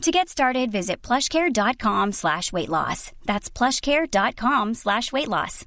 [0.00, 3.12] To get started, visit plushcare.com slash weight loss.
[3.26, 5.66] That's plushcare.com slash weight loss.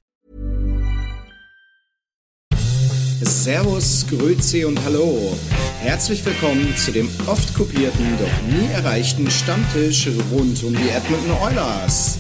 [3.21, 5.37] Servus, Grüezi und Hallo.
[5.81, 12.17] Herzlich willkommen zu dem oft kopierten, doch nie erreichten Stammtisch rund um die Edmonton Oilers.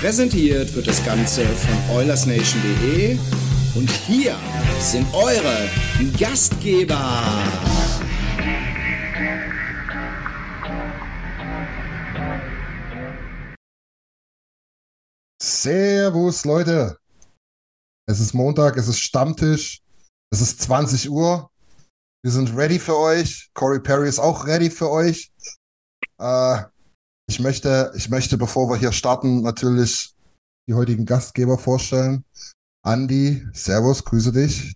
[0.00, 3.18] Präsentiert wird das Ganze von OilersNation.de
[3.76, 4.34] und hier
[4.80, 5.68] sind eure
[6.18, 7.22] Gastgeber.
[15.46, 16.98] Servus, Leute.
[18.08, 19.80] Es ist Montag, es ist Stammtisch,
[20.32, 21.50] es ist 20 Uhr.
[22.24, 23.48] Wir sind ready für euch.
[23.54, 25.30] Corey Perry ist auch ready für euch.
[26.18, 26.64] Äh,
[27.28, 30.14] ich möchte, ich möchte, bevor wir hier starten, natürlich
[30.68, 32.24] die heutigen Gastgeber vorstellen.
[32.84, 34.72] Andi, Servus, grüße dich.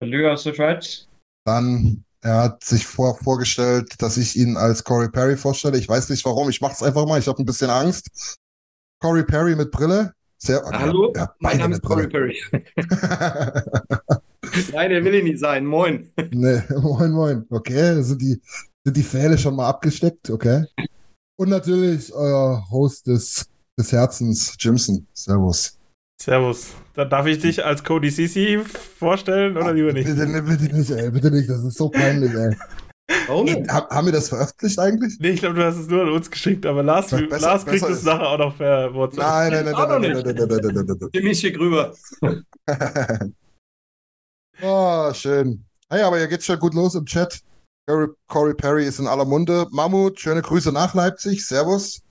[0.00, 1.08] Hallo aus der Schweiz.
[1.44, 5.78] Dann, er hat sich vor, vorgestellt, dass ich ihn als Corey Perry vorstelle.
[5.78, 7.18] Ich weiß nicht warum, ich mache es einfach mal.
[7.18, 8.38] Ich habe ein bisschen Angst.
[9.02, 10.14] Corey Perry mit Brille.
[10.38, 12.06] Sehr, Hallo, ja, mein Name ist Corey.
[12.06, 12.36] Perry.
[14.72, 15.66] Nein, der will ich nicht sein.
[15.66, 16.08] Moin.
[16.30, 17.44] Nee, moin, moin.
[17.50, 18.40] Okay, sind die,
[18.84, 20.30] sind die Pfähle schon mal abgesteckt?
[20.30, 20.64] Okay.
[21.36, 25.04] Und natürlich euer Host des, des Herzens, Jimson.
[25.12, 25.78] Servus.
[26.20, 26.72] Servus.
[26.94, 28.60] Da darf ich dich als Cody Sisi
[28.98, 30.06] vorstellen oder lieber nicht?
[30.06, 31.48] Bitte, bitte nicht, ey, bitte nicht.
[31.48, 32.56] Das ist so peinlich, ey.
[33.26, 33.46] Warum?
[33.48, 35.18] Ey, ha- haben wir das veröffentlicht eigentlich?
[35.20, 37.84] Nee, ich glaube, du hast es nur an uns geschickt, aber Lars, Besser- Lars kriegt
[37.88, 39.22] es nachher auch noch per WhatsApp.
[39.24, 41.94] Nein, nein, nein, nein, nein, nein, nein, nein, nein, nein, nein, Dem schick rüber.
[42.20, 42.44] nein.
[44.62, 45.64] Oh, schön.
[45.90, 47.40] Hey, aber hier geht's schon gut los im Chat.
[47.88, 49.66] Corey, Corey Perry ist in aller Munde.
[49.70, 51.44] Mammut, schöne Grüße nach Leipzig.
[51.44, 52.02] Servus.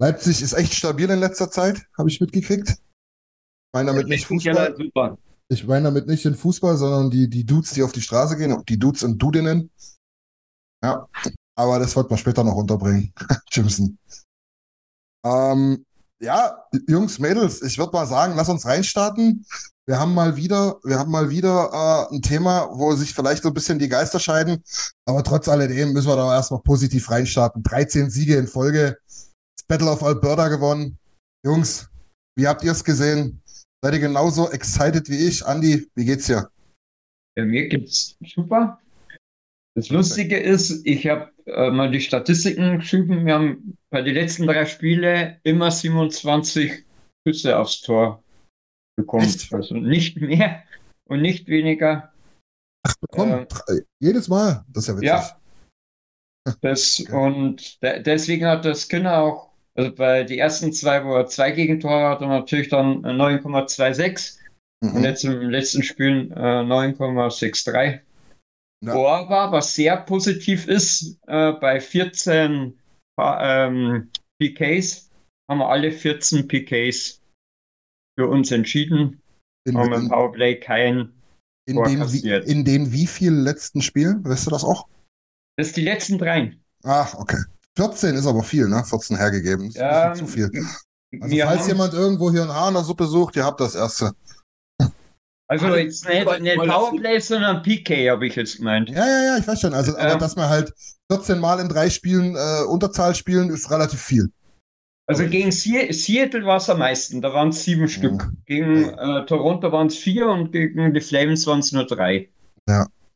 [0.00, 2.68] Leipzig ist echt stabil in letzter Zeit, habe ich mitgekriegt.
[2.70, 2.76] Ich
[3.72, 4.74] meine damit nicht Fußball.
[4.76, 5.18] Super.
[5.50, 8.60] Ich meine damit nicht den Fußball, sondern die, die Dudes, die auf die Straße gehen,
[8.68, 9.70] die Dudes und Dudinnen.
[10.82, 11.08] Ja,
[11.56, 13.12] aber das wird man später noch unterbringen.
[13.50, 13.98] Jimson.
[15.24, 15.84] Ähm,
[16.20, 19.44] ja, Jungs, Mädels, ich würde mal sagen, lass uns reinstarten.
[19.86, 23.48] Wir haben mal wieder, wir haben mal wieder äh, ein Thema, wo sich vielleicht so
[23.48, 24.62] ein bisschen die Geister scheiden,
[25.06, 27.62] aber trotz alledem müssen wir da erstmal positiv reinstarten.
[27.62, 30.98] 13 Siege in Folge, das Battle of Alberta gewonnen.
[31.44, 31.88] Jungs,
[32.36, 33.42] wie habt ihr es gesehen?
[33.82, 35.46] Seid ihr genauso excited wie ich?
[35.46, 36.50] Andi, wie geht's dir?
[37.36, 38.78] Ja, mir geht's super.
[39.78, 43.24] Das Lustige ist, ich habe äh, mal die Statistiken geschrieben.
[43.24, 46.84] Wir haben bei den letzten drei Spielen immer 27
[47.24, 48.22] Schüsse aufs Tor
[48.96, 49.24] bekommen.
[49.24, 49.52] Echt?
[49.54, 50.64] Also nicht mehr
[51.08, 52.12] und nicht weniger.
[53.12, 54.64] Komm, Äh, drei- jedes Mal.
[54.68, 55.06] Das ist ja witzig.
[55.08, 55.34] Ja.
[56.62, 61.26] Das, und de deswegen hat der Skinner auch, also bei die ersten zwei, wo er
[61.26, 64.38] zwei Gegentore hat, und natürlich dann äh, 9,26
[64.82, 65.04] und Mhm.
[65.04, 68.00] jetzt im letzten Spiel äh, 9,63.
[68.84, 68.92] Ja.
[68.94, 72.78] Aber was sehr positiv ist, äh, bei 14
[73.16, 75.10] Pa- ähm, PKs
[75.50, 77.20] haben wir alle 14 PKs
[78.18, 79.20] für uns entschieden.
[79.66, 81.12] In, Haben im Powerplay kein.
[81.66, 82.46] in, Tor den, wie, kassiert.
[82.46, 84.24] in den wie vielen letzten Spielen?
[84.24, 84.86] Weißt du das auch?
[85.56, 86.56] Das ist die letzten drei.
[86.84, 87.42] Ach, okay.
[87.76, 88.84] 14 ist aber viel, ne?
[88.84, 89.66] 14 hergegeben.
[89.66, 90.50] Das ist Ja, bisschen zu viel.
[91.20, 94.12] Also, falls jemand irgendwo hier ein Haar in der Suppe sucht, ihr habt das erste.
[95.50, 98.90] Also jetzt nicht, nicht Powerplay, sondern PK habe ich jetzt gemeint.
[98.90, 99.72] Ja, ja, ja, ich weiß schon.
[99.72, 100.18] Also, aber Ähm.
[100.18, 100.72] dass wir halt
[101.10, 104.30] 14 Mal in drei Spielen äh, Unterzahl spielen, ist relativ viel.
[105.08, 108.30] Also gegen Se Seattle war es am meisten, da waren es sieben Stück.
[108.44, 112.28] Gegen äh, Toronto waren es vier und gegen die Flames waren es nur drei.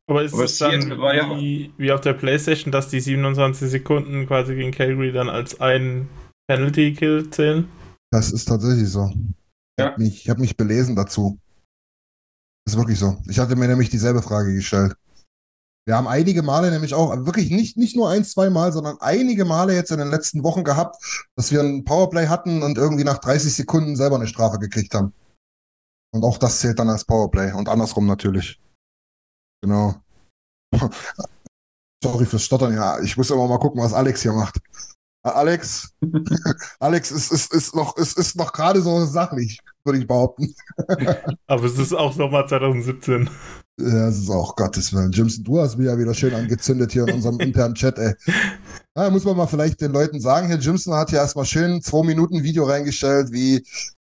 [0.08, 4.26] Aber ist Aber es dann ja- wie, wie auf der Playstation, dass die 27 Sekunden
[4.26, 6.08] quasi gegen Calgary dann als ein
[6.49, 7.69] Penalty-Kill zählen?
[8.11, 9.11] Das ist tatsächlich so.
[9.14, 9.20] Ich
[9.84, 9.90] Ja.
[9.90, 11.38] habe mich, ich hab mich belesen dazu.
[12.66, 13.16] Ist wirklich so.
[13.28, 14.96] Ich hatte mir nämlich dieselbe Frage gestellt.
[15.84, 19.44] Wir haben einige Male nämlich auch, wirklich nicht, nicht nur ein, zwei Mal, sondern einige
[19.44, 20.96] Male jetzt in den letzten Wochen gehabt,
[21.34, 25.12] dass wir ein Powerplay hatten und irgendwie nach 30 Sekunden selber eine Strafe gekriegt haben.
[26.14, 28.60] Und auch das zählt dann als Powerplay und andersrum natürlich.
[29.60, 29.96] Genau.
[32.04, 33.00] Sorry fürs Stottern, ja.
[33.00, 34.60] Ich muss immer mal gucken, was Alex hier macht.
[35.24, 35.94] Äh, Alex,
[36.80, 40.54] Alex ist, ist, ist noch, ist, ist noch gerade so sachlich, würde ich behaupten.
[41.46, 43.30] Aber es ist auch Sommer 2017.
[43.80, 45.12] Ja, es ist auch Gottes Willen.
[45.12, 48.14] Jimson, du hast mich ja wieder schön angezündet hier in unserem internen Chat, ey.
[48.96, 52.04] Ja, muss man mal vielleicht den Leuten sagen, hier Jimson hat ja erstmal schön zwei
[52.04, 53.64] Minuten Video reingestellt, wie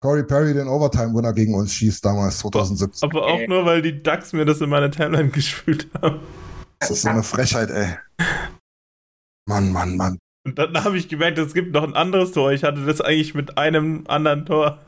[0.01, 3.09] Corey Perry den Overtime-Winner gegen uns schießt damals 2017.
[3.09, 6.21] Aber auch nur, weil die Ducks mir das in meine Timeline gespült haben.
[6.79, 7.97] Das ist so eine Frechheit, ey.
[9.45, 10.17] Mann, Mann, Mann.
[10.49, 12.51] Und dann habe ich gemerkt, es gibt noch ein anderes Tor.
[12.51, 14.79] Ich hatte das eigentlich mit einem anderen Tor,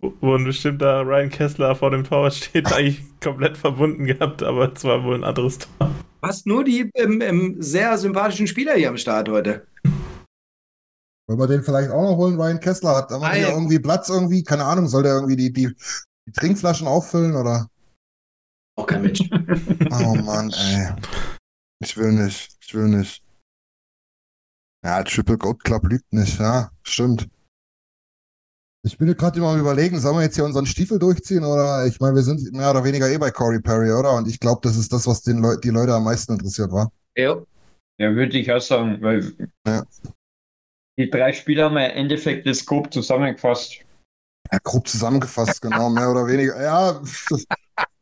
[0.00, 4.82] wo ein bestimmter Ryan Kessler vor dem Tor steht, eigentlich komplett verbunden gehabt, aber es
[4.82, 5.90] war wohl ein anderes Tor.
[6.20, 9.68] Hast nur die ähm, ähm, sehr sympathischen Spieler hier am Start heute.
[11.28, 12.40] Wollen wir den vielleicht auch noch holen?
[12.40, 13.44] Ryan Kessler hat hier Nein.
[13.48, 15.70] irgendwie Platz irgendwie, keine Ahnung, soll der irgendwie die, die,
[16.26, 17.68] die Trinkflaschen auffüllen oder?
[18.74, 19.20] Auch kein Mensch.
[19.92, 20.88] Oh Mann, ey.
[21.84, 23.22] Ich will nicht, ich will nicht.
[24.84, 27.28] Ja, Triple Goat Club lügt nicht, ja, stimmt.
[28.86, 31.98] Ich bin gerade immer am überlegen, sollen wir jetzt hier unseren Stiefel durchziehen oder ich
[32.00, 34.14] meine, wir sind mehr oder weniger eh bei Corey Perry, oder?
[34.14, 36.90] Und ich glaube, das ist das, was den Leu die Leute am meisten interessiert war.
[37.16, 37.36] ja.
[38.00, 39.32] Ja, würde ich auch sagen, weil
[39.66, 39.84] Ja.
[40.96, 43.80] die drei Spieler haben ja im Endeffekt das grob zusammengefasst.
[44.52, 46.62] Ja, grob zusammengefasst, genau, mehr oder weniger.
[46.62, 47.02] Ja,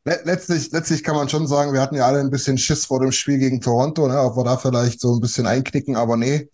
[0.05, 3.12] letztlich, letztlich kann man schon sagen, wir hatten ja alle ein bisschen Schiss vor dem
[3.12, 6.49] Spiel gegen Toronto, ne, ob wir da vielleicht so ein bisschen einknicken, aber nee.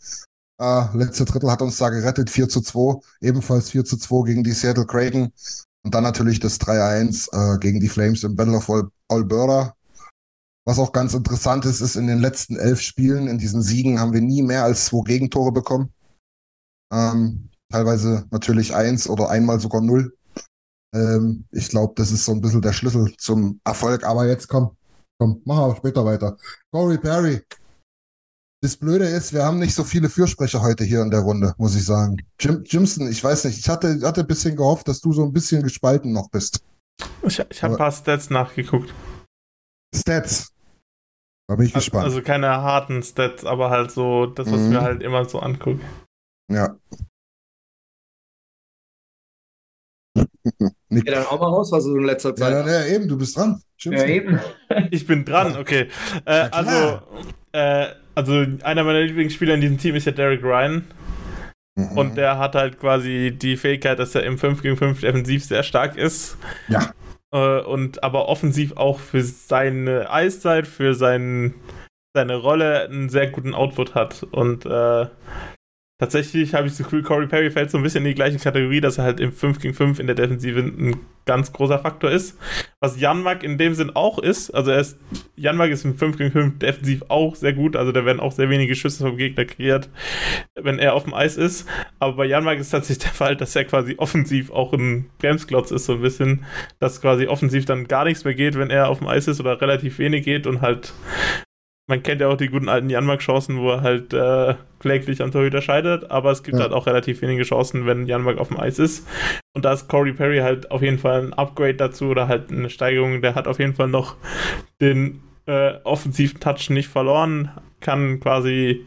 [0.61, 4.45] Äh, letzte Drittel hat uns da gerettet, 4 zu 2, ebenfalls 4 zu 2 gegen
[4.45, 5.33] die Seattle Kraken.
[5.85, 9.75] Und dann natürlich das 3-1 äh, gegen die Flames im Battle of Al Alberta.
[10.65, 14.13] Was auch ganz interessant ist, ist, in den letzten elf Spielen, in diesen Siegen, haben
[14.13, 15.93] wir nie mehr als zwei Gegentore bekommen.
[16.93, 20.17] Ähm, teilweise natürlich eins oder einmal sogar null.
[20.95, 24.05] Ähm, ich glaube, das ist so ein bisschen der Schlüssel zum Erfolg.
[24.05, 24.77] Aber jetzt komm,
[25.19, 26.37] komm, machen wir später weiter.
[26.73, 27.43] Corey Perry.
[28.65, 31.75] Das Blöde ist, wir haben nicht so viele Fürsprecher heute hier in der Runde, muss
[31.75, 32.19] ich sagen.
[32.39, 35.33] Jim, Jimson, ich weiß nicht, ich hatte, hatte ein bisschen gehofft, dass du so ein
[35.33, 36.61] bisschen gespalten noch bist.
[37.23, 38.95] Ich, ich habe ein paar Stats nachgeguckt.
[39.95, 40.53] Stats.
[41.49, 42.05] Da bin ich gespannt.
[42.05, 44.69] Also keine harten Stats, aber halt so das, was Mhm.
[44.69, 45.81] mir halt immer so angucke.
[46.49, 46.77] ja.
[50.89, 51.07] Nick.
[51.09, 52.53] Ja, dann auch mal raus, was du in letzter Ja, Zeit.
[52.53, 53.63] dann, ja, eben, du bist dran.
[53.81, 54.09] Ja, Jimson.
[54.09, 54.41] eben.
[54.91, 55.89] Ich bin dran, okay.
[56.25, 57.01] Äh, also,
[57.53, 60.85] äh, also einer meiner Lieblingsspieler in diesem Team ist ja Derek Ryan.
[61.77, 61.99] Mhm.
[61.99, 65.63] Und der hat halt quasi die Fähigkeit, dass er im 5 gegen 5 defensiv sehr
[65.63, 66.37] stark ist.
[66.69, 66.93] Ja.
[67.33, 71.55] Äh, und aber offensiv auch für seine Eiszeit, für sein,
[72.15, 74.23] seine Rolle einen sehr guten Output hat.
[74.31, 75.07] Und äh,
[76.03, 78.81] tatsächlich habe ich das Gefühl, Corey Perry fällt so ein bisschen in die gleiche Kategorie,
[78.81, 80.97] dass er halt im 5 gegen 5 in der Defensive ein
[81.27, 82.37] ganz großer Faktor ist.
[82.81, 84.99] Was Janmark in dem Sinn auch ist, also er ist,
[85.37, 88.51] Janmark ist im 5 gegen 5 defensiv auch sehr gut, also da werden auch sehr
[88.51, 89.91] wenige Schüsse vom Gegner kreiert,
[90.61, 91.69] wenn er auf dem Eis ist.
[92.01, 95.85] Aber bei Janmark ist tatsächlich der Fall, dass er quasi offensiv auch ein Bremsklotz ist,
[95.85, 96.45] so ein bisschen,
[96.81, 99.61] dass quasi offensiv dann gar nichts mehr geht, wenn er auf dem Eis ist oder
[99.61, 100.95] relativ wenig geht und halt
[101.93, 105.61] man kennt ja auch die guten alten Janmark-Chancen, wo er halt äh, kläglich am Torhüter
[105.61, 106.63] scheitert, aber es gibt Ja.
[106.63, 109.07] halt auch relativ wenige Chancen, wenn Janmark auf dem Eis ist.
[109.55, 112.71] Und da ist Corey Perry halt auf jeden Fall ein Upgrade dazu oder halt eine
[112.71, 113.21] Steigerung.
[113.21, 114.17] Der hat auf jeden Fall noch
[114.81, 118.87] den äh, offensiven Touch nicht verloren, kann quasi,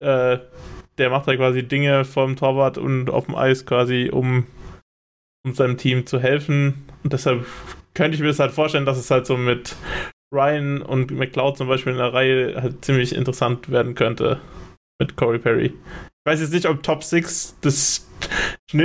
[0.00, 0.36] äh,
[0.98, 4.46] der macht da quasi Dinge vom Torwart und auf dem Eis quasi, um,
[5.46, 6.84] um seinem Team zu helfen.
[7.02, 7.46] Und deshalb
[7.94, 9.76] könnte ich mir das halt vorstellen, dass es halt so mit
[10.34, 14.40] Ryan und McLeod zum Beispiel in der Reihe halt ziemlich interessant werden könnte
[15.00, 15.66] mit Corey Perry.
[15.66, 18.06] Ich weiß jetzt nicht, ob Top 6, das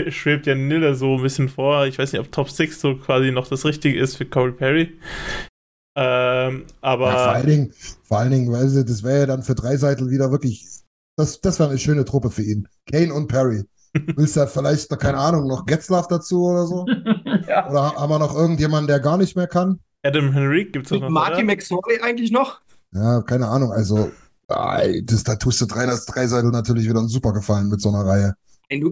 [0.09, 1.85] schwebt ja Nille so ein bisschen vor.
[1.85, 4.99] Ich weiß nicht, ob Top 6 so quasi noch das Richtige ist für Corey Perry.
[5.95, 9.43] Ähm, aber Ja, vor allen Dingen, vor allen Dingen, weil sie, das wäre ja dann
[9.43, 10.65] für Dreiseitel wieder wirklich,
[11.17, 12.67] das, das wäre eine schöne Truppe für ihn.
[12.91, 13.63] Kane und Perry.
[14.15, 16.85] Willst du da vielleicht, keine Ahnung, noch Getzlaff dazu oder so?
[17.47, 17.69] ja.
[17.69, 19.79] Oder haben wir noch irgendjemanden, der gar nicht mehr kann?
[20.03, 21.09] Adam Henrique gibt es noch.
[21.09, 21.43] Marty oder?
[21.43, 22.61] McSorley eigentlich noch?
[22.93, 23.71] Ja, keine Ahnung.
[23.71, 24.11] Also,
[24.47, 28.05] das, da tust du drei, das Dreiseitel natürlich wieder einen super gefallen mit so einer
[28.05, 28.35] Reihe.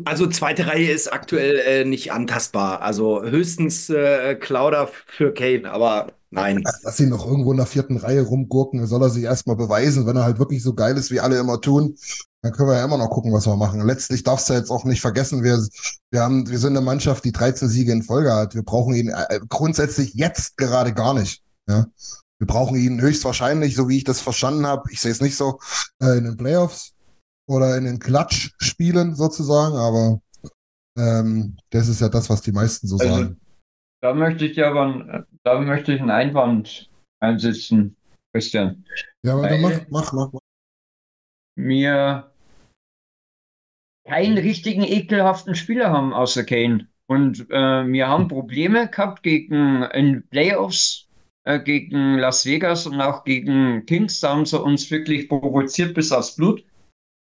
[0.06, 2.82] Also zweite Reihe ist aktuell äh, nicht antastbar.
[2.82, 6.64] Also höchstens äh, Klauder für Kane, aber nein.
[6.82, 8.88] Lass ihn noch irgendwo in der vierten Reihe rumgurken.
[8.88, 11.62] Soll er sich erstmal beweisen, wenn er halt wirklich so geil ist, wie alle immer
[11.62, 11.96] tun.
[12.44, 13.82] Dann können wir ja immer noch gucken, was wir machen.
[13.82, 15.60] Letztlich darfst du jetzt auch nicht vergessen, wir,
[16.12, 18.56] wir haben, wir sind eine Mannschaft, die 13 Siege in Folge hat.
[18.56, 21.42] Wir brauchen ihn äh, grundsätzlich jetzt gerade gar nicht.
[21.68, 21.88] Ja.
[22.40, 24.84] Wir brauchen ihn höchstwahrscheinlich, so wie ich das verstanden habe.
[24.92, 25.60] Ich sehe es nicht so,
[26.02, 26.94] äh, in den Playoffs
[27.48, 30.22] oder in den Klatsch-Spielen sozusagen, aber
[30.98, 33.42] ähm, das ist ja das, was die meisten so Also, sagen.
[34.02, 36.90] da möchte ich aber da möchte ich einen Einwand
[37.20, 37.96] einsetzen,
[38.34, 38.84] Christian.
[39.24, 40.42] Ja, aber dann mach, mach, mach, mach.
[41.58, 42.32] Mir
[44.08, 46.88] keinen richtigen ekelhaften Spieler haben außer Kane.
[47.08, 51.08] Und äh, wir haben Probleme gehabt gegen in Playoffs,
[51.46, 54.20] äh, gegen Las Vegas und auch gegen Kings.
[54.20, 56.64] Da haben sie uns wirklich provoziert bis aufs Blut.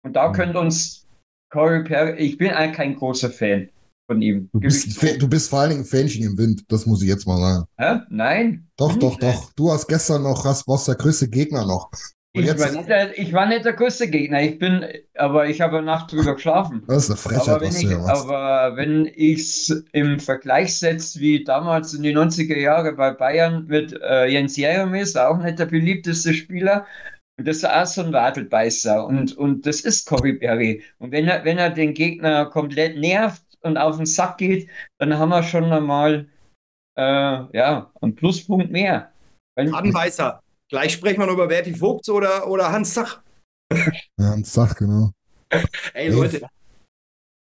[0.03, 0.33] Und da mhm.
[0.33, 1.07] könnte uns
[1.51, 3.69] Corey Perry, ich bin eigentlich kein großer Fan
[4.09, 4.50] von ihm.
[4.53, 7.27] Du bist, du bist, vor allen Dingen ein Fähnchen im Wind, das muss ich jetzt
[7.27, 7.65] mal sagen.
[7.77, 8.05] Hä?
[8.09, 8.67] Nein.
[8.77, 9.51] Doch, doch, doch.
[9.53, 11.89] Du hast gestern noch, hast, warst der größte Gegner noch.
[12.33, 14.85] Ich war, nicht der, ich war, nicht der, größte Gegner, ich bin,
[15.15, 16.81] aber ich habe eine Nacht drüber geschlafen.
[16.88, 21.43] Das ist eine Frechheit, aber wenn ich, Aber wenn ich es im Vergleich setze, wie
[21.43, 26.33] damals in den 90er Jahren bei Bayern mit äh, Jens Jeremies, auch nicht der beliebteste
[26.33, 26.85] Spieler,
[27.38, 30.83] und das ist auch so ein Wadelbeißer und, und das ist Cory Berry.
[31.00, 34.69] Und wenn er, wenn er den Gegner komplett nervt und auf den Sack geht,
[35.00, 36.27] dann haben wir schon einmal
[36.95, 39.11] äh, ja, einen Pluspunkt mehr.
[39.57, 40.41] Wadenbeißer.
[40.72, 43.22] Gleich sprechen wir noch über Berti Vogts oder, oder Hans Zach.
[44.18, 45.12] Ja, Hans Zach, genau.
[45.94, 46.48] Ey, Leute,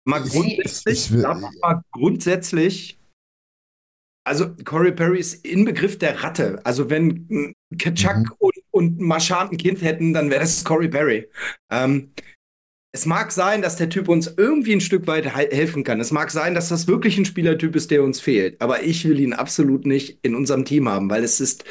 [0.07, 2.99] mal grundsätzlich, will, mal grundsätzlich,
[4.25, 6.65] also Corey Perry ist Inbegriff der Ratte.
[6.65, 8.33] Also wenn Kaczak mhm.
[8.39, 11.29] und, und Marchand ein Kind hätten, dann wäre das Corey Perry.
[11.71, 12.13] Ähm,
[12.95, 16.01] es mag sein, dass der Typ uns irgendwie ein Stück weit helfen kann.
[16.01, 18.61] Es mag sein, dass das wirklich ein Spielertyp ist, der uns fehlt.
[18.61, 21.65] Aber ich will ihn absolut nicht in unserem Team haben, weil es ist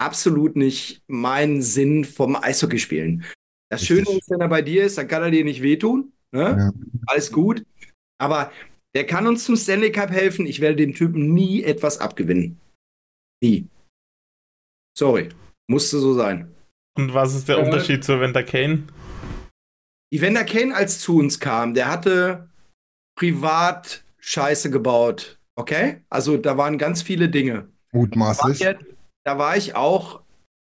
[0.00, 3.24] absolut nicht mein Sinn vom Eishockey spielen.
[3.70, 3.84] Das.
[3.84, 6.12] Schöne ist, wenn er bei dir ist, dann kann er dir nicht wehtun.
[6.32, 6.56] Ne?
[6.58, 6.72] Ja.
[7.06, 7.64] Alles gut.
[8.18, 8.50] Aber
[8.94, 10.46] der kann uns zum Stanley Cup helfen.
[10.46, 12.58] Ich werde dem Typen nie etwas abgewinnen.
[13.42, 13.68] Nie.
[14.98, 15.28] Sorry.
[15.68, 16.52] Musste so sein.
[16.98, 18.84] Und was ist der äh, Unterschied zu Evander Kane?
[20.12, 22.50] Evander Kane, als zu uns kam, der hatte
[23.16, 25.38] privat Scheiße gebaut.
[25.54, 26.02] Okay?
[26.08, 27.68] Also da waren ganz viele Dinge.
[27.92, 28.64] Mutmaßlich
[29.24, 30.22] da war ich auch,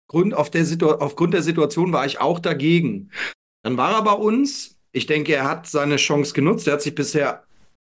[0.08, 0.66] Grund auf der
[1.02, 3.12] aufgrund der Situation war ich auch dagegen.
[3.64, 4.76] Dann war er bei uns.
[4.92, 6.68] Ich denke, er hat seine Chance genutzt.
[6.68, 7.46] Er hat sich bisher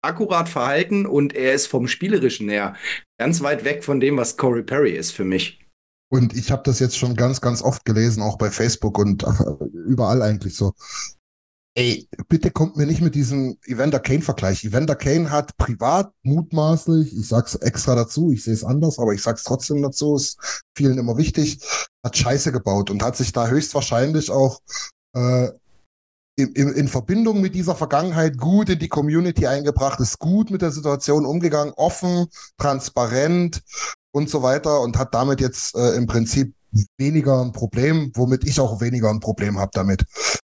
[0.02, 2.74] akkurat verhalten und er ist vom Spielerischen her
[3.18, 5.60] ganz weit weg von dem, was Corey Perry ist für mich.
[6.10, 9.24] Und ich habe das jetzt schon ganz, ganz oft gelesen, auch bei Facebook und
[9.72, 10.74] überall eigentlich so.
[11.74, 14.62] Ey, bitte kommt mir nicht mit diesem Evander Kane-Vergleich.
[14.62, 19.22] Evander Kane hat privat mutmaßlich, ich sag's extra dazu, ich sehe es anders, aber ich
[19.22, 21.60] sag's trotzdem dazu, ist vielen immer wichtig,
[22.04, 24.60] hat Scheiße gebaut und hat sich da höchstwahrscheinlich auch
[25.16, 25.48] äh,
[26.36, 30.60] in, in, in Verbindung mit dieser Vergangenheit gut in die Community eingebracht, ist gut mit
[30.60, 32.26] der Situation umgegangen, offen,
[32.58, 33.62] transparent
[34.14, 36.54] und so weiter und hat damit jetzt äh, im Prinzip
[36.96, 40.04] weniger ein Problem, womit ich auch weniger ein Problem habe damit.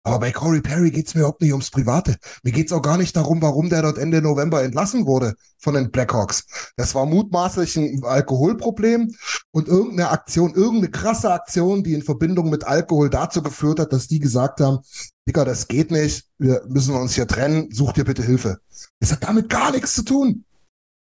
[0.03, 2.17] Aber bei Corey Perry geht's mir überhaupt nicht ums Private.
[2.43, 5.91] Mir geht's auch gar nicht darum, warum der dort Ende November entlassen wurde von den
[5.91, 6.71] Blackhawks.
[6.75, 9.13] Das war mutmaßlich ein Alkoholproblem
[9.51, 14.07] und irgendeine Aktion, irgendeine krasse Aktion, die in Verbindung mit Alkohol dazu geführt hat, dass
[14.07, 14.79] die gesagt haben,
[15.27, 18.57] Digga, das geht nicht, wir müssen uns hier trennen, such dir bitte Hilfe.
[18.99, 20.45] Das hat damit gar nichts zu tun.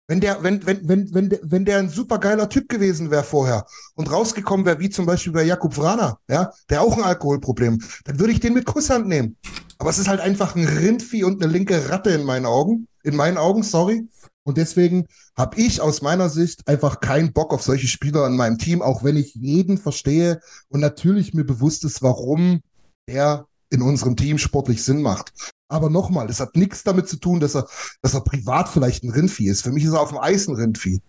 [0.07, 4.13] Wenn der, wenn, wenn, wenn, wenn, wenn der ein supergeiler Typ gewesen wäre vorher und
[4.13, 8.33] rausgekommen wäre, wie zum Beispiel bei Jakub Vrana, ja, der auch ein Alkoholproblem, dann würde
[8.33, 9.37] ich den mit Kusshand nehmen.
[9.79, 12.87] Aber es ist halt einfach ein Rindvieh und eine linke Ratte in meinen Augen.
[13.03, 14.07] In meinen Augen, sorry.
[14.45, 15.07] Und deswegen
[15.37, 19.03] habe ich aus meiner Sicht einfach keinen Bock auf solche Spieler in meinem Team, auch
[19.03, 22.61] wenn ich jeden verstehe und natürlich mir bewusst ist, warum
[23.09, 25.33] der in unserem Team sportlich Sinn macht.
[25.69, 27.67] Aber nochmal, das hat nichts damit zu tun, dass er,
[28.03, 29.63] dass er privat vielleicht ein Rindvieh ist.
[29.63, 31.01] Für mich ist er auf dem Eis ein Rindvieh.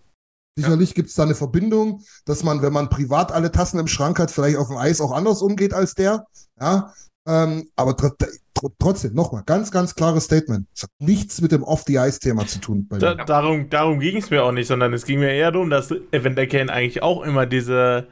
[0.58, 0.94] Sicherlich ja.
[0.94, 4.30] gibt es da eine Verbindung, dass man, wenn man privat alle Tassen im Schrank hat,
[4.30, 6.26] vielleicht auf dem Eis auch anders umgeht als der.
[6.58, 6.94] Ja,
[7.28, 10.66] ähm, aber tr tr trotzdem, nochmal, ganz, ganz klares Statement.
[10.74, 12.86] Es hat nichts mit dem Off-the-Ice-Thema zu tun.
[12.88, 15.92] Da, darum darum ging es mir auch nicht, sondern es ging mir eher darum, dass
[16.10, 18.06] Evander Kane eigentlich auch immer diese,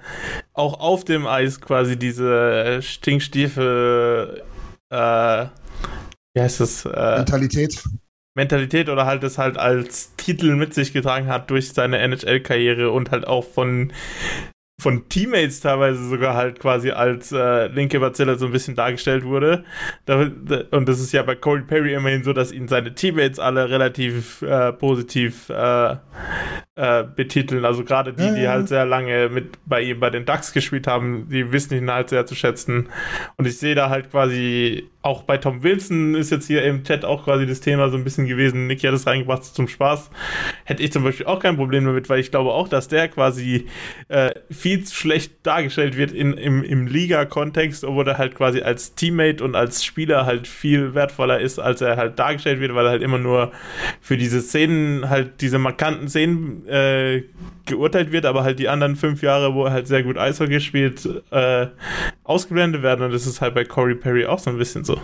[0.53, 4.43] auch auf dem Eis quasi diese Stinkstiefel,
[4.91, 5.47] äh,
[6.35, 6.85] wie heißt das?
[6.85, 7.83] Äh, Mentalität.
[8.37, 13.11] Mentalität oder halt es halt als Titel mit sich getragen hat durch seine NHL-Karriere und
[13.11, 13.93] halt auch von
[14.81, 19.65] von Teammates teilweise sogar halt quasi als äh, linke Bazilla so ein bisschen dargestellt wurde.
[20.05, 23.39] Da, da, und das ist ja bei Corey Perry immerhin so, dass ihn seine Teammates
[23.39, 25.97] alle relativ äh, positiv äh,
[26.77, 27.65] äh betiteln.
[27.65, 31.29] Also gerade die, die halt sehr lange mit bei ihm bei den Ducks gespielt haben,
[31.29, 32.89] die wissen ihn halt sehr zu schätzen.
[33.37, 37.05] Und ich sehe da halt quasi auch bei Tom Wilson ist jetzt hier im Chat
[37.05, 38.67] auch quasi das Thema so ein bisschen gewesen.
[38.67, 40.11] Nicky hat es reingebracht zum Spaß.
[40.65, 43.67] Hätte ich zum Beispiel auch kein Problem damit, weil ich glaube auch, dass der quasi
[44.09, 48.95] äh, viel zu schlecht dargestellt wird in, im, im Liga-Kontext, obwohl er halt quasi als
[48.95, 52.93] Teammate und als Spieler halt viel wertvoller ist, als er halt dargestellt wird, weil er
[52.93, 53.53] halt immer nur
[54.01, 57.25] für diese Szenen, halt diese markanten Szenen äh,
[57.67, 61.09] geurteilt wird, aber halt die anderen fünf Jahre, wo er halt sehr gut Eishockey spielt,
[61.31, 61.69] äh,
[62.23, 63.05] ausgeblendet werden.
[63.05, 65.01] Und das ist halt bei Corey Perry auch so ein bisschen so.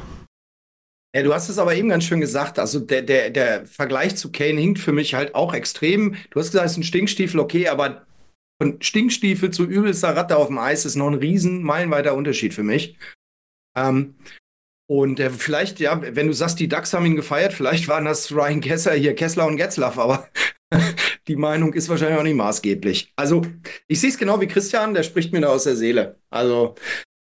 [1.14, 2.58] Ja, du hast es aber eben ganz schön gesagt.
[2.58, 6.14] Also der, der, der Vergleich zu Kane hinkt für mich halt auch extrem.
[6.30, 8.06] Du hast gesagt, es ist ein Stinkstiefel, okay, aber
[8.62, 12.62] von Stinkstiefel zu übelster Ratte auf dem Eis ist noch ein riesen meilenweiter Unterschied für
[12.62, 12.96] mich.
[13.76, 14.14] Ähm,
[14.88, 18.32] und äh, vielleicht, ja, wenn du sagst, die Ducks haben ihn gefeiert, vielleicht waren das
[18.32, 20.28] Ryan Kessler hier, Kessler und Getzlaff, aber
[21.28, 23.12] die Meinung ist wahrscheinlich auch nicht maßgeblich.
[23.16, 23.42] Also,
[23.86, 26.18] ich sehe es genau wie Christian, der spricht mir da aus der Seele.
[26.30, 26.74] Also,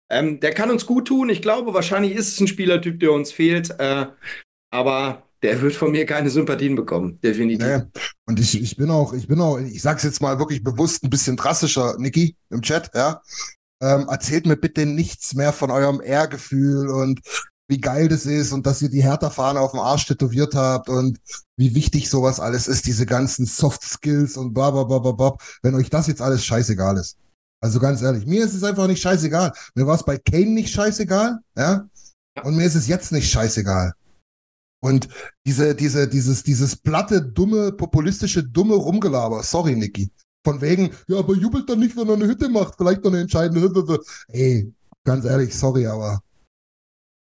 [0.10, 1.30] ähm, der kann uns gut tun.
[1.30, 3.70] Ich glaube, wahrscheinlich ist es ein Spielertyp, der uns fehlt.
[3.80, 4.08] Äh,
[4.72, 7.66] aber der wird von mir keine Sympathien bekommen, definitiv.
[7.66, 8.02] Nee.
[8.26, 11.10] Und ich, ich bin auch, ich bin auch, ich sag's jetzt mal wirklich bewusst ein
[11.10, 13.22] bisschen drastischer, Niki, im Chat, ja.
[13.82, 17.22] Ähm, erzählt mir bitte nichts mehr von eurem Ehrgefühl und
[17.70, 21.20] wie geil das ist und dass ihr die Hertha-Fahne auf dem Arsch tätowiert habt und
[21.56, 25.38] wie wichtig sowas alles ist, diese ganzen Soft Skills und bla bla bla bla bla.
[25.62, 27.18] Wenn euch das jetzt alles scheißegal ist.
[27.62, 29.54] Also ganz ehrlich, mir ist es einfach nicht scheißegal.
[29.76, 31.88] Mir war es bei Kane nicht scheißegal, ja?
[32.44, 33.94] Und mir ist es jetzt nicht scheißegal.
[34.82, 35.10] Und
[35.46, 40.10] diese, diese, dieses, dieses platte, dumme, populistische, dumme Rumgelaber, sorry, Niki.
[40.46, 43.22] Von wegen, ja, aber jubelt dann nicht, wenn er eine Hütte macht, vielleicht noch eine
[43.22, 44.00] entscheidende Hütte.
[44.30, 44.74] Ey,
[45.04, 46.22] ganz ehrlich, sorry, aber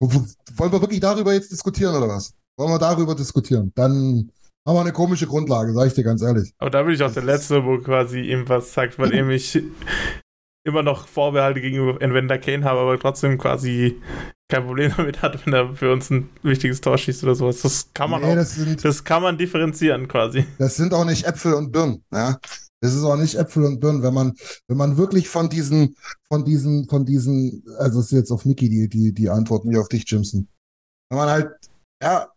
[0.02, 2.34] wollen wir wirklich darüber jetzt diskutieren oder was?
[2.56, 3.72] Wollen wir darüber diskutieren?
[3.74, 4.30] Dann
[4.66, 6.52] haben wir eine komische Grundlage, sag ich dir ganz ehrlich.
[6.58, 9.62] Aber da bin ich auch der Letzte, wo quasi ihm was sagt, weil er mich
[10.64, 14.00] immer noch Vorbehalte gegenüber Evander Kane habe, aber trotzdem quasi
[14.48, 17.62] kein Problem damit hat, wenn er für uns ein wichtiges Tor schießt oder sowas.
[17.62, 20.44] Das kann man nee, auch, das, sind, das, kann man differenzieren quasi.
[20.58, 22.38] Das sind auch nicht Äpfel und Birnen, ja.
[22.82, 24.34] Das ist auch nicht Äpfel und Birnen, wenn man,
[24.66, 25.96] wenn man wirklich von diesen,
[26.28, 29.78] von diesen, von diesen, also es ist jetzt auf Niki die, die, die Antworten, wie
[29.78, 30.48] auf dich, Jimson.
[31.08, 31.52] Wenn man halt,
[32.02, 32.28] ja,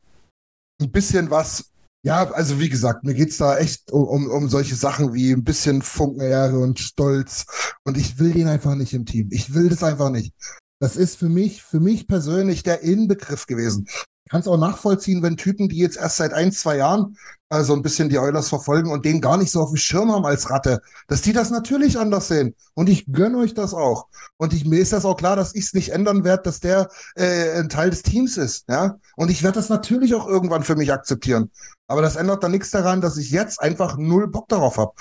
[0.81, 1.71] ein bisschen was
[2.05, 5.43] ja, also wie gesagt, mir geht's da echt um, um, um solche Sachen wie ein
[5.43, 7.47] bisschen Funkenehre und Stolz.
[7.83, 9.29] Und ich will den einfach nicht im Team.
[9.31, 10.31] Ich will das einfach nicht.
[10.79, 13.87] Das ist für mich, für mich persönlich der Inbegriff gewesen
[14.29, 17.17] kann es auch nachvollziehen, wenn Typen, die jetzt erst seit ein, zwei Jahren
[17.49, 20.11] äh, so ein bisschen die Eulers verfolgen und den gar nicht so auf dem Schirm
[20.11, 22.55] haben als Ratte, dass die das natürlich anders sehen.
[22.73, 24.07] Und ich gönne euch das auch.
[24.37, 26.89] Und ich, mir ist das auch klar, dass ich es nicht ändern werde, dass der
[27.15, 28.65] äh, ein Teil des Teams ist.
[28.67, 28.97] Ja?
[29.15, 31.51] Und ich werde das natürlich auch irgendwann für mich akzeptieren.
[31.87, 34.93] Aber das ändert dann nichts daran, dass ich jetzt einfach null Bock darauf habe.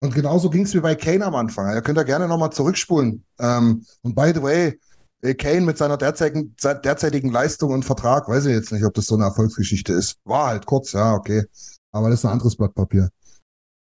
[0.00, 1.72] Und genauso ging es mir bei Kane am Anfang.
[1.74, 3.24] Ihr könnt da gerne nochmal zurückspulen.
[3.38, 4.78] Ähm, und by the way,
[5.22, 9.16] Kane mit seiner derzeitigen, derzeitigen Leistung und Vertrag, weiß ich jetzt nicht, ob das so
[9.16, 10.16] eine Erfolgsgeschichte ist.
[10.24, 11.44] War halt kurz, ja, okay.
[11.92, 13.10] Aber das ist ein anderes Blatt Papier.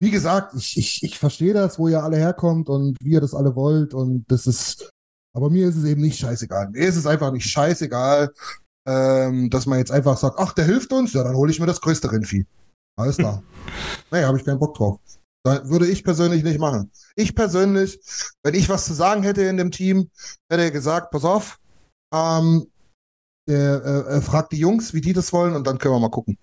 [0.01, 3.35] Wie gesagt, ich, ich, ich verstehe das, wo ihr alle herkommt und wie ihr das
[3.35, 4.91] alle wollt und das ist,
[5.35, 6.71] aber mir ist es eben nicht scheißegal.
[6.71, 8.31] Mir ist es einfach nicht scheißegal,
[8.87, 11.67] ähm, dass man jetzt einfach sagt, ach, der hilft uns, ja, dann hole ich mir
[11.67, 12.45] das größte Rindvieh.
[12.97, 13.43] Alles klar.
[14.13, 15.01] nee, habe ich keinen Bock drauf.
[15.45, 16.91] Würde ich persönlich nicht machen.
[17.17, 18.01] Ich persönlich,
[18.43, 20.11] wenn ich was zu sagen hätte in dem Team,
[20.51, 21.61] hätte er gesagt, pass auf,
[22.15, 22.67] ähm,
[23.47, 26.39] der, äh, fragt die Jungs, wie die das wollen und dann können wir mal gucken.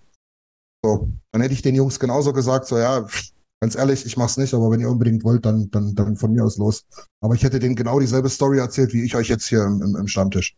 [0.86, 3.08] So, dann hätte ich den Jungs genauso gesagt, so ja,
[3.60, 6.44] ganz ehrlich, ich mach's nicht, aber wenn ihr unbedingt wollt, dann, dann, dann von mir
[6.44, 6.86] aus los.
[7.22, 10.08] Aber ich hätte denen genau dieselbe Story erzählt, wie ich euch jetzt hier im, im
[10.08, 10.56] Stammtisch.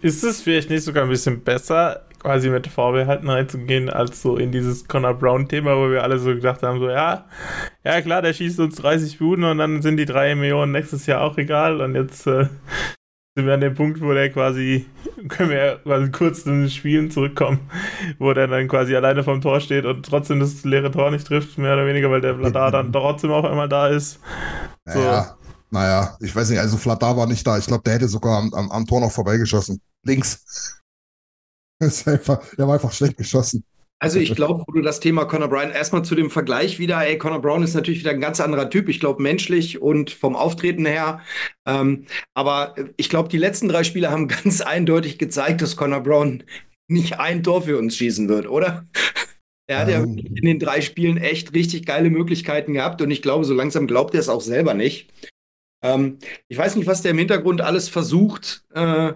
[0.00, 4.52] Ist es vielleicht nicht sogar ein bisschen besser, quasi mit Vorbehalten reinzugehen, als so in
[4.52, 7.26] dieses Connor Brown-Thema, wo wir alle so gedacht haben, so ja,
[7.84, 11.22] ja klar, der schießt uns 30 Buden und dann sind die 3 Millionen nächstes Jahr
[11.22, 12.46] auch egal und jetzt äh,
[13.36, 14.86] sind wir an dem Punkt, wo der quasi,
[15.28, 17.70] können wir quasi kurz zu den Spielen zurückkommen,
[18.18, 21.56] wo der dann quasi alleine vom Tor steht und trotzdem das leere Tor nicht trifft,
[21.56, 24.18] mehr oder weniger, weil der Vladar dann trotzdem auf einmal da ist.
[24.86, 24.98] So.
[24.98, 25.36] Ja,
[25.70, 27.58] naja, ich weiß nicht, also Vladar war nicht da.
[27.58, 29.80] Ich glaube, der hätte sogar am, am, am Tor noch vorbeigeschossen.
[30.02, 30.77] Links.
[32.06, 33.64] Einfach, der war einfach schlecht geschossen.
[34.00, 37.18] Also ich glaube, wo du das Thema Conor Brown erstmal zu dem Vergleich wieder, ey,
[37.18, 38.88] Conor Brown ist natürlich wieder ein ganz anderer Typ.
[38.88, 41.20] Ich glaube, menschlich und vom Auftreten her.
[41.66, 46.44] Ähm, aber ich glaube, die letzten drei Spiele haben ganz eindeutig gezeigt, dass Conor Brown
[46.88, 48.86] nicht ein Tor für uns schießen wird, oder?
[49.70, 50.16] Er hat ja ähm.
[50.16, 54.14] in den drei Spielen echt richtig geile Möglichkeiten gehabt und ich glaube, so langsam glaubt
[54.14, 55.12] er es auch selber nicht.
[55.84, 56.16] Ähm,
[56.48, 59.12] ich weiß nicht, was der im Hintergrund alles versucht, äh,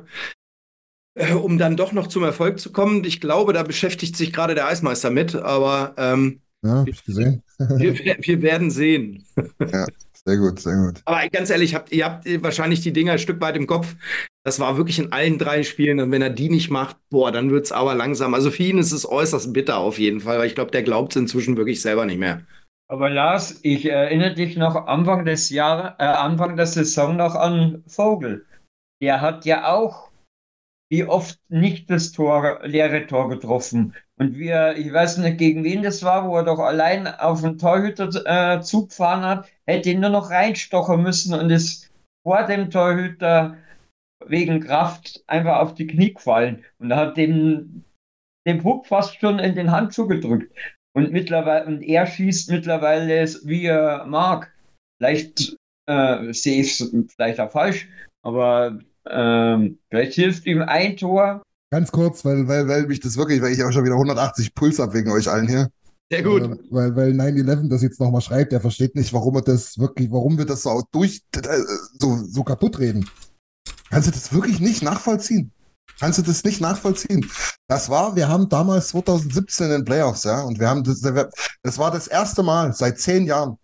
[1.14, 3.04] äh, um dann doch noch zum Erfolg zu kommen.
[3.04, 7.42] Ich glaube, da beschäftigt sich gerade der Eismeister mit, aber ähm, ja, ich gesehen.
[7.58, 9.24] wir, wir, werden sehen.
[9.60, 9.86] ja,
[10.24, 11.02] sehr gut, sehr gut.
[11.04, 13.96] Aber ganz ehrlich, habt, ihr habt wahrscheinlich die Dinger ein Stück weit im Kopf.
[14.44, 16.00] Das war wirklich in allen drei Spielen.
[16.00, 18.34] Und wenn er die nicht macht, boah, dann wird es aber langsam.
[18.34, 21.12] Also für ihn ist es äußerst bitter auf jeden Fall, weil ich glaube, der glaubt
[21.12, 22.42] es inzwischen wirklich selber nicht mehr.
[22.88, 27.82] Aber Lars, ich erinnere dich noch Anfang des Jahres, äh, Anfang der Saison noch an
[27.86, 28.44] Vogel.
[29.00, 30.11] Der hat ja auch
[30.92, 33.94] wie oft nicht das Tor, leere Tor getroffen.
[34.18, 37.56] Und wir, ich weiß nicht, gegen wen das war, wo er doch allein auf den
[37.56, 41.90] Torhüter äh, zugefahren hat, hätte ihn nur noch reinstochen müssen und ist
[42.22, 43.56] vor dem Torhüter
[44.26, 47.84] wegen Kraft einfach auf die Knie gefallen und hat dem
[48.46, 50.54] den Puck fast schon in den Handschuh gedrückt.
[50.94, 54.52] Und mittlerweile, und er schießt mittlerweile, wie er mag.
[54.98, 57.88] Vielleicht äh, sehe ich es vielleicht auch falsch,
[58.22, 58.78] aber
[59.08, 61.42] ähm, vielleicht hilft ihm ein Tor.
[61.70, 64.78] Ganz kurz, weil, weil, weil mich das wirklich, weil ich auch schon wieder 180 Puls
[64.78, 65.70] habe wegen euch allen hier.
[66.10, 66.42] Sehr gut.
[66.42, 70.10] Äh, weil, weil 9-11 das jetzt nochmal schreibt, der versteht nicht, warum er das wirklich,
[70.10, 71.58] warum wir das so durch, äh,
[71.98, 73.08] so, so kaputt reden.
[73.88, 75.52] Kannst du das wirklich nicht nachvollziehen?
[75.98, 77.26] Kannst du das nicht nachvollziehen?
[77.68, 81.78] Das war, wir haben damals 2017 in den Playoffs, ja, und wir haben das, das
[81.78, 83.56] war das erste Mal seit zehn Jahren,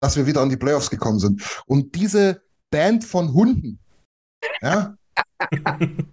[0.00, 1.42] dass wir wieder an die Playoffs gekommen sind.
[1.66, 3.78] Und diese Band von Hunden,
[4.62, 4.96] ja,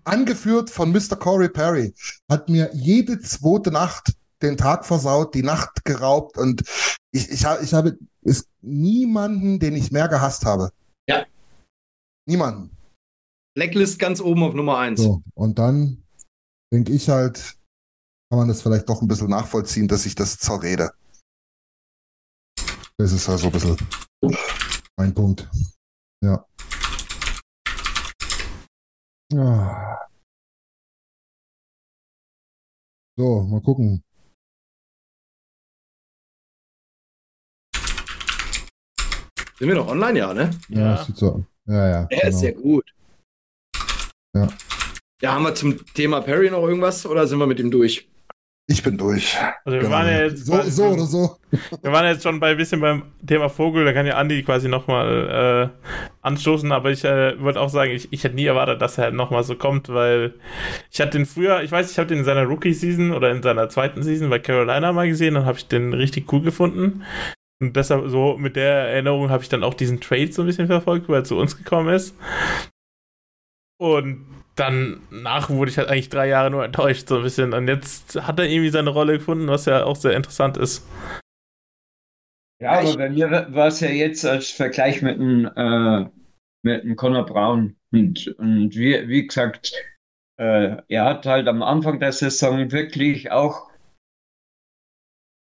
[0.03, 1.15] angeführt von Mr.
[1.17, 1.93] Corey Perry,
[2.29, 6.61] hat mir jede zweite Nacht den Tag versaut, die Nacht geraubt und
[7.11, 10.71] ich, ich, ich habe ist niemanden, den ich mehr gehasst habe.
[11.09, 11.25] Ja.
[12.27, 12.75] Niemanden.
[13.55, 14.99] Blacklist ganz oben auf Nummer 1.
[14.99, 16.03] So, und dann
[16.73, 17.57] denke ich halt,
[18.29, 20.91] kann man das vielleicht doch ein bisschen nachvollziehen, dass ich das zerrede.
[22.97, 23.77] Das ist halt so ein bisschen
[24.97, 25.49] mein Punkt.
[26.23, 26.45] Ja.
[29.29, 29.37] So,
[33.43, 34.01] mal gucken.
[39.59, 40.51] Sind wir noch online, ja, ne?
[40.69, 41.03] Ja, ja.
[41.03, 42.01] sieht so Ja, ja.
[42.03, 42.27] Er genau.
[42.29, 42.93] ist sehr gut.
[44.33, 44.47] Ja.
[45.21, 48.07] Ja, haben wir zum Thema Perry noch irgendwas oder sind wir mit ihm durch?
[48.69, 49.37] Ich bin durch.
[49.63, 49.91] Also wir genau.
[49.91, 51.37] waren ja jetzt so, so oder so.
[51.81, 54.67] Wir waren jetzt schon bei ein bisschen beim Thema Vogel, da kann ja Andi quasi
[54.67, 55.89] nochmal äh,
[56.21, 59.45] anstoßen, aber ich äh, würde auch sagen, ich, ich hätte nie erwartet, dass er nochmal
[59.45, 60.33] so kommt, weil
[60.91, 63.69] ich hatte den früher, ich weiß, ich habe den in seiner Rookie-Season oder in seiner
[63.69, 67.03] zweiten Season bei Carolina mal gesehen, dann habe ich den richtig cool gefunden.
[67.61, 70.67] Und deshalb so mit der Erinnerung habe ich dann auch diesen Trade so ein bisschen
[70.67, 72.15] verfolgt, weil er zu uns gekommen ist.
[73.79, 77.53] Und dann nach wurde ich halt eigentlich drei Jahre nur enttäuscht, so ein bisschen.
[77.53, 80.87] Und jetzt hat er irgendwie seine Rolle gefunden, was ja auch sehr interessant ist.
[82.59, 86.09] Ja, aber bei mir war es ja jetzt als Vergleich mit einem, äh,
[86.63, 87.75] mit einem Conor Brown.
[87.93, 89.73] Und, und wie, wie gesagt,
[90.39, 93.69] äh, er hat halt am Anfang der Saison wirklich auch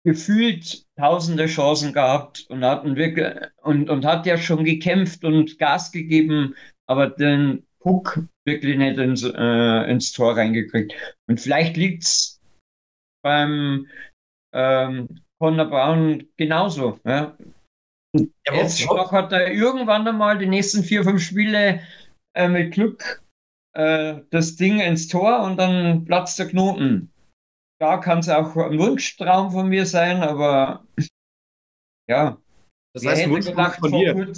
[0.05, 5.93] gefühlt tausende Chancen gehabt und hat, wirklich, und, und hat ja schon gekämpft und Gas
[5.93, 6.55] gegeben,
[6.87, 10.93] aber den Puck wirklich nicht ins, äh, ins Tor reingekriegt.
[11.29, 12.41] Und vielleicht liegt es
[13.23, 13.87] beim
[14.53, 16.99] ähm, Conor Brown genauso.
[17.05, 17.37] Ja?
[18.17, 21.81] Ja, Jetzt auch hat er irgendwann einmal die nächsten vier, fünf Spiele
[22.35, 23.23] äh, mit Glück
[23.77, 27.13] äh, das Ding ins Tor und dann platzt der Knoten
[27.85, 30.87] da kann es auch ein Wunschtraum von mir sein, aber
[32.09, 32.39] ja.
[32.95, 34.33] Das heißt, ein Wunschtraum von dir.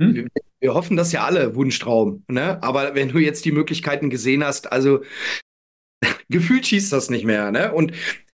[0.00, 0.28] Hm?
[0.60, 2.24] Wir, hoffen das ja alle, Wunschtraum.
[2.28, 2.62] Ne?
[2.62, 5.02] Aber wenn du jetzt die Möglichkeiten gesehen hast, also
[6.28, 7.50] gefühlt schießt das nicht mehr.
[7.50, 7.72] Ne?
[7.72, 7.92] Und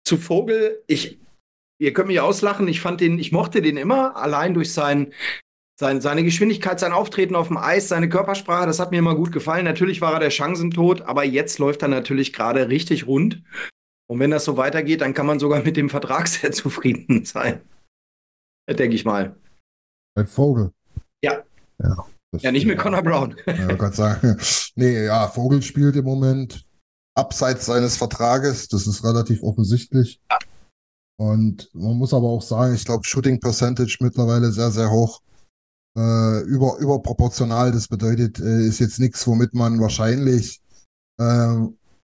[0.04, 1.18] zu Vogel, ich,
[1.78, 5.12] ihr könnt mich auslachen, ich fand den, ich mochte den immer, allein durch sein,
[5.78, 9.30] sein, seine Geschwindigkeit, sein Auftreten auf dem Eis, seine Körpersprache, das hat mir immer gut
[9.30, 9.64] gefallen.
[9.64, 13.42] Natürlich war er der Chancentod, aber jetzt läuft er natürlich gerade richtig rund.
[14.10, 17.60] Und wenn das so weitergeht, dann kann man sogar mit dem Vertrag sehr zufrieden sein.
[18.68, 19.36] Denke ich mal.
[20.14, 20.72] Bei Vogel.
[21.82, 22.06] Ja.
[22.40, 23.36] Ja, nicht mit Connor Brown.
[23.46, 24.36] Ja, Gott sagen.
[24.74, 26.64] Nee, ja, Vogel spielt im Moment
[27.16, 28.68] abseits seines Vertrages.
[28.68, 30.20] Das ist relativ offensichtlich.
[30.30, 30.38] Ja.
[31.20, 35.20] Und man muss aber auch sagen, ich glaube, Shooting Percentage mittlerweile sehr, sehr hoch.
[35.96, 37.72] Äh, über, überproportional.
[37.72, 40.60] Das bedeutet, äh, ist jetzt nichts, womit man wahrscheinlich
[41.18, 41.56] äh,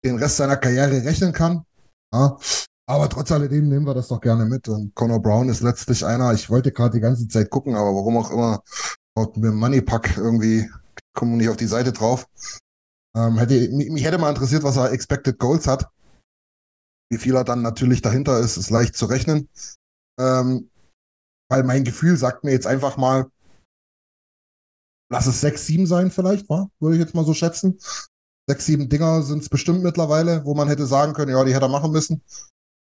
[0.04, 1.64] den Rest seiner Karriere rechnen kann.
[2.12, 2.36] Ja,
[2.86, 4.68] aber trotz alledem nehmen wir das doch gerne mit.
[4.68, 8.18] Und Conor Brown ist letztlich einer, ich wollte gerade die ganze Zeit gucken, aber warum
[8.18, 8.62] auch immer,
[9.18, 10.70] haut mir Moneypack irgendwie,
[11.14, 12.26] kommen nicht auf die Seite drauf.
[13.16, 15.88] Ähm, hätte, mich, mich hätte mal interessiert, was er Expected Goals hat.
[17.10, 19.48] Wie viel er dann natürlich dahinter ist, ist leicht zu rechnen.
[20.18, 20.70] Ähm,
[21.50, 23.30] weil mein Gefühl sagt mir jetzt einfach mal,
[25.10, 26.70] lass es 6, 7 sein vielleicht, wa?
[26.78, 27.78] würde ich jetzt mal so schätzen
[28.50, 31.66] sechs, sieben Dinger sind es bestimmt mittlerweile, wo man hätte sagen können, ja, die hätte
[31.66, 32.22] er machen müssen.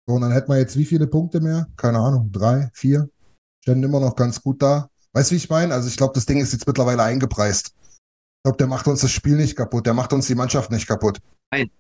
[0.07, 1.69] So, und dann hätten wir jetzt wie viele Punkte mehr?
[1.77, 3.09] Keine Ahnung, drei, vier.
[3.63, 4.91] Stellen immer noch ganz gut da.
[5.15, 5.73] Weißt du, wie ich meine?
[5.73, 7.69] Also ich glaube, das Ding ist jetzt mittlerweile eingepreist.
[7.69, 10.87] Ich glaube, der macht uns das Spiel nicht kaputt, der macht uns die Mannschaft nicht
[10.87, 11.21] kaputt.
[11.51, 11.71] Nein.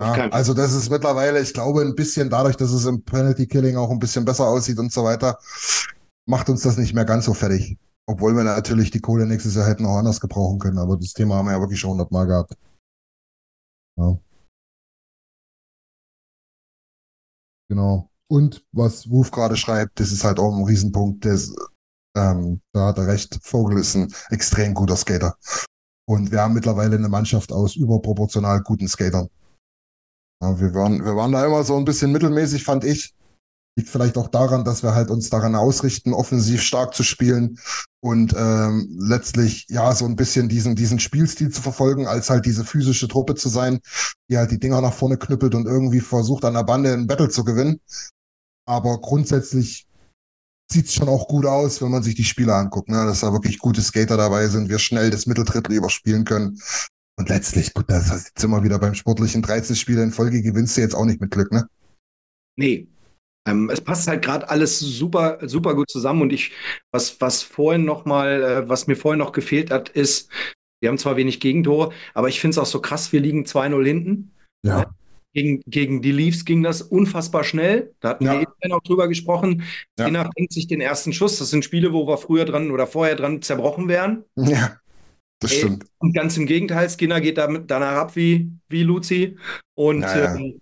[0.00, 3.76] Ja, also das ist mittlerweile, ich glaube, ein bisschen dadurch, dass es im Penalty Killing
[3.76, 5.38] auch ein bisschen besser aussieht und so weiter,
[6.26, 7.78] macht uns das nicht mehr ganz so fertig.
[8.06, 11.36] Obwohl wir natürlich die Kohle nächstes Jahr hätten auch anders gebrauchen können, aber das Thema
[11.36, 12.56] haben wir ja wirklich schon hundertmal gehabt.
[13.96, 14.18] Ja.
[17.68, 18.10] Genau.
[18.28, 21.24] Und was Wuf gerade schreibt, das ist halt auch ein Riesenpunkt.
[21.24, 21.54] Das,
[22.16, 23.38] ähm, da hat er recht.
[23.42, 25.36] Vogel ist ein extrem guter Skater.
[26.06, 29.28] Und wir haben mittlerweile eine Mannschaft aus überproportional guten Skatern.
[30.42, 33.14] Ja, wir, waren, wir waren da immer so ein bisschen mittelmäßig, fand ich.
[33.78, 37.58] Liegt vielleicht auch daran, dass wir halt uns daran ausrichten, offensiv stark zu spielen
[38.00, 42.66] und ähm, letztlich ja so ein bisschen diesen, diesen Spielstil zu verfolgen, als halt diese
[42.66, 43.80] physische Truppe zu sein,
[44.28, 47.30] die halt die Dinger nach vorne knüppelt und irgendwie versucht, an der Bande ein Battle
[47.30, 47.80] zu gewinnen.
[48.66, 49.86] Aber grundsätzlich
[50.72, 53.04] sieht's schon auch gut aus, wenn man sich die Spiele anguckt, ne?
[53.06, 56.60] dass da wirklich gute Skater dabei sind, wir schnell das Mitteldrittel überspielen können.
[57.18, 60.76] Und letztlich, gut, das ist jetzt immer wieder beim sportlichen 13 Spiele in Folge gewinnst
[60.76, 61.66] du jetzt auch nicht mit Glück, ne?
[62.56, 62.88] Nee,
[63.46, 66.52] ähm, es passt halt gerade alles super, super gut zusammen und ich,
[66.92, 70.30] was, was vorhin noch mal, äh, was mir vorhin noch gefehlt hat, ist,
[70.80, 73.84] wir haben zwar wenig Gegentore, aber ich finde es auch so krass, wir liegen 2-0
[73.84, 74.32] hinten.
[74.64, 74.94] Ja.
[75.34, 77.94] Gegen, gegen die Leafs ging das unfassbar schnell.
[78.00, 78.34] Da hatten Ja.
[78.34, 79.62] wir eben noch drüber gesprochen.
[79.98, 80.04] Ja.
[80.04, 81.38] Skinner fängt sich den ersten Schuss.
[81.38, 84.24] Das sind Spiele, wo wir früher dran oder vorher dran zerbrochen wären.
[84.36, 84.76] Ja,
[85.40, 85.84] das stimmt.
[85.98, 89.36] Und ganz im Gegenteil, Skinner geht damit danach ab wie, wie Luzi.
[89.74, 90.36] Und, Ja, ja.
[90.36, 90.60] ähm,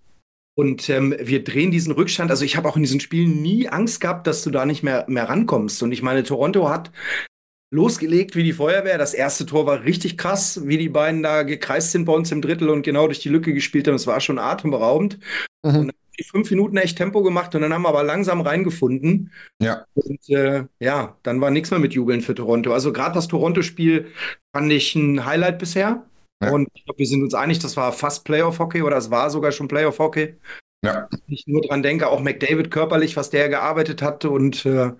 [0.55, 2.29] und ähm, wir drehen diesen Rückstand.
[2.31, 5.05] Also ich habe auch in diesen Spielen nie Angst gehabt, dass du da nicht mehr,
[5.07, 5.81] mehr rankommst.
[5.83, 6.91] Und ich meine, Toronto hat
[7.71, 8.97] losgelegt wie die Feuerwehr.
[8.97, 12.41] Das erste Tor war richtig krass, wie die beiden da gekreist sind bei uns im
[12.41, 13.95] Drittel und genau durch die Lücke gespielt haben.
[13.95, 15.19] Es war schon atemberaubend.
[15.63, 15.75] Mhm.
[15.75, 19.31] Und die fünf Minuten echt Tempo gemacht und dann haben wir aber langsam reingefunden.
[19.61, 19.85] Ja.
[19.93, 22.73] Und äh, ja, dann war nichts mehr mit Jubeln für Toronto.
[22.73, 24.07] Also gerade das Toronto-Spiel
[24.55, 26.05] fand ich ein Highlight bisher.
[26.43, 26.51] Ja.
[26.51, 29.51] Und ich glaube, wir sind uns einig, das war fast Playoff-Hockey oder es war sogar
[29.51, 30.35] schon Playoff-Hockey.
[30.83, 31.07] Ja.
[31.27, 34.91] Ich nur dran denke, auch McDavid körperlich, was der gearbeitet hatte und äh,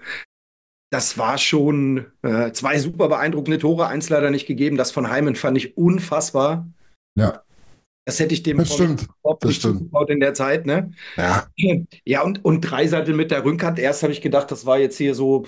[0.91, 4.77] das war schon äh, zwei super beeindruckende Tore, eins leider nicht gegeben.
[4.77, 6.67] Das von Heimen fand ich unfassbar.
[7.17, 7.41] Ja.
[8.05, 9.07] Das hätte ich dem Das stimmt.
[9.39, 9.89] das stimmt.
[10.09, 10.91] in der Zeit, ne?
[11.17, 11.47] Ja.
[12.05, 13.79] Ja, und, und Dreiseitel mit der Rückhand.
[13.79, 15.45] Erst habe ich gedacht, das war jetzt hier so.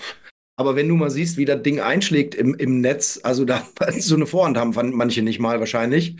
[0.56, 3.66] Aber wenn du mal siehst, wie das Ding einschlägt im, im Netz, also da
[3.98, 6.16] so eine Vorhand haben fanden manche nicht mal wahrscheinlich.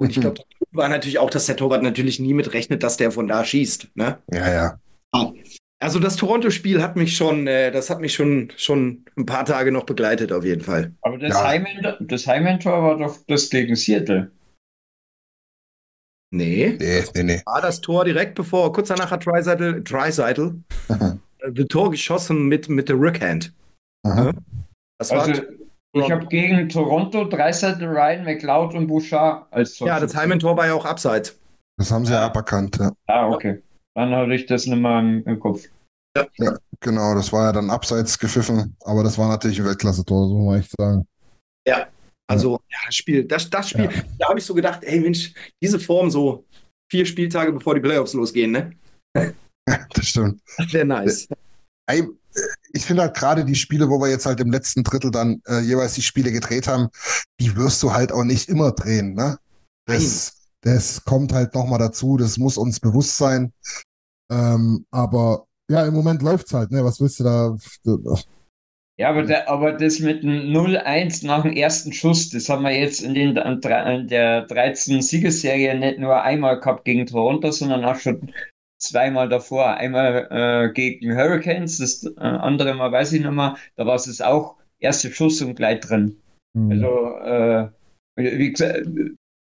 [0.00, 0.22] Und ich Mhm.
[0.22, 0.40] glaube,
[0.72, 3.88] war natürlich auch, dass der Torwart natürlich nie mit rechnet, dass der von da schießt.
[3.94, 4.18] Ne?
[4.32, 4.78] Ja, ja.
[5.82, 9.70] Also das Toronto-Spiel hat mich schon, äh, das hat mich schon, schon ein paar Tage
[9.70, 10.92] noch begleitet, auf jeden Fall.
[11.02, 11.96] Aber das, Ja.
[12.00, 14.30] Das Heimentor war doch das gegen Seattle.
[16.32, 16.76] Nee.
[16.80, 17.42] Nee, nee, nee.
[17.44, 22.68] War das Tor direkt bevor, kurz danach hat Dreiseitel, Dreiseitel äh, das Tor geschossen mit,
[22.68, 23.52] mit der Rückhand.
[24.04, 24.32] Aha.
[24.98, 25.42] Das war Also,
[25.92, 30.74] ich habe gegen Toronto Dreiseitel, Ryan, McLeod und Bouchard als ja, das Heimentor war ja
[30.74, 31.38] auch abseits.
[31.78, 32.26] Das haben sie ja Ja.
[32.26, 32.78] aberkannt.
[32.80, 32.92] Ja.
[33.06, 33.62] Ah, okay.
[33.94, 35.68] Dann hatte ich das nicht mehr im, Kopf.
[36.80, 40.46] Genau, das war ja dann abseits gepfiffen, aber das war natürlich ein Weltklasse-Tor, so muss
[40.46, 41.06] man echt sagen.
[42.26, 44.02] Also, ja, das Spiel, das, das Spiel, Ja.
[44.18, 46.44] da habe ich so gedacht, ey Mensch, diese Form so
[46.90, 48.72] vier Spieltage bevor die Playoffs losgehen, ne?
[49.66, 50.42] Das stimmt.
[50.58, 51.26] Das wäre nice.
[51.86, 52.40] Ey, äh,
[52.72, 55.60] ich finde halt gerade die Spiele, wo wir jetzt halt im letzten Drittel dann äh,
[55.60, 56.88] jeweils die Spiele gedreht haben,
[57.40, 59.38] die wirst du halt auch nicht immer drehen, ne?
[59.86, 63.52] Das, das kommt halt nochmal dazu, das muss uns bewusst sein.
[64.30, 66.84] Ähm, aber ja, im Moment läuft's halt, ne?
[66.84, 67.56] Was willst du da?
[68.96, 72.78] Ja, aber, der, aber das mit dem 0-1 nach dem ersten Schuss, das haben wir
[72.78, 77.96] jetzt in, den, in der 13 Siegesserie nicht nur einmal gehabt gegen Toronto, sondern auch
[77.96, 78.32] schon
[78.78, 79.74] zweimal davor.
[79.74, 84.20] Einmal äh, gegen Hurricanes, das äh, andere Mal weiß ich nicht mehr, da war es
[84.20, 86.16] auch erster Schuss und gleich drin.
[86.56, 86.70] Hm.
[86.70, 87.68] Also, äh,
[88.16, 88.86] wie gesagt,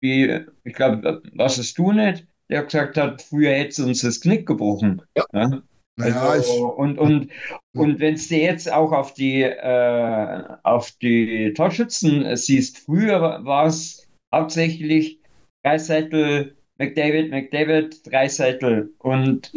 [0.02, 4.20] wie, ich glaube, was es du nicht, der gesagt hat, früher hätte es uns das
[4.20, 5.02] Knick gebrochen.
[5.16, 5.24] Ja.
[5.34, 5.62] Ja?
[5.98, 7.30] naja, Also, ich, und, und,
[7.74, 13.68] und wenn du jetzt auch auf die, äh, auf die Torschützen äh, siehst, früher war
[13.68, 15.20] es hauptsächlich
[15.64, 18.94] Dreiseitel, McDavid, McDavid, Dreiseitel.
[19.00, 19.52] Und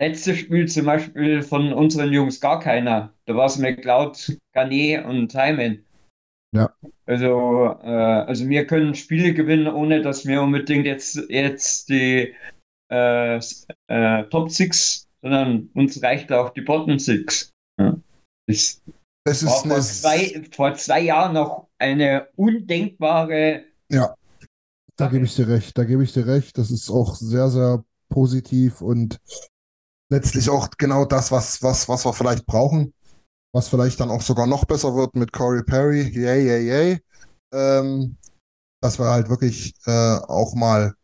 [0.00, 3.14] letztes Spiel zum Beispiel von unseren Jungs gar keiner.
[3.24, 5.84] Da war es McLeod, Garnet und Hyman.
[6.54, 6.72] Ja.
[7.06, 12.34] Also, äh, also wir können Spiele gewinnen, ohne dass wir unbedingt jetzt, jetzt die
[12.90, 13.40] äh,
[13.88, 17.50] äh, Top Six, sondern uns reicht auch die Bottom Six.
[17.78, 17.96] Ja.
[18.46, 18.80] Das
[19.24, 23.64] war ist vor zwei, vor zwei Jahren noch eine undenkbare.
[24.96, 26.56] Da gebe ich dir recht, da gebe ich dir recht.
[26.56, 29.18] Das ist auch sehr, sehr positiv und
[30.12, 32.92] letztlich auch genau das, was, was, was wir vielleicht brauchen.
[33.54, 36.02] Was vielleicht dann auch sogar noch besser wird mit Corey Perry.
[36.02, 37.00] Yay, yay, yay.
[37.52, 38.16] Ähm,
[38.82, 40.94] dass wir halt wirklich äh, auch mal,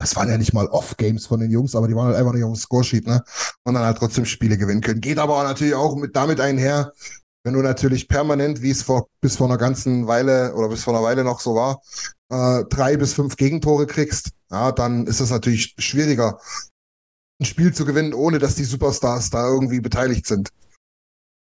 [0.00, 2.44] das waren ja nicht mal Off-Games von den Jungs, aber die waren halt einfach nicht
[2.44, 3.24] auf dem Scoresheet, ne?
[3.64, 5.00] Und dann halt trotzdem Spiele gewinnen können.
[5.00, 6.92] Geht aber natürlich auch mit damit einher,
[7.42, 10.94] wenn du natürlich permanent, wie es vor, bis vor einer ganzen Weile oder bis vor
[10.94, 11.82] einer Weile noch so war,
[12.30, 16.38] äh, drei bis fünf Gegentore kriegst, ja, dann ist es natürlich schwieriger,
[17.40, 20.50] ein Spiel zu gewinnen, ohne dass die Superstars da irgendwie beteiligt sind.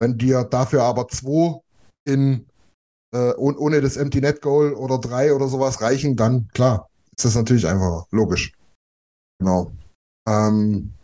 [0.00, 1.60] Wenn dir dafür aber zwei
[2.06, 2.46] in
[3.14, 7.34] äh, ohne das Empty Net Goal oder drei oder sowas reichen, dann klar, ist das
[7.34, 8.52] natürlich einfacher, logisch.
[9.38, 9.72] Genau.
[10.28, 10.94] Ähm,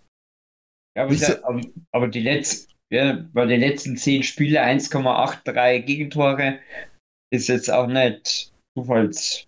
[0.97, 1.61] ja, aber, aber,
[1.93, 6.61] aber, die letzten, ja, bei den letzten zehn Spiele 1,83 Gegentore
[7.33, 9.47] ist jetzt auch nicht zufallsbedingt.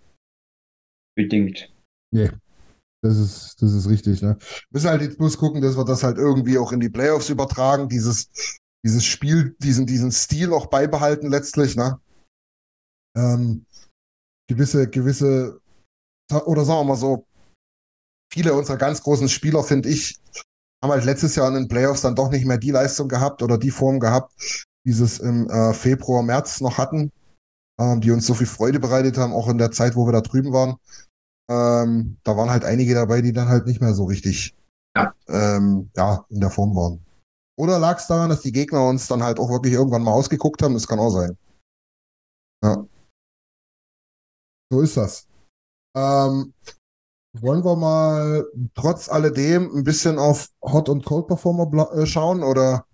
[2.12, 2.30] Nee.
[3.00, 4.36] Das ist, das ist richtig, ne?
[4.40, 7.28] Wir müssen halt jetzt bloß gucken, dass wir das halt irgendwie auch in die Playoffs
[7.30, 12.00] übertragen, dieses, dieses Spiel, diesen, diesen Stil auch beibehalten letztlich, ne?
[13.16, 13.66] Ähm,
[14.48, 15.60] gewisse, gewisse,
[16.30, 17.26] oder sagen wir mal so,
[18.32, 20.18] viele unserer ganz großen Spieler, finde ich,
[20.82, 23.58] haben halt letztes Jahr in den Playoffs dann doch nicht mehr die Leistung gehabt oder
[23.58, 24.32] die Form gehabt,
[24.84, 27.10] sie es im äh, Februar, März noch hatten,
[27.80, 30.20] ähm, die uns so viel Freude bereitet haben, auch in der Zeit, wo wir da
[30.20, 30.76] drüben waren.
[31.50, 34.54] Ähm, da waren halt einige dabei, die dann halt nicht mehr so richtig
[34.96, 35.14] ja.
[35.28, 37.04] Ähm, ja, in der Form waren.
[37.58, 40.62] Oder lag es daran, dass die Gegner uns dann halt auch wirklich irgendwann mal ausgeguckt
[40.62, 40.74] haben?
[40.74, 41.36] Das kann auch sein.
[42.62, 42.86] Ja.
[44.70, 45.26] So ist das.
[45.96, 46.54] Ähm,
[47.40, 52.86] wollen wir mal trotz alledem ein bisschen auf Hot und Cold Performer äh, schauen oder?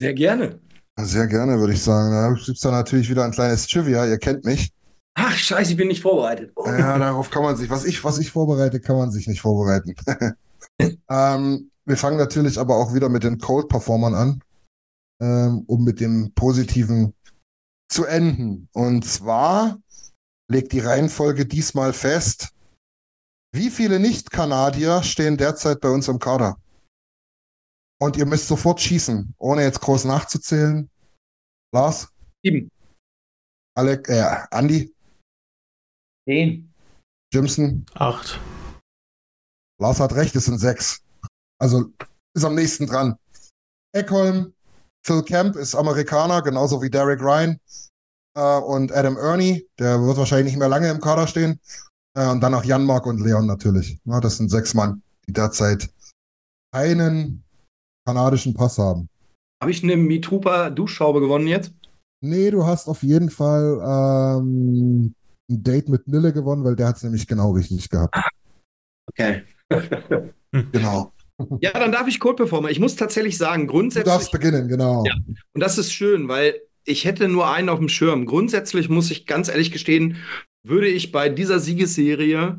[0.00, 0.60] Sehr gerne.
[0.98, 2.10] Sehr gerne, würde ich sagen.
[2.10, 4.04] Da gibt es da natürlich wieder ein kleines Trivia.
[4.04, 4.72] Ihr kennt mich.
[5.14, 6.50] Ach, scheiße, ich bin nicht vorbereitet.
[6.56, 6.66] Oh.
[6.66, 9.94] Ja, darauf kann man sich, was ich, was ich vorbereite, kann man sich nicht vorbereiten.
[11.08, 14.42] ähm, wir fangen natürlich aber auch wieder mit den Cold Performern an,
[15.22, 17.14] ähm, um mit dem Positiven
[17.88, 18.68] zu enden.
[18.72, 19.78] Und zwar
[20.50, 22.52] legt die Reihenfolge diesmal fest,
[23.54, 26.60] wie viele Nicht-Kanadier stehen derzeit bei uns im Kader?
[27.98, 30.90] Und ihr müsst sofort schießen, ohne jetzt groß nachzuzählen.
[31.72, 32.12] Lars?
[32.44, 32.70] Sieben.
[33.74, 34.92] Alec, äh, Andi?
[36.28, 36.74] Zehn.
[37.32, 37.86] Jimson?
[37.94, 38.40] Acht.
[39.80, 41.05] Lars hat recht, es sind sechs.
[41.58, 41.86] Also
[42.34, 43.16] ist am nächsten dran.
[43.92, 44.52] Eckholm,
[45.04, 47.58] Phil Kemp ist Amerikaner, genauso wie Derek Ryan
[48.36, 49.66] äh, und Adam Ernie.
[49.78, 51.60] Der wird wahrscheinlich nicht mehr lange im Kader stehen.
[52.16, 53.98] Äh, und dann auch Jan Mark und Leon natürlich.
[54.04, 55.88] Ja, das sind sechs Mann, die derzeit
[56.74, 57.44] einen
[58.06, 59.08] kanadischen Pass haben.
[59.62, 61.72] Habe ich eine Mietrupa Duschschraube gewonnen jetzt?
[62.20, 65.14] Nee, du hast auf jeden Fall ähm,
[65.50, 68.16] ein Date mit Nille gewonnen, weil der hat es nämlich genau richtig gehabt.
[69.08, 69.44] Okay.
[70.72, 71.12] genau.
[71.60, 72.70] Ja, dann darf ich Code Performer.
[72.70, 74.04] Ich muss tatsächlich sagen, grundsätzlich.
[74.04, 75.04] Du darfst beginnen, genau.
[75.04, 75.14] Ja.
[75.52, 78.26] Und das ist schön, weil ich hätte nur einen auf dem Schirm.
[78.26, 80.16] Grundsätzlich muss ich ganz ehrlich gestehen,
[80.66, 82.58] würde ich bei dieser Siegesserie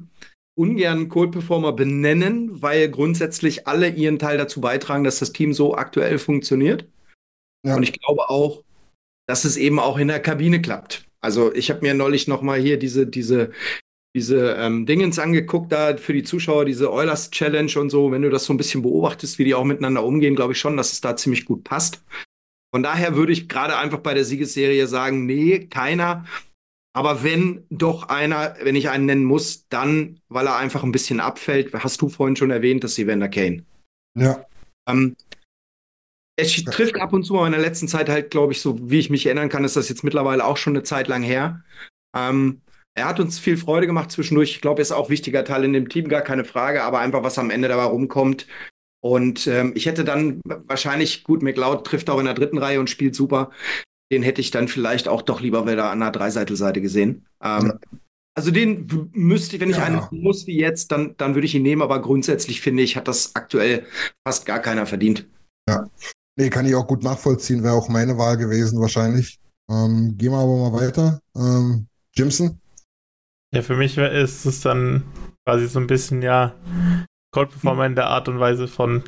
[0.57, 5.75] ungern Cold Performer benennen, weil grundsätzlich alle ihren Teil dazu beitragen, dass das Team so
[5.75, 6.85] aktuell funktioniert.
[7.65, 7.75] Ja.
[7.75, 8.63] Und ich glaube auch,
[9.27, 11.05] dass es eben auch in der Kabine klappt.
[11.21, 13.51] Also ich habe mir neulich noch mal hier diese diese
[14.15, 18.11] diese ähm, Dingens angeguckt da für die Zuschauer, diese Oilers Challenge und so.
[18.11, 20.77] Wenn du das so ein bisschen beobachtest, wie die auch miteinander umgehen, glaube ich schon,
[20.77, 22.03] dass es da ziemlich gut passt.
[22.73, 26.25] Von daher würde ich gerade einfach bei der Siegesserie sagen, nee, keiner.
[26.93, 31.19] Aber wenn doch einer, wenn ich einen nennen muss, dann, weil er einfach ein bisschen
[31.19, 33.63] abfällt, hast du vorhin schon erwähnt, das Evander Kane.
[34.17, 34.43] Ja.
[34.89, 35.15] Ähm,
[36.39, 38.99] es trifft ab und zu mal in der letzten Zeit halt, glaube ich, so wie
[38.99, 41.63] ich mich erinnern kann, ist das jetzt mittlerweile auch schon eine Zeit lang her.
[42.15, 42.61] Ähm,
[42.97, 44.51] er hat uns viel Freude gemacht zwischendurch.
[44.51, 47.23] Ich glaube, er ist auch wichtiger Teil in dem Team, gar keine Frage, aber einfach,
[47.23, 48.47] was am Ende dabei rumkommt.
[49.01, 52.89] Und ähm, ich hätte dann wahrscheinlich, gut, McLeod trifft auch in der dritten Reihe und
[52.89, 53.51] spielt super
[54.11, 57.25] den hätte ich dann vielleicht auch doch lieber wieder an der Dreiseitelseite gesehen.
[57.41, 57.79] Ähm, ja.
[58.35, 59.83] Also den müsste ich, wenn ich ja.
[59.83, 63.07] einen muss wie jetzt, dann, dann würde ich ihn nehmen, aber grundsätzlich finde ich, hat
[63.07, 63.85] das aktuell
[64.25, 65.27] fast gar keiner verdient.
[65.67, 65.89] Ja.
[66.35, 69.39] Nee, kann ich auch gut nachvollziehen, wäre auch meine Wahl gewesen wahrscheinlich.
[69.69, 71.19] Ähm, gehen wir aber mal weiter.
[71.35, 72.59] Ähm, Jimson?
[73.53, 75.03] Ja, für mich ist es dann
[75.45, 76.53] quasi so ein bisschen, ja,
[77.33, 79.03] Cold Performer in der Art und Weise von,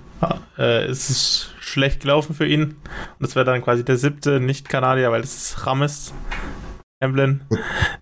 [0.57, 2.63] äh, es ist schlecht gelaufen für ihn.
[2.63, 2.77] Und
[3.19, 6.13] das wäre dann quasi der siebte Nicht-Kanadier, weil das ist Rames.
[7.01, 7.41] Hamlin.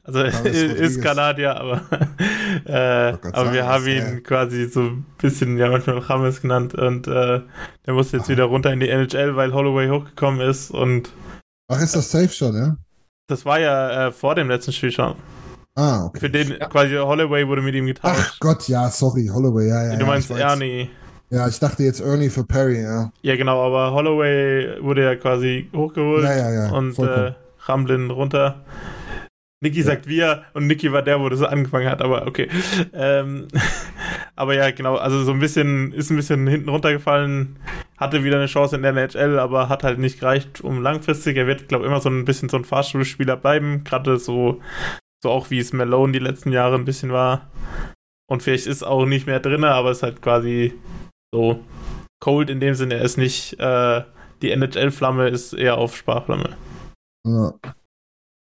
[0.04, 1.82] Also ist Kanadier, aber,
[2.66, 4.20] äh, aber wir haben ihn ja.
[4.22, 7.42] quasi so ein bisschen ja manchmal Rames genannt und äh,
[7.86, 8.30] der muss jetzt Aha.
[8.30, 11.12] wieder runter in die NHL, weil Holloway hochgekommen ist und
[11.72, 12.78] Ach, ist das safe schon, ja?
[13.28, 15.16] Das war ja äh, vor dem letzten Spiel schon.
[15.78, 16.22] Ah, okay.
[16.22, 16.66] Für den ja.
[16.66, 18.18] quasi Holloway wurde mit ihm getauscht.
[18.20, 19.96] Ach Gott, ja, sorry, Holloway, ja, ja.
[19.96, 20.90] Du meinst ja, Ernie.
[21.30, 23.12] Ja, ich dachte jetzt Ernie für Perry, ja.
[23.22, 28.66] Ja, genau, aber Holloway wurde ja quasi hochgeholt ja, ja, ja, und äh, Ramlin runter.
[29.62, 32.48] Niki sagt wir und Niki war der, wo das angefangen hat, aber okay.
[32.94, 33.48] Ähm,
[34.36, 37.60] aber ja, genau, also so ein bisschen, ist ein bisschen hinten runtergefallen,
[37.98, 41.38] hatte wieder eine Chance in der NHL, aber hat halt nicht gereicht, um langfristig.
[41.38, 44.60] Er wird, glaube ich, immer so ein bisschen so ein Fahrstuhlspieler bleiben, gerade so
[45.28, 47.52] So auch wie es Malone die letzten Jahre ein bisschen war.
[48.32, 50.74] Und vielleicht ist auch nicht mehr drin, aber es ist halt quasi
[51.34, 51.60] so
[52.22, 52.94] cold in dem Sinne.
[52.94, 54.04] Er ist nicht, äh,
[54.42, 56.56] die NHL-Flamme ist eher auf Sparflamme.
[57.26, 57.54] Ja.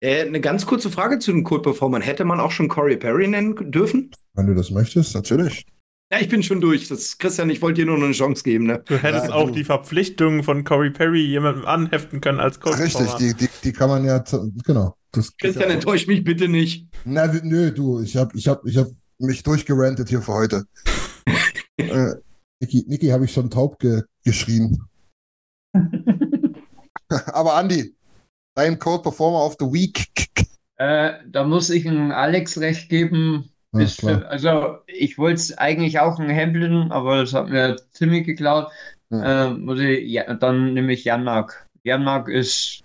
[0.01, 2.01] Äh, eine ganz kurze Frage zu den Cold Performern.
[2.01, 4.12] Hätte man auch schon Corey Perry nennen dürfen?
[4.35, 5.66] Wenn du das möchtest, natürlich.
[6.12, 6.87] Ja, ich bin schon durch.
[6.87, 8.66] Das, Christian, ich wollte dir nur eine Chance geben.
[8.66, 8.85] Ne?
[8.87, 9.55] Du hättest ja, auch du.
[9.55, 12.79] die Verpflichtung von Corey Perry jemandem anheften können als Coach.
[12.79, 14.22] Richtig, die, die, die kann man ja,
[14.64, 14.95] genau.
[15.13, 16.87] Das Christian, ja enttäusch mich bitte nicht.
[17.05, 18.89] Na, nö, du, ich habe ich hab, ich hab
[19.19, 20.65] mich durchgerantet hier für heute.
[21.79, 22.15] äh,
[22.61, 24.83] Niki, Niki habe ich schon taub ge geschrien.
[27.09, 27.95] Aber Andi,
[28.55, 30.07] dein Code Performer of the Week.
[30.77, 33.51] Äh, da muss ich einem Alex recht geben.
[33.73, 38.71] Ja, ist, also ich wollte eigentlich auch einen Hamblin, aber das hat mir ziemlich geklaut.
[39.11, 39.47] Ja.
[39.47, 41.67] Äh, muss ich, ja, dann nehme ich Janmark.
[41.85, 42.83] Janmark ist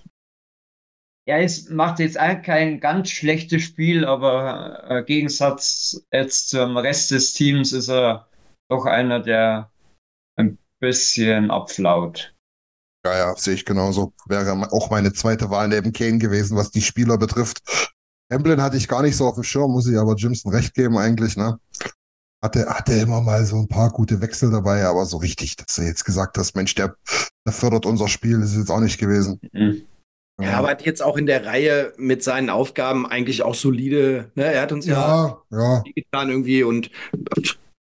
[1.25, 6.77] er ist, macht jetzt eigentlich kein ganz schlechtes Spiel, aber äh, im Gegensatz jetzt zum
[6.77, 8.27] Rest des Teams ist er
[8.69, 9.71] doch einer, der
[10.35, 12.33] ein bisschen abflaut.
[13.05, 14.13] Ja, ja, sehe ich genauso.
[14.27, 17.61] Wäre auch meine zweite Wahl neben Kane gewesen, was die Spieler betrifft.
[18.29, 20.97] Emblem hatte ich gar nicht so auf dem Schirm, muss ich aber Jimson recht geben
[20.97, 21.59] eigentlich, ne?
[22.41, 25.83] Hatte, hatte immer mal so ein paar gute Wechsel dabei, aber so richtig, dass du
[25.83, 26.95] jetzt gesagt hast, Mensch, der,
[27.45, 29.39] der fördert unser Spiel, ist jetzt auch nicht gewesen.
[29.51, 29.83] Mhm.
[30.43, 34.53] Ja, aber hat jetzt auch in der Reihe mit seinen Aufgaben eigentlich auch solide, ne?
[34.53, 35.83] Er hat uns ja, ja, ja.
[35.95, 36.91] getan irgendwie und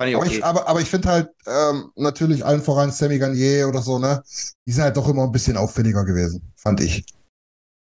[0.02, 0.16] fand ich okay.
[0.16, 4.00] aber, ich, aber, aber ich finde halt ähm, natürlich allen voran Sammy Garnier oder so,
[4.00, 4.24] ne?
[4.68, 7.06] Die sind halt doch immer ein bisschen auffälliger gewesen, fand ich.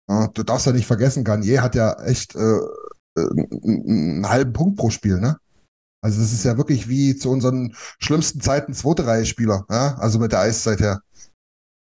[0.09, 3.30] Ja, du darfst ja nicht vergessen, Garnier hat ja echt äh, äh
[3.63, 5.38] einen halben Punkt pro Spiel, ne?
[6.01, 9.95] Also das ist ja wirklich wie zu unseren schlimmsten Zeiten zweite Reihe Spieler, ja?
[9.95, 11.01] Also mit der Eiszeit her.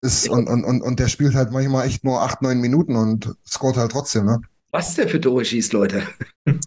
[0.01, 3.33] Ist, und, und, und, und der spielt halt manchmal echt nur acht, neun Minuten und
[3.47, 4.41] scoret halt trotzdem, ne?
[4.71, 6.03] Was der für Tore schießt, Leute.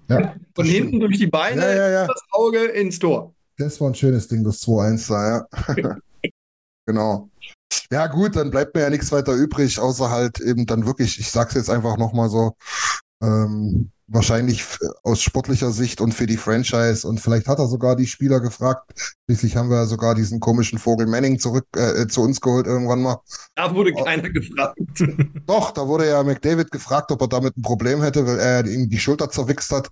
[0.09, 1.03] Ja, Von hinten stimmt.
[1.03, 2.07] durch die Beine, ja, ja, ja.
[2.07, 3.35] das Auge ins Tor.
[3.59, 5.97] Das war ein schönes Ding, das 2-1 da, ja.
[6.87, 7.29] genau.
[7.91, 11.31] Ja, gut, dann bleibt mir ja nichts weiter übrig, außer halt eben dann wirklich, ich
[11.31, 12.55] sag's jetzt einfach nochmal so,
[13.23, 14.65] ähm, wahrscheinlich
[15.03, 19.17] aus sportlicher Sicht und für die Franchise und vielleicht hat er sogar die Spieler gefragt.
[19.27, 23.21] Schließlich haben wir sogar diesen komischen Vogel Manning zurück äh, zu uns geholt irgendwann mal.
[23.55, 24.79] Da wurde keiner gefragt.
[25.47, 28.89] Doch, da wurde ja McDavid gefragt, ob er damit ein Problem hätte, weil er ihm
[28.89, 29.91] die Schulter zerwichst hat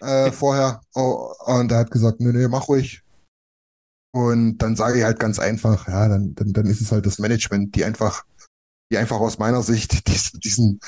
[0.00, 0.80] äh, vorher.
[0.94, 3.02] Oh, und er hat gesagt, nö, nö, mach ruhig.
[4.12, 7.18] Und dann sage ich halt ganz einfach, ja, dann, dann, dann ist es halt das
[7.18, 8.24] Management, die einfach,
[8.92, 10.80] die einfach aus meiner Sicht diesen, diesen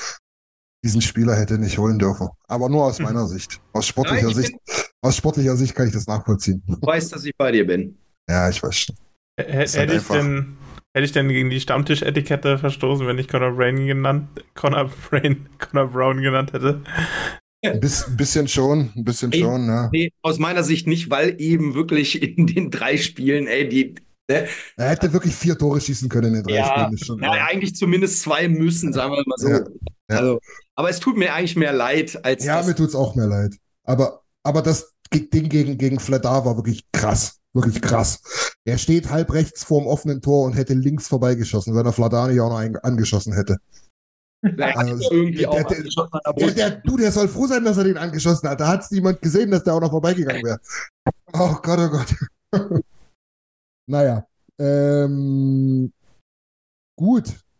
[0.83, 2.29] diesen Spieler hätte nicht holen dürfen.
[2.47, 3.05] Aber nur aus mhm.
[3.05, 3.59] meiner Sicht.
[3.71, 4.53] Aus sportlicher Nein, Sicht.
[5.01, 6.61] Aus sportlicher Sicht kann ich das nachvollziehen.
[6.67, 7.97] Du weißt, dass ich bei dir bin.
[8.29, 8.95] Ja, ich weiß schon.
[9.37, 10.57] Hätte halt ich denn,
[10.93, 15.87] hätte ich denn gegen die Stammtisch-Etikette verstoßen, wenn ich Connor Brain genannt, Connor Brain, Connor
[15.87, 16.81] Brown genannt hätte?
[17.65, 19.89] Ein bisschen schon, ein bisschen ey, schon, ja.
[19.91, 23.95] Nee, aus meiner Sicht nicht, weil eben wirklich in den drei Spielen, ey, die,
[24.29, 24.47] Ne?
[24.77, 26.97] Er hätte wirklich vier Tore schießen können in den drei ja, Spielen.
[26.97, 29.49] Schon, ja, ja, eigentlich zumindest zwei müssen, sagen wir mal so.
[29.49, 30.39] Ja, also,
[30.75, 32.43] aber es tut mir eigentlich mehr leid als.
[32.45, 33.55] Ja, mir tut es auch mehr leid.
[33.83, 37.39] Aber, aber das Ding gegen, gegen Fladar war wirklich krass.
[37.53, 38.55] Wirklich krass.
[38.65, 42.41] Er steht halb rechts vorm offenen Tor und hätte links vorbeigeschossen, wenn er Fladar nicht
[42.41, 43.57] auch noch angeschossen hätte.
[44.59, 45.83] Also, irgendwie der, der,
[46.35, 48.59] der, der, du, der soll froh sein, dass er den angeschossen hat.
[48.59, 50.59] Da hat es niemand gesehen, dass der auch noch vorbeigegangen wäre.
[51.31, 52.13] Oh Gott, oh Gott.
[53.87, 54.27] naja.
[54.59, 55.93] Ähm,
[56.97, 57.42] gut,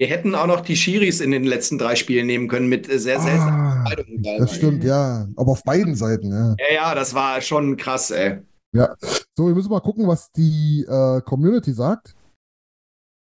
[0.00, 2.98] Wir hätten auch noch die Schiris in den letzten drei Spielen nehmen können mit äh,
[3.00, 4.22] sehr seltsamen Ah, Entscheidungen.
[4.38, 5.26] das stimmt, ja.
[5.34, 6.54] Aber auf beiden Seiten, ja.
[6.58, 8.38] Ja, ja, das war schon krass, ey.
[8.72, 8.94] Ja.
[9.36, 12.14] So, wir müssen mal gucken, was die äh, Community sagt.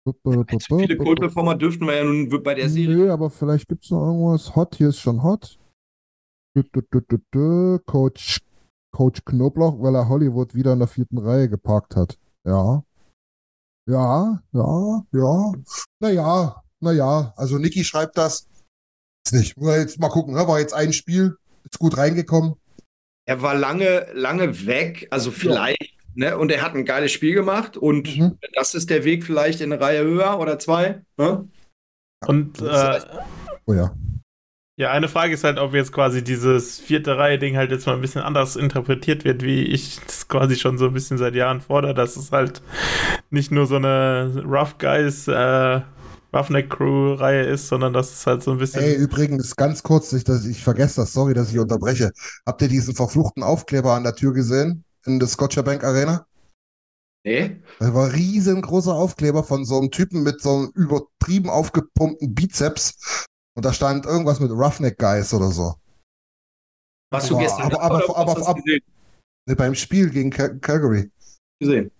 [0.06, 2.96] Zu viele Code-Performer dürften wir ja nun bei der Serie.
[2.96, 4.54] Nö, aber vielleicht gibt es noch irgendwas.
[4.56, 5.58] Hot, hier ist schon hot.
[7.86, 8.40] Coach,
[8.92, 12.18] Coach Knoblauch, weil er Hollywood wieder in der vierten Reihe geparkt hat.
[12.44, 12.82] Ja.
[13.90, 15.52] Ja, ja, ja.
[16.00, 17.32] Naja, naja.
[17.36, 18.46] Also Niki schreibt das.
[19.26, 19.56] Ist nicht.
[19.56, 20.34] Muss jetzt mal gucken.
[20.34, 20.46] Ne?
[20.46, 21.36] War jetzt ein Spiel.
[21.64, 22.54] Ist gut reingekommen.
[23.26, 26.36] Er war lange, lange weg, also vielleicht, ne?
[26.36, 28.38] Und er hat ein geiles Spiel gemacht und Mhm.
[28.54, 31.02] das ist der Weg vielleicht in eine Reihe höher oder zwei.
[31.16, 31.48] Ne?
[32.26, 33.00] Und äh,
[33.66, 33.94] Oh ja.
[34.80, 38.00] Ja, eine Frage ist halt, ob jetzt quasi dieses vierte Reihe-Ding halt jetzt mal ein
[38.00, 41.92] bisschen anders interpretiert wird, wie ich das quasi schon so ein bisschen seit Jahren fordere,
[41.92, 42.62] dass es halt
[43.28, 45.82] nicht nur so eine Rough Guys, äh,
[46.32, 48.80] Roughneck Crew-Reihe ist, sondern dass es halt so ein bisschen.
[48.82, 52.10] Ey, übrigens, ganz kurz, ich, dass ich vergesse das, sorry, dass ich unterbreche.
[52.46, 54.84] Habt ihr diesen verfluchten Aufkleber an der Tür gesehen?
[55.04, 56.24] In der Scotiabank Arena?
[57.22, 57.60] Nee?
[57.80, 63.26] Das war ein riesengroßer Aufkleber von so einem Typen mit so einem übertrieben aufgepumpten Bizeps.
[63.60, 65.74] Und da stand irgendwas mit Roughneck Guys oder so.
[67.12, 68.80] Warst du gestern aber- aber- aber- aber- gesehen?
[69.46, 71.10] Ne, beim Spiel gegen Cal Calgary.
[71.60, 71.90] gesehen?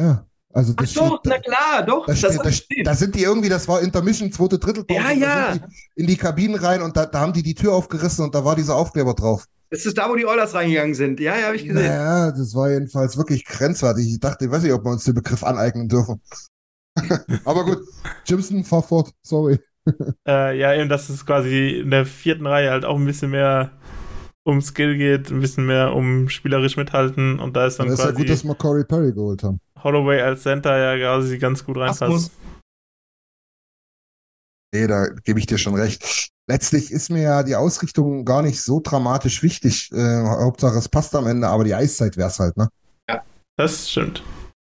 [0.00, 3.14] Ja, also Ach das doch, steht, na klar, doch, da, das steht, da, da sind
[3.14, 5.00] die irgendwie, das war Intermission, zweite Drittelpause.
[5.02, 5.54] Ja, ja.
[5.58, 5.60] die
[5.96, 8.56] in die Kabinen rein und da, da haben die die Tür aufgerissen und da war
[8.56, 9.44] dieser Aufkleber drauf.
[9.68, 11.20] Das ist da, wo die Oilers reingegangen sind.
[11.20, 11.86] Ja, ja, habe ich gesehen.
[11.86, 14.06] Naja, das war jedenfalls wirklich grenzwertig.
[14.08, 16.22] Ich dachte, ich weiß nicht, ob wir uns den Begriff aneignen dürfen.
[17.44, 17.86] Aber gut,
[18.24, 19.60] Jimson, fahr fort, sorry.
[20.28, 23.72] Äh, ja, eben, dass es quasi in der vierten Reihe halt auch ein bisschen mehr
[24.44, 28.00] um Skill geht, ein bisschen mehr um spielerisch mithalten und da ist dann Dann ist
[28.00, 29.60] ja quasi gut, dass wir Corey Perry geholt haben.
[29.82, 32.30] Holloway als Center ja quasi ganz gut reinpasst.
[34.74, 36.30] Nee, da gebe ich dir schon recht.
[36.48, 39.90] Letztlich ist mir ja die Ausrichtung gar nicht so dramatisch wichtig.
[39.92, 42.68] Äh, Hauptsache, es passt am Ende, aber die Eiszeit wäre es halt, ne?
[43.56, 44.22] Das stimmt.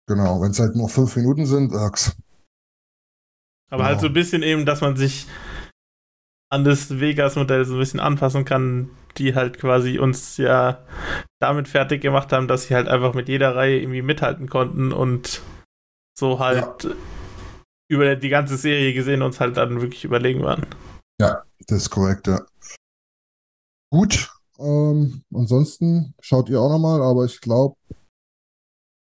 [0.09, 2.17] Genau, wenn es halt nur fünf Minuten sind, sag's.
[3.73, 4.03] Aber halt Genau.
[4.03, 5.27] so ein bisschen eben, dass man sich
[6.51, 10.85] an das Vegas-Modell so ein bisschen anpassen kann, die halt quasi uns ja
[11.41, 15.41] damit fertig gemacht haben, dass sie halt einfach mit jeder Reihe irgendwie mithalten konnten und
[16.19, 16.95] so halt
[17.91, 20.67] über die ganze Serie gesehen uns halt dann wirklich überlegen waren.
[21.19, 22.45] Ja, das ist korrekt, ja.
[23.91, 27.77] Gut, ähm, ansonsten schaut ihr auch nochmal, aber ich glaube,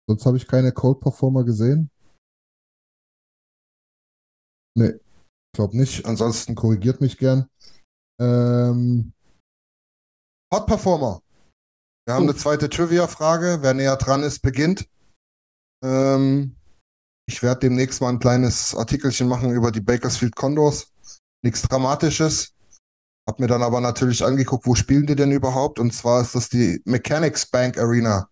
[0.09, 1.91] sonst habe ich keine Cold Performer gesehen.
[4.77, 6.05] Nee, ich glaube nicht.
[6.07, 7.49] Ansonsten korrigiert mich gern.
[8.21, 9.13] Ähm,
[10.53, 11.21] Hot Performer.
[12.07, 13.59] Wir haben eine zweite Trivia-Frage.
[13.63, 14.89] Wer näher dran ist, beginnt.
[15.83, 16.57] Ähm,
[17.27, 20.93] ich werde demnächst mal ein kleines Artikelchen machen über die Bakersfield Condors.
[21.43, 22.55] Nichts Dramatisches.
[23.27, 25.79] Hab mir dann aber natürlich angeguckt, wo spielen die denn überhaupt?
[25.79, 28.29] Und zwar ist das die Mechanics Bank Arena.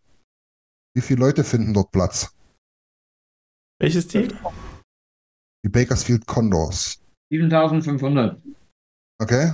[0.95, 2.30] Wie viele Leute finden dort Platz?
[3.80, 4.28] Welches Team?
[5.65, 7.01] Die Bakersfield Condors.
[7.31, 8.41] 7500.
[9.21, 9.53] Okay?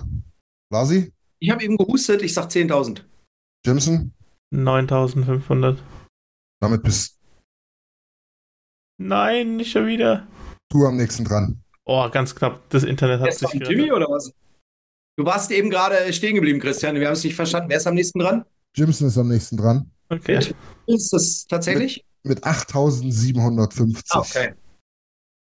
[0.73, 1.13] Lasi?
[1.39, 3.03] Ich habe eben gehustet, ich sag 10.000.
[3.65, 4.13] Jimson?
[4.51, 5.83] 9500.
[6.61, 7.19] Damit bist
[9.01, 10.27] Nein, nicht schon wieder.
[10.71, 11.63] du am nächsten dran.
[11.85, 12.69] Oh, ganz knapp.
[12.71, 13.53] Das Internet hat sich.
[13.55, 14.33] Jimmy oder was?
[15.17, 16.97] Du warst eben gerade stehen geblieben, Christian.
[16.97, 17.71] Wir haben es nicht verstanden.
[17.71, 18.45] Wer ist am nächsten dran?
[18.75, 19.91] Jimson ist am nächsten dran.
[20.09, 20.55] Okay.
[20.87, 22.05] Ist das tatsächlich?
[22.25, 24.05] Mit 8750.
[24.11, 24.55] Ah, okay.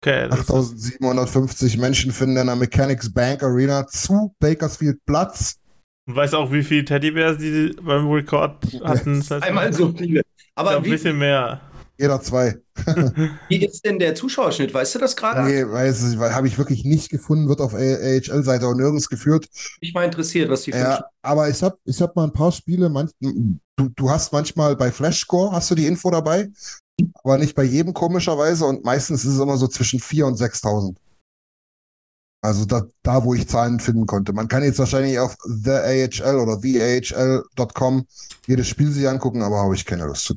[0.05, 5.61] Okay, das ist 8750 Menschen finden in der Mechanics Bank Arena zu Bakersfield Platz.
[6.09, 9.21] Und weiß auch, wie viele Teddybärs die beim Rekord hatten.
[9.21, 10.23] Das heißt, Einmal so viele.
[10.57, 11.61] Aber glaub, ein bisschen mehr.
[11.99, 12.57] Jeder zwei.
[13.49, 14.75] wie ist denn der Zuschauerschnitt?
[14.75, 15.49] Weißt du das gerade?
[15.49, 19.47] Nee, weiß ich, habe ich wirklich nicht gefunden, wird auf AHL-Seite auch nirgends geführt.
[19.81, 22.89] Mich mal interessiert, was die Ja, aber ich habe ich hab mal ein paar Spiele,
[22.89, 26.51] manch, du, du hast manchmal bei Flashscore, hast du die Info dabei,
[27.15, 30.97] aber nicht bei jedem komischerweise und meistens ist es immer so zwischen 4.000 und 6.000.
[32.45, 34.33] Also da, da, wo ich Zahlen finden konnte.
[34.33, 38.05] Man kann jetzt wahrscheinlich auf The AHL oder theahl.com
[38.47, 40.35] jedes Spiel sich angucken, aber habe ich keine Lust zu.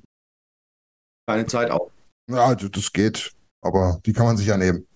[1.28, 1.90] keine Zeit auch.
[2.30, 4.88] Ja, also das geht, aber die kann man sich ja nehmen.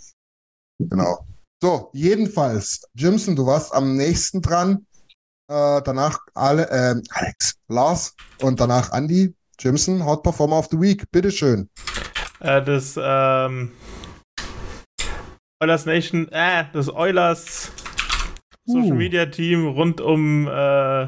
[0.80, 1.26] Genau.
[1.62, 4.86] So, jedenfalls, Jimson, du warst am nächsten dran.
[5.49, 9.34] Äh, danach alle, ähm, Alex, Lars und danach Andy.
[9.60, 11.70] Jimson, Hot Performer of the Week, bitteschön.
[12.39, 13.72] Äh, das ähm,
[15.62, 17.72] Oilers Nation, äh, das Oilers
[18.66, 21.07] Social Media Team rund um äh,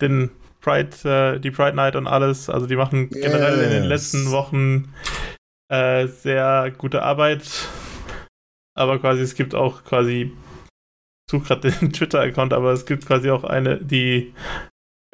[0.00, 2.50] den Pride, äh, die Pride Night und alles.
[2.50, 3.64] Also die machen generell yes.
[3.64, 4.92] in den letzten Wochen
[5.70, 7.42] äh, sehr gute Arbeit.
[8.76, 13.30] Aber quasi es gibt auch quasi, ich suche gerade den Twitter-Account, aber es gibt quasi
[13.30, 14.34] auch eine, die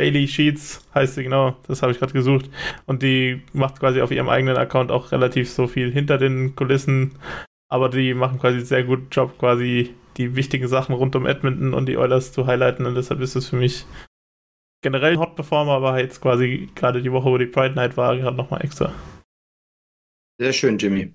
[0.00, 2.48] Bailey Sheets heißt sie genau, das habe ich gerade gesucht.
[2.86, 7.18] Und die macht quasi auf ihrem eigenen Account auch relativ so viel hinter den Kulissen.
[7.68, 11.74] Aber die machen quasi einen sehr guten Job, quasi die wichtigen Sachen rund um Edmonton
[11.74, 12.86] und die Oilers zu highlighten.
[12.86, 13.84] Und deshalb ist es für mich
[14.82, 18.16] generell ein Hot Performer, aber jetzt quasi gerade die Woche, wo die Pride Night war,
[18.16, 18.94] gerade nochmal extra.
[20.40, 21.12] Sehr schön, Jimmy.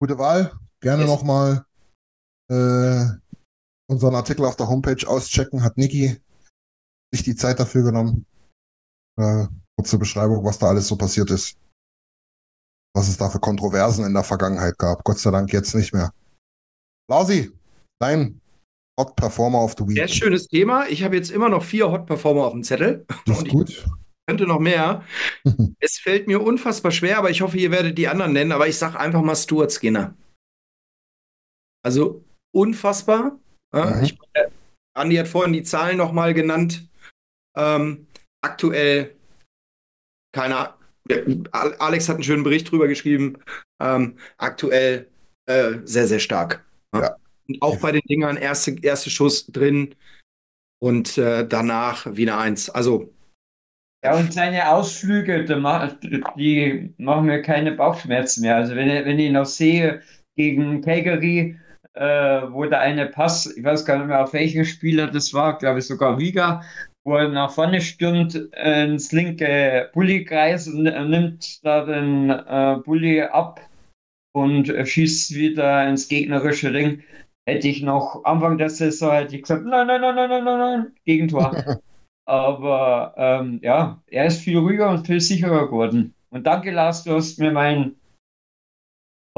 [0.00, 0.52] Gute Wahl.
[0.80, 1.10] Gerne yes.
[1.10, 1.64] nochmal
[2.48, 3.04] äh,
[3.88, 5.64] unseren Artikel auf der Homepage auschecken.
[5.64, 6.20] Hat Niki
[7.12, 8.26] sich die Zeit dafür genommen.
[9.18, 9.46] Äh,
[9.76, 11.56] kurze Beschreibung, was da alles so passiert ist.
[12.94, 15.04] Was es da für Kontroversen in der Vergangenheit gab.
[15.04, 16.12] Gott sei Dank jetzt nicht mehr.
[17.10, 17.52] Lausi,
[18.00, 18.40] dein
[18.98, 19.96] Hot Performer of the Week.
[19.96, 20.88] Sehr schönes Thema.
[20.88, 23.06] Ich habe jetzt immer noch vier Hot Performer auf dem Zettel.
[23.26, 23.86] Das ist gut.
[24.26, 25.04] könnte noch mehr.
[25.78, 28.52] es fällt mir unfassbar schwer, aber ich hoffe, ihr werdet die anderen nennen.
[28.52, 30.16] Aber ich sage einfach mal Stuart Skinner.
[31.84, 33.38] Also unfassbar.
[33.72, 34.02] Mhm.
[34.02, 34.18] Ich,
[34.94, 36.87] Andi hat vorhin die Zahlen nochmal genannt.
[37.58, 38.06] Ähm,
[38.42, 39.14] aktuell,
[40.32, 40.74] keine
[41.52, 43.38] Alex hat einen schönen Bericht drüber geschrieben.
[43.80, 45.08] Ähm, aktuell
[45.46, 46.64] äh, sehr, sehr stark.
[46.94, 47.16] Ja.
[47.48, 49.94] Und auch bei den Dingern erste, erste Schuss drin
[50.82, 52.68] und äh, danach wieder eins.
[52.68, 53.12] Also.
[54.04, 58.56] Ja, und seine Ausflüge, die machen mir keine Bauchschmerzen mehr.
[58.56, 60.02] Also wenn, wenn ich noch sehe
[60.36, 61.58] gegen Calgary,
[61.94, 65.58] äh, wo der eine Pass, ich weiß gar nicht mehr auf welchen Spieler das war,
[65.58, 66.62] glaube ich sogar Riga,
[67.04, 73.60] wo er nach vorne stürmt ins linke Bullykreis und nimmt da den äh, Bulli ab
[74.32, 77.02] und schießt wieder ins gegnerische Ring.
[77.46, 80.58] Hätte ich noch Anfang der Saison hätte ich gesagt, nein, nein, nein, nein, nein, nein,
[80.58, 81.80] nein, Gegentor.
[82.26, 86.14] Aber ähm, ja, er ist viel ruhiger und viel sicherer geworden.
[86.28, 87.97] Und danke, Lars, du hast mir meinen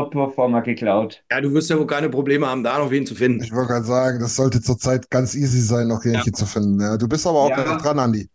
[0.09, 1.22] Performer geklaut.
[1.30, 3.42] Ja, du wirst ja wohl keine Probleme haben, da noch wen zu finden.
[3.42, 6.32] Ich wollte gerade sagen, das sollte zurzeit ganz easy sein, noch welche ja.
[6.32, 6.80] zu finden.
[6.80, 7.76] Ja, du bist aber auch ja.
[7.76, 8.28] dran, Andi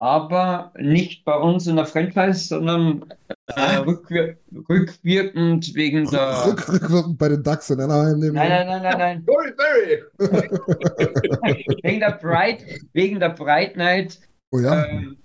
[0.00, 3.04] aber nicht bei uns in der Franchise, sondern
[3.46, 4.36] äh, rückwir
[4.68, 6.46] rückwirkend wegen der.
[6.46, 8.20] Rück, rückwirkend bei den Ducks in Anaheim.
[8.20, 9.26] Nein, nein, nein, nein, nein.
[9.26, 10.04] Corey Berry!
[11.82, 14.20] wegen der Bright, wegen der Bright Night.
[14.52, 14.84] Oh ja.
[14.86, 15.18] Ähm,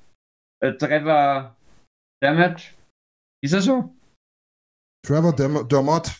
[0.61, 1.55] äh, Trevor
[2.21, 2.73] Dermott.
[3.41, 3.93] Ist er so?
[5.05, 6.11] Trevor Dermott.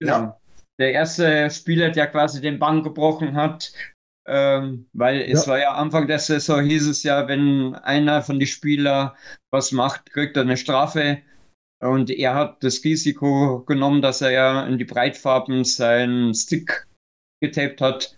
[0.00, 0.18] Genau.
[0.18, 0.40] Ja.
[0.78, 3.72] Der erste Spieler, der quasi den Bann gebrochen hat,
[4.26, 5.52] ähm, weil es ja.
[5.52, 9.12] war ja Anfang der Saison hieß es ja, wenn einer von den Spielern
[9.52, 11.22] was macht, kriegt er eine Strafe.
[11.80, 16.86] Und er hat das Risiko genommen, dass er ja in die Breitfarben seinen Stick
[17.42, 18.16] getaped hat.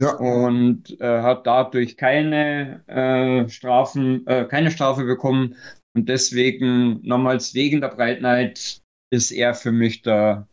[0.00, 0.14] Ja.
[0.16, 5.54] Und äh, hat dadurch keine äh, Strafen, äh, keine Strafe bekommen.
[5.94, 8.81] Und deswegen, nochmals wegen der Breitneid,
[9.12, 10.48] ist er für mich der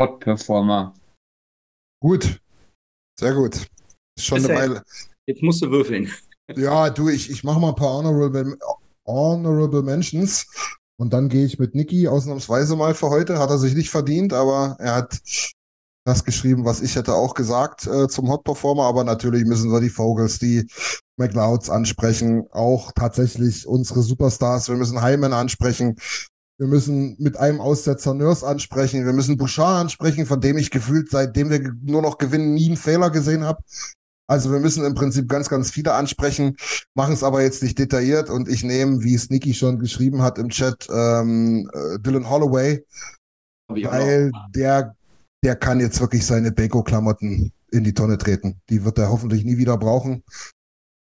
[0.00, 0.94] Hot Performer.
[2.02, 2.40] Gut.
[3.18, 3.66] Sehr gut.
[4.18, 4.82] Schon eine Weile.
[5.26, 6.10] Jetzt musst du würfeln.
[6.56, 8.58] Ja, du, ich, ich mache mal ein paar Honorable,
[9.06, 10.46] Honorable Mentions.
[11.00, 13.38] Und dann gehe ich mit Niki ausnahmsweise mal für heute.
[13.38, 15.20] Hat er sich nicht verdient, aber er hat
[16.04, 18.84] das geschrieben, was ich hätte auch gesagt äh, zum Hot Performer.
[18.84, 20.66] Aber natürlich müssen wir die Vogels, die
[21.16, 24.68] McLeods ansprechen, auch tatsächlich unsere Superstars.
[24.68, 25.96] Wir müssen Hyman ansprechen.
[26.58, 29.04] Wir müssen mit einem Aussetzer Nurse ansprechen.
[29.04, 32.76] Wir müssen Bouchard ansprechen, von dem ich gefühlt, seitdem wir nur noch gewinnen, nie einen
[32.76, 33.62] Fehler gesehen habe.
[34.26, 36.56] Also wir müssen im Prinzip ganz, ganz viele ansprechen,
[36.94, 40.38] machen es aber jetzt nicht detailliert und ich nehme, wie es Niki schon geschrieben hat
[40.38, 42.82] im Chat, ähm, äh, Dylan Holloway,
[43.68, 44.96] weil der,
[45.42, 48.60] der kann jetzt wirklich seine Beko-Klamotten in die Tonne treten.
[48.70, 50.22] Die wird er hoffentlich nie wieder brauchen.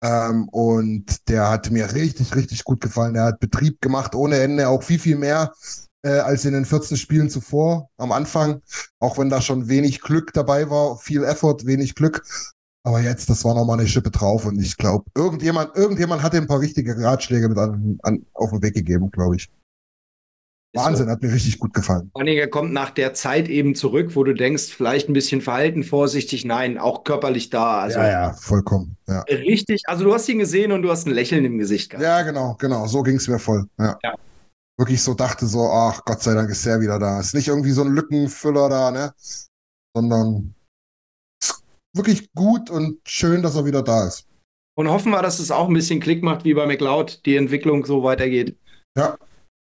[0.03, 3.15] Ähm, und der hat mir richtig, richtig gut gefallen.
[3.15, 5.53] Er hat Betrieb gemacht ohne Ende, auch viel, viel mehr
[6.03, 8.63] äh, als in den 14 Spielen zuvor am Anfang.
[8.99, 12.25] Auch wenn da schon wenig Glück dabei war, viel Effort, wenig Glück.
[12.85, 16.43] Aber jetzt, das war nochmal eine Schippe drauf und ich glaube, irgendjemand, irgendjemand hat ihm
[16.43, 19.49] ein paar richtige Ratschläge mit an, an, auf den Weg gegeben, glaube ich.
[20.75, 22.11] Wahnsinn, hat mir richtig gut gefallen.
[22.15, 26.47] er kommt nach der Zeit eben zurück, wo du denkst, vielleicht ein bisschen verhalten, vorsichtig,
[26.47, 27.81] nein, auch körperlich da.
[27.81, 28.97] Also ja, ja, vollkommen.
[29.07, 29.21] Ja.
[29.23, 32.05] Richtig, also du hast ihn gesehen und du hast ein Lächeln im Gesicht gehabt.
[32.05, 33.67] Ja, genau, genau, so ging es mir voll.
[33.79, 33.99] Ja.
[34.03, 34.15] ja.
[34.79, 37.21] Wirklich so dachte so, ach Gott sei Dank ist er wieder da.
[37.21, 39.13] Ist nicht irgendwie so ein Lückenfüller da, ne?
[39.95, 40.55] Sondern
[41.95, 44.27] wirklich gut und schön, dass er wieder da ist.
[44.75, 47.85] Und hoffen wir, dass es auch ein bisschen Klick macht, wie bei McLeod, die Entwicklung
[47.85, 48.57] so weitergeht.
[48.97, 49.19] Ja.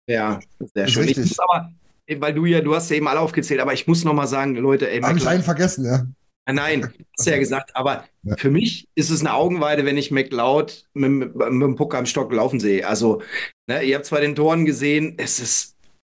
[0.07, 0.39] Ja,
[0.73, 1.03] sehr schön.
[1.03, 1.35] Richtig.
[1.39, 1.71] aber,
[2.17, 4.55] weil du ja, du hast ja eben alle aufgezählt, aber ich muss noch mal sagen,
[4.55, 6.05] Leute, ey, Habe ich einen vergessen, ja.
[6.49, 8.37] Nein, hast du ja gesagt, aber ja.
[8.37, 12.05] für mich ist es eine Augenweide, wenn ich McLeod mit, mit, mit dem Puck am
[12.05, 12.87] Stock laufen sehe.
[12.87, 13.21] Also,
[13.67, 15.75] ne, ihr habt zwar den Toren gesehen, es ist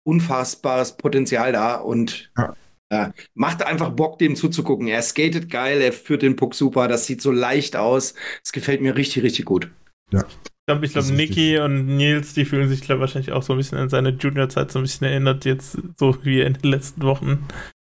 [0.06, 2.54] unfassbares Potenzial da und ja.
[2.90, 4.88] Ja, macht einfach Bock, dem zuzugucken.
[4.88, 8.14] Er skatet geil, er führt den Puck super, das sieht so leicht aus.
[8.42, 9.70] Es gefällt mir richtig, richtig gut.
[10.10, 10.24] Ja.
[10.68, 13.56] Ich glaube, ich glaub, Niki und Nils, die fühlen sich glaub, wahrscheinlich auch so ein
[13.56, 17.48] bisschen an seine Junior-Zeit so ein bisschen erinnert, jetzt so wie in den letzten Wochen.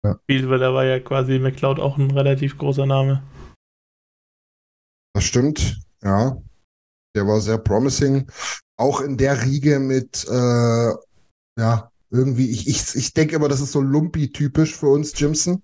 [0.06, 0.20] Ja.
[0.28, 3.24] Weil da war ja quasi McCloud auch ein relativ großer Name.
[5.14, 6.36] Das stimmt, ja.
[7.16, 8.30] Der war sehr promising.
[8.76, 10.92] Auch in der Riege mit, äh,
[11.58, 15.62] ja, irgendwie, ich, ich, ich denke immer, das ist so Lumpi-typisch für uns, Jimson,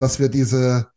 [0.00, 0.88] dass wir diese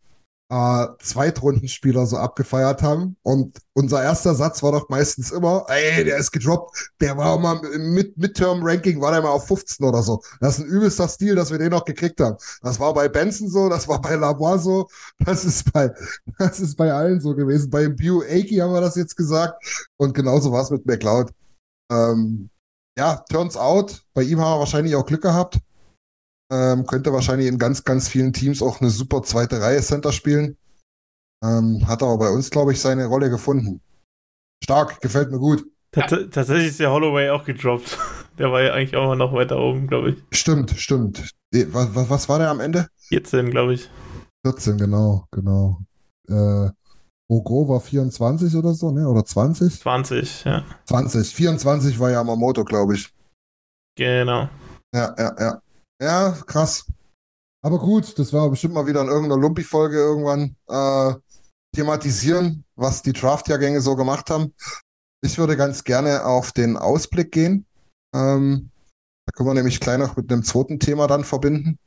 [0.52, 3.16] äh, Zweitrundenspieler so abgefeiert haben.
[3.24, 7.62] Und unser erster Satz war doch meistens immer, ey, der ist gedroppt, der war mal
[7.74, 10.22] im Midterm-Ranking, war der mal auf 15 oder so.
[10.42, 12.36] Das ist ein übelster Stil, dass wir den noch gekriegt haben.
[12.62, 14.90] Das war bei Benson so, das war bei Lavois so,
[15.20, 15.90] das ist bei,
[16.38, 17.70] das ist bei allen so gewesen.
[17.70, 19.90] Bei Bew Aki haben wir das jetzt gesagt.
[19.96, 21.32] Und genauso war es mit McLeod.
[21.90, 22.50] Ähm,
[22.98, 25.60] ja, turns out, bei ihm haben wir wahrscheinlich auch Glück gehabt.
[26.52, 30.58] Ähm, könnte wahrscheinlich in ganz, ganz vielen Teams auch eine super zweite Reihe Center spielen.
[31.44, 33.82] Ähm, hat aber bei uns, glaube ich, seine Rolle gefunden.
[34.64, 35.66] Stark, gefällt mir gut.
[35.92, 37.98] Tats tatsächlich ist der Holloway auch gedroppt.
[38.38, 40.24] Der war ja eigentlich auch noch weiter oben, glaube ich.
[40.32, 41.32] Stimmt, stimmt.
[41.52, 42.88] Was, was, was war der am Ende?
[43.10, 43.90] 14, glaube ich.
[44.46, 45.82] 14, genau, genau.
[46.30, 46.70] Äh,
[47.30, 49.08] Ogo war 24 oder so, ne?
[49.08, 49.80] Oder 20?
[49.82, 50.66] 20, ja.
[50.86, 51.36] 20.
[51.36, 53.14] 24 war ja Yamamoto, glaube ich.
[53.96, 54.50] Genau.
[54.96, 55.62] Ja, ja, ja.
[56.02, 56.92] Ja, krass.
[57.64, 61.14] Aber gut, das war bestimmt mal wieder in irgendeiner Lumpi-Folge irgendwann äh,
[61.76, 64.54] thematisieren, was die Draft-Jahrgänge so gemacht haben.
[65.24, 67.68] Ich würde ganz gerne auf den Ausblick gehen.
[68.16, 68.72] Ähm,
[69.28, 71.78] da können wir nämlich gleich noch mit einem zweiten Thema dann verbinden.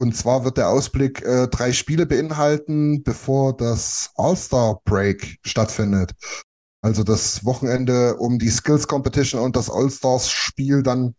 [0.00, 6.12] Und zwar wird der Ausblick äh, drei Spiele beinhalten, bevor das All-Star Break stattfindet.
[6.84, 11.14] Also das Wochenende um die Skills Competition und das All-Stars Spiel dann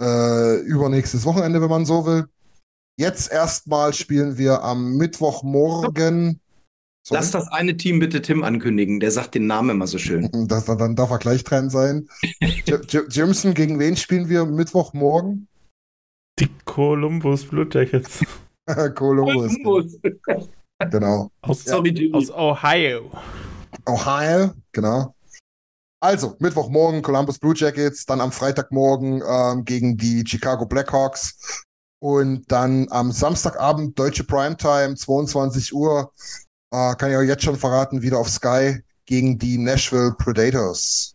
[0.00, 2.26] äh, übernächstes Wochenende, wenn man so will.
[2.98, 6.40] Jetzt erstmal spielen wir am Mittwochmorgen.
[7.06, 7.18] Sorry?
[7.18, 9.00] Lass das eine Team bitte Tim ankündigen.
[9.00, 10.28] Der sagt den Namen immer so schön.
[10.48, 12.08] Das, dann darf er gleich dran sein.
[13.08, 15.48] Jimson, gegen wen spielen wir Mittwochmorgen?
[16.38, 18.24] Die Columbus Blue Jackets.
[18.94, 19.56] Columbus.
[19.62, 19.98] Columbus.
[20.90, 21.30] genau.
[21.42, 23.10] Aus, Sorry, aus Ohio.
[23.86, 25.14] Ohio, genau.
[26.02, 31.66] Also, Mittwochmorgen Columbus Blue Jackets, dann am Freitagmorgen ähm, gegen die Chicago Blackhawks
[32.02, 36.10] und dann am Samstagabend deutsche Primetime, 22 Uhr,
[36.72, 41.14] äh, kann ich euch jetzt schon verraten, wieder auf Sky gegen die Nashville Predators.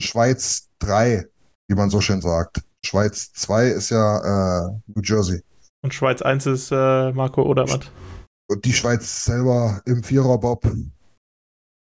[0.00, 1.26] Schweiz 3,
[1.68, 2.62] wie man so schön sagt.
[2.86, 5.42] Schweiz 2 ist ja äh, New Jersey.
[5.82, 7.90] Und Schweiz 1 ist äh, Marco Odermatt.
[8.48, 10.64] Und die Schweiz selber im Viererbob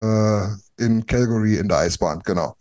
[0.03, 0.47] äh,
[0.79, 2.57] in Calgary in der Eisbahn, genau.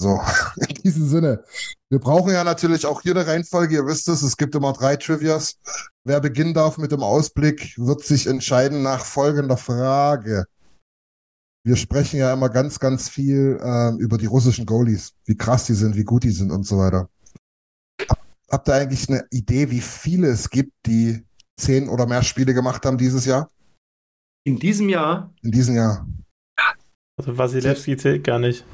[0.00, 0.20] So,
[0.56, 1.44] in diesem Sinne.
[1.90, 3.76] Wir brauchen ja natürlich auch hier eine Reihenfolge.
[3.76, 5.58] Ihr wisst es, es gibt immer drei Trivias.
[6.04, 10.44] Wer beginnen darf mit dem Ausblick, wird sich entscheiden nach folgender Frage.
[11.64, 15.74] Wir sprechen ja immer ganz, ganz viel äh, über die russischen Goalies, wie krass die
[15.74, 17.10] sind, wie gut die sind und so weiter.
[18.50, 21.22] Habt ihr eigentlich eine Idee, wie viele es gibt, die
[21.58, 23.50] zehn oder mehr Spiele gemacht haben dieses Jahr?
[24.44, 25.34] In diesem Jahr?
[25.42, 26.06] In diesem Jahr.
[27.18, 28.64] Also Wasilewski zählt gar nicht.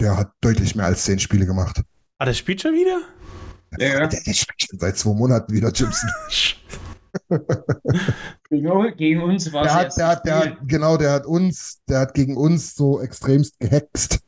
[0.00, 1.82] Der hat deutlich mehr als zehn Spiele gemacht.
[2.18, 3.02] Ah, der spielt schon wieder?
[3.78, 4.06] Ja.
[4.06, 6.08] Der, der spielt schon seit zwei Monaten wieder, Jimson.
[8.96, 12.14] gegen uns war der hat, der hat, der hat, Genau, der hat uns, der hat
[12.14, 14.20] gegen uns so extremst gehext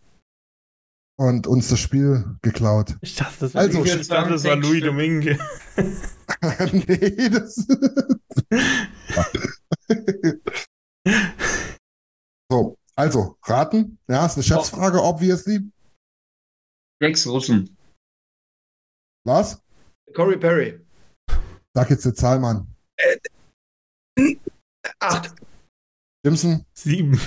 [1.17, 2.97] und uns das Spiel geklaut.
[3.01, 5.39] Ich dachte, das war, also, ich dachte, das war Louis Domingue.
[6.73, 7.67] nee, das.
[13.09, 13.99] so, also, raten.
[14.09, 15.61] Ja, ist eine Schätzfrage, obviously.
[17.01, 17.77] Sechs Russen.
[19.25, 19.63] Was?
[20.15, 20.81] Corey Perry.
[21.75, 22.67] Sag jetzt die Zahl, Mann.
[22.97, 24.37] Äh,
[24.99, 25.35] acht.
[26.25, 26.67] Simpson?
[26.75, 27.19] Sieben.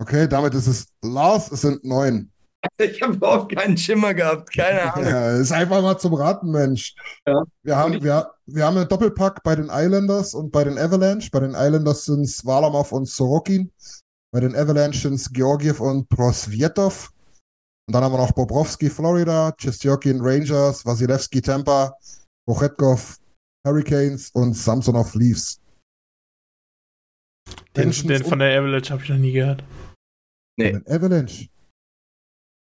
[0.00, 2.30] Okay, damit ist es Lars, es sind neun.
[2.78, 5.08] Ich habe überhaupt keinen Schimmer gehabt, keine Ahnung.
[5.08, 6.94] Ja, ist einfach mal zum Raten, Mensch.
[7.26, 7.42] Ja.
[7.62, 11.30] Wir, haben, wir, wir haben einen Doppelpack bei den Islanders und bei den Avalanche.
[11.32, 13.72] Bei den Islanders sind es Walamov und Sorokin.
[14.32, 17.12] Bei den Avalanche sind es Georgiev und Prosvietov.
[17.86, 21.94] Und dann haben wir noch Bobrovsky, Florida, Chestjokin, Rangers, Wasilewski, Tampa,
[22.46, 23.18] Bochetkov,
[23.66, 25.60] Hurricanes und Samsonov Leafs.
[27.76, 29.64] Den, den von der Avalanche habe ich noch nie gehört.
[30.56, 30.76] Nee.
[30.86, 31.48] Avalanche.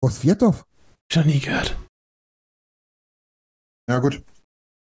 [0.04, 0.66] Osvietov?
[1.10, 1.78] Ich noch nie gehört.
[3.90, 4.24] Ja, gut.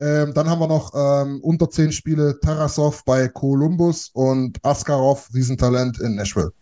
[0.00, 6.00] Ähm, dann haben wir noch ähm, unter 10 Spiele Tarasov bei Columbus und Askarov, Riesentalent
[6.00, 6.52] in Nashville.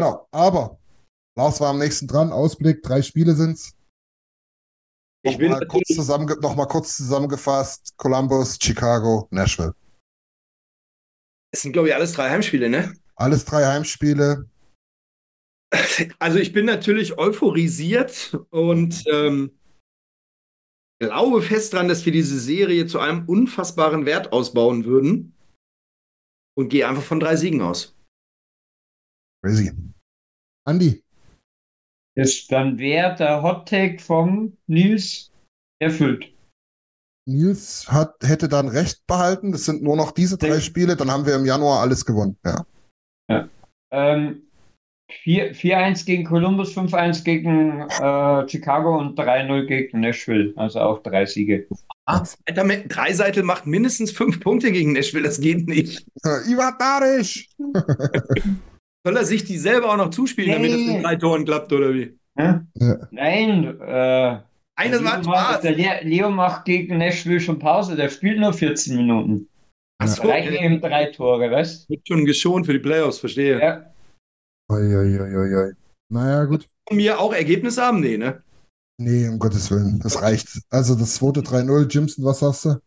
[0.00, 0.80] Genau, aber
[1.36, 2.32] Lars war am nächsten dran.
[2.32, 3.76] Ausblick, drei Spiele sind's.
[5.22, 9.74] Ich will Nochmal kurz, zusammenge noch mal kurz zusammengefasst: Columbus, Chicago, Nashville.
[11.52, 12.94] Es sind, glaube ich, alles drei Heimspiele, ne?
[13.16, 14.48] Alles drei Heimspiele.
[16.18, 19.52] Also ich bin natürlich euphorisiert und ähm,
[20.98, 25.34] glaube fest dran, dass wir diese Serie zu einem unfassbaren Wert ausbauen würden
[26.56, 27.94] und gehe einfach von drei Siegen aus.
[29.42, 29.72] Crazy.
[30.66, 31.02] Andi.
[32.16, 35.30] Ist dann wäre der Hot Take vom Nils
[35.80, 36.32] erfüllt.
[37.26, 39.52] Nils hat, hätte dann recht behalten.
[39.52, 40.96] Das sind nur noch diese drei Denk- Spiele.
[40.96, 42.36] Dann haben wir im Januar alles gewonnen.
[42.44, 42.66] Ja.
[43.92, 44.42] Ähm,
[45.10, 50.52] 4 4-1 gegen Columbus, 5-1 gegen äh, Chicago und 3-0 gegen Nashville.
[50.56, 51.66] Also auch drei Siege.
[52.06, 55.24] Ah, Alter, Dreiseitel macht mindestens fünf Punkte gegen Nashville.
[55.24, 56.06] Das geht nicht.
[56.24, 57.48] Ivan Darisch!
[59.04, 60.96] Soll er sich die selber auch noch zuspielen, damit es Nee.
[60.96, 62.18] in drei Toren klappt, oder wie?
[62.38, 62.62] Ja.
[63.10, 64.38] Nein, äh,
[64.76, 65.26] Eines war Leo Spaß.
[65.26, 67.96] macht- der Le- Leo macht gegen Nashville schon Pause.
[67.96, 69.46] Der spielt nur 14 Minuten.
[69.98, 73.56] Achso, Da reichen ihm drei Tore, weißt wird schon geschont für die Playoffs, verstehe.
[73.56, 73.62] du?
[73.62, 73.84] Ja.
[74.70, 75.72] Oi, oi, oi, oi, oi.
[76.10, 76.66] Naja, gut.
[76.88, 78.00] Von mir auch Ergebnisse haben?
[78.00, 78.42] Nee, ne?
[78.98, 80.00] Nee, um Gottes Willen.
[80.02, 80.60] Das reicht.
[80.70, 81.86] Also das zweite 3-0.
[81.88, 82.80] Jimson, was sagst du?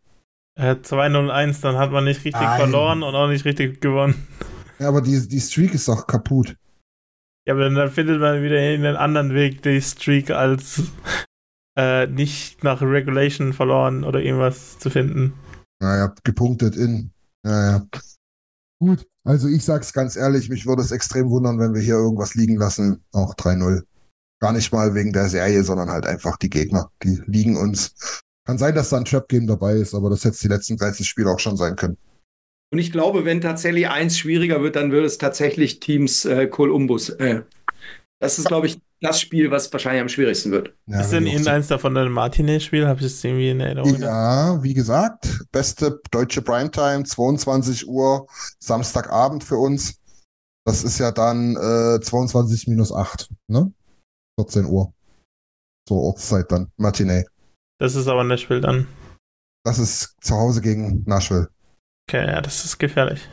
[0.59, 2.59] Äh, 2-0-1, dann hat man nicht richtig Nein.
[2.59, 4.27] verloren und auch nicht richtig gewonnen.
[4.83, 6.57] Ja, aber die, die Streak ist doch kaputt.
[7.47, 10.81] Ja, aber dann findet man wieder einen anderen Weg, die Streak, als
[11.77, 15.35] äh, nicht nach Regulation verloren oder irgendwas zu finden.
[15.81, 17.11] Naja, gepunktet in.
[17.45, 17.87] Ja, ja.
[18.81, 22.35] Gut, also ich sag's ganz ehrlich, mich würde es extrem wundern, wenn wir hier irgendwas
[22.35, 23.05] liegen lassen.
[23.13, 23.83] Auch 3-0.
[24.41, 26.91] Gar nicht mal wegen der Serie, sondern halt einfach die Gegner.
[27.03, 28.21] Die liegen uns.
[28.45, 31.31] Kann sein, dass da ein Trap-Game dabei ist, aber das hätte die letzten 30 Spiele
[31.31, 31.97] auch schon sein können.
[32.73, 37.09] Und ich glaube, wenn tatsächlich eins schwieriger wird, dann wird es tatsächlich Teams äh, Columbus.
[37.09, 37.43] Äh,
[38.19, 40.73] das ist, glaube ich, das Spiel, was wahrscheinlich am schwierigsten wird.
[40.87, 42.87] Ja, ist denn die auch Ihnen eins davon ein Martinez-Spiel?
[42.87, 44.01] Habe ich das irgendwie in Erinnerung?
[44.01, 48.25] Ja, wie gesagt, beste deutsche Primetime, 22 Uhr,
[48.57, 49.99] Samstagabend für uns.
[50.65, 53.71] Das ist ja dann äh, 22 minus 8, ne?
[54.39, 54.91] 14 Uhr.
[55.87, 57.25] So Ortszeit dann, Matinee.
[57.79, 58.87] Das ist aber Nashville dann.
[59.63, 61.49] Das ist zu Hause gegen Nashville.
[62.07, 63.27] Okay, ja, das ist gefährlich.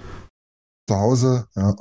[0.89, 1.77] Zu Hause, ja.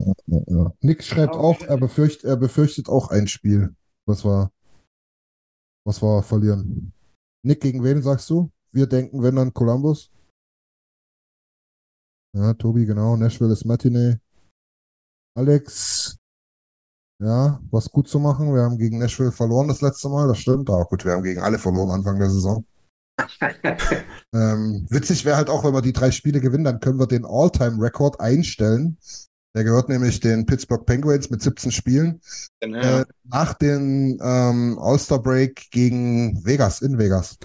[0.00, 0.72] Ja, ja, ja.
[0.80, 3.74] Nick schreibt auch, er, befürcht, er befürchtet auch ein Spiel,
[4.06, 4.52] was wir,
[5.84, 6.92] was wir verlieren.
[7.44, 8.50] Nick, gegen wen sagst du?
[8.72, 10.10] Wir denken, wenn dann Columbus.
[12.36, 13.16] Ja, Tobi, genau.
[13.16, 14.18] Nashville ist Matinee.
[15.36, 16.18] Alex,
[17.20, 18.54] ja, was gut zu machen.
[18.54, 20.68] Wir haben gegen Nashville verloren das letzte Mal, das stimmt.
[20.70, 22.64] Aber gut, wir haben gegen alle verloren Anfang der Saison.
[24.34, 27.24] Ähm, witzig wäre halt auch, wenn wir die drei Spiele gewinnen, dann können wir den
[27.24, 28.98] All-Time-Rekord einstellen.
[29.56, 32.20] Der gehört nämlich den Pittsburgh Penguins mit 17 Spielen.
[32.62, 33.00] Ja.
[33.00, 37.38] Äh, nach dem ähm, All-Star-Break gegen Vegas, in Vegas.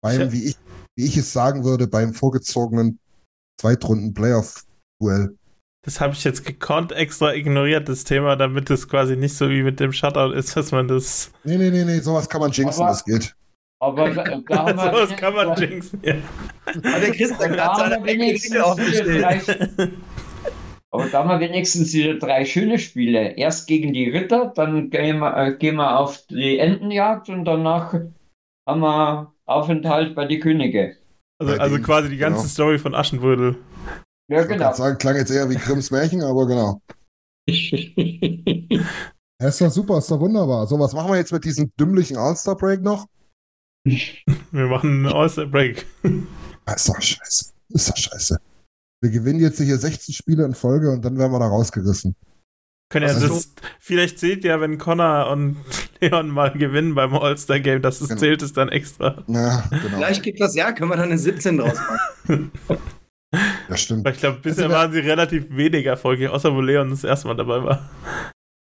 [0.00, 0.56] Beim, wie ich,
[0.96, 2.98] wie ich es sagen würde, beim vorgezogenen
[3.60, 5.36] Zweitrunden-Playoff-Duell.
[5.84, 9.62] Das habe ich jetzt gekonnt extra ignoriert, das Thema, damit es quasi nicht so wie
[9.62, 11.30] mit dem Shutout ist, dass man das.
[11.44, 13.34] Nee, nee, nee, nee, sowas kann man jinxen, Aber- das geht.
[13.82, 16.00] Aber da, da haben wir Sowas kann man jinxen.
[16.04, 16.14] Ja.
[16.66, 19.22] Aber der Christian da hat haben seine wir eigene wenigstens Regel diese aufgestellt.
[19.22, 19.40] drei,
[20.92, 23.36] aber da haben wir wenigstens diese drei schöne Spiele.
[23.36, 27.94] Erst gegen die Ritter, dann gehen wir, äh, gehen wir auf die Entenjagd und danach
[28.68, 30.96] haben wir Aufenthalt bei die Könige.
[31.40, 32.48] Also, also quasi die ganze genau.
[32.48, 33.56] Story von Aschenbrödel.
[34.30, 34.64] Ja, Ich genau.
[34.64, 36.80] kann sagen, klang jetzt eher wie Grimms Märchen, aber genau.
[39.42, 40.66] Ja, ist doch super, ist doch wunderbar.
[40.66, 43.06] So, was machen wir jetzt mit diesem dümmlichen All-Star-Break noch?
[43.84, 45.86] Wir machen einen All-Star-Break.
[46.74, 47.52] Ist doch scheiße.
[47.70, 48.38] Ist doch scheiße.
[49.02, 52.14] Wir gewinnen jetzt hier 16 Spiele in Folge und dann werden wir da rausgerissen.
[52.92, 55.56] Können ja Also das, vielleicht zählt ja, wenn Connor und
[56.00, 58.20] Leon mal gewinnen beim All-Star-Game, dass es Genau.
[58.20, 59.22] zählt es dann extra.
[59.28, 59.96] Ja, genau.
[59.96, 61.78] Vielleicht gibt das Jahr, können wir dann eine 17 draus
[62.26, 62.50] machen.
[63.68, 64.04] Ja, stimmt.
[64.04, 67.28] Weil ich glaube, bisher Also, waren sie relativ wenig erfolgreich, außer wo Leon das erste
[67.28, 67.88] Mal dabei war.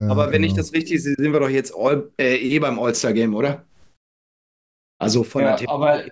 [0.02, 0.62] Ja, Aber wenn ich genau.
[0.62, 3.66] das richtig sehe, sind wir doch jetzt all, äh, eh beim All-Star-Game, oder?
[5.04, 6.04] Also von Ja, der aber,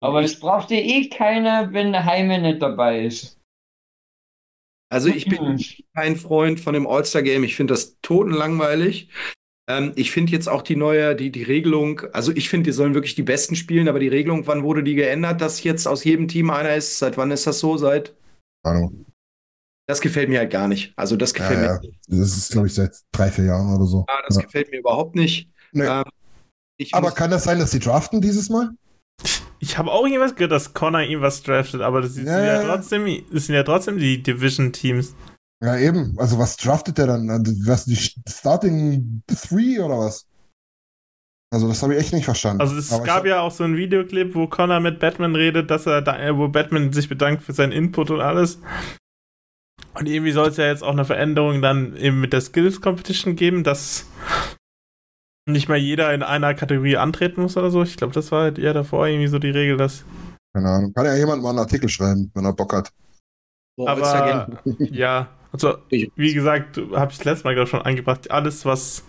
[0.00, 3.38] aber es braucht ja eh keiner, wenn der Heime nicht dabei ist.
[4.92, 5.64] Also ich bin Hm.
[5.94, 7.44] kein Freund von dem All-Star-Game.
[7.44, 9.08] Ich finde das totenlangweilig.
[9.68, 12.94] Ähm, ich finde jetzt auch die neue, die, die Regelung, also ich finde, die sollen
[12.94, 16.26] wirklich die Besten spielen, aber die Regelung, wann wurde die geändert, dass jetzt aus jedem
[16.26, 16.98] Team einer ist?
[16.98, 17.76] Seit wann ist das so?
[17.76, 18.14] Seit?
[18.64, 19.06] Ahnung.
[19.86, 20.92] Das gefällt mir halt gar nicht.
[20.96, 21.80] Also das Ja, gefällt ja.
[21.80, 24.06] mir, Das ist, glaube ich, seit drei, vier Jahren oder so.
[24.08, 24.42] ja, das Ja.
[24.42, 25.48] gefällt mir überhaupt nicht.
[25.72, 25.84] Nee.
[25.84, 26.04] Ähm,
[26.80, 28.70] Ich aber kann das sein, dass sie draften dieses Mal?
[29.58, 32.62] Ich habe auch irgendwas gehört, dass Connor ihm was draftet, aber das, ja, sind ja,
[32.62, 35.14] trotzdem, das sind ja trotzdem die Division-Teams.
[35.62, 36.14] Ja, eben.
[36.18, 37.28] Also was draftet der dann?
[37.28, 40.26] Also, was, die Starting Three oder was?
[41.52, 42.62] Also das habe ich echt nicht verstanden.
[42.62, 45.84] Also es aber gab ja auch so einen Videoclip, wo Connor mit Batman redet, dass
[45.84, 48.58] er da, wo Batman sich bedankt für seinen Input und alles.
[49.92, 53.36] Und irgendwie soll es ja jetzt auch eine Veränderung dann eben mit der Skills Competition
[53.36, 54.06] geben, dass
[55.46, 57.82] nicht mal jeder in einer Kategorie antreten muss oder so.
[57.82, 60.04] Ich glaube, das war halt eher davor irgendwie so die Regel, dass.
[60.54, 60.92] Keine Ahnung.
[60.94, 62.92] Kann ja jemand mal einen Artikel schreiben, wenn er Bock hat.
[63.78, 69.04] Aber ja, also wie gesagt, habe ich das letzte Mal gerade schon angebracht, alles, was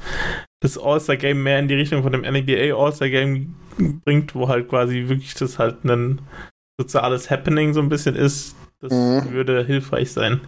[0.62, 3.56] das All-Star-Game mehr in die Richtung von dem NBA All-Star-Game
[4.06, 6.22] bringt, wo halt quasi wirklich das halt ein
[6.80, 9.32] soziales Happening so ein bisschen ist, das mhm.
[9.32, 10.42] würde hilfreich sein.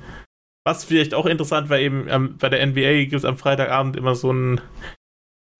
[0.66, 4.16] Was vielleicht auch interessant war, eben ähm, bei der NBA gibt es am Freitagabend immer
[4.16, 4.62] so ein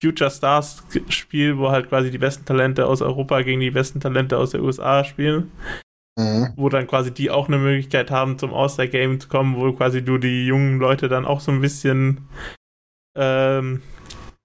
[0.04, 4.36] Future Stars Spiel, wo halt quasi die besten Talente aus Europa gegen die besten Talente
[4.36, 5.50] aus der USA spielen.
[6.18, 6.52] Mhm.
[6.56, 10.04] Wo dann quasi die auch eine Möglichkeit haben, zum All-Star Game zu kommen, wo quasi
[10.04, 12.28] du die jungen Leute dann auch so ein bisschen
[13.16, 13.82] ähm,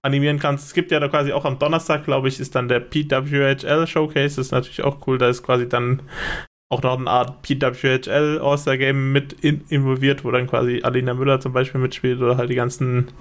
[0.02, 0.66] animieren kannst.
[0.66, 4.36] Es gibt ja da quasi auch am Donnerstag, glaube ich, ist dann der PWHL Showcase.
[4.36, 5.18] Das ist natürlich auch cool.
[5.18, 6.02] Da ist quasi dann
[6.72, 11.40] auch noch eine Art PWHL All-Star Game mit in involviert, wo dann quasi Alina Müller
[11.40, 13.12] zum Beispiel mitspielt oder halt die ganzen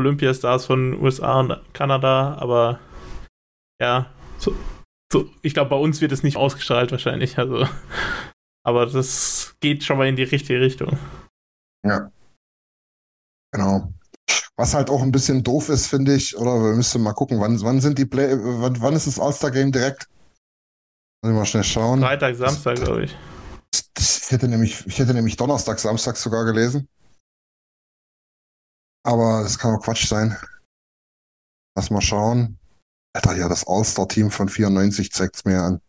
[0.00, 2.80] Olympiastars von USA und Kanada, aber
[3.80, 4.54] ja, so,
[5.12, 7.66] so ich glaube, bei uns wird es nicht ausgestrahlt wahrscheinlich, also
[8.66, 10.98] aber das geht schon mal in die richtige Richtung.
[11.86, 12.10] Ja.
[13.52, 13.92] Genau.
[14.56, 17.60] Was halt auch ein bisschen doof ist, finde ich, oder wir müssen mal gucken, wann,
[17.62, 20.06] wann sind die Play, wann, wann ist das All-Star-Game direkt?
[21.22, 22.00] Muss ich mal schnell schauen.
[22.00, 23.16] Freitag, Samstag, glaube ich.
[23.98, 26.88] Ich hätte nämlich, ich hätte nämlich Donnerstag, Samstag sogar gelesen.
[29.02, 30.36] Aber das kann auch Quatsch sein.
[31.76, 32.58] Lass mal schauen.
[33.14, 35.80] Alter, ja, das All-Star-Team von 94 zeigt es mir an.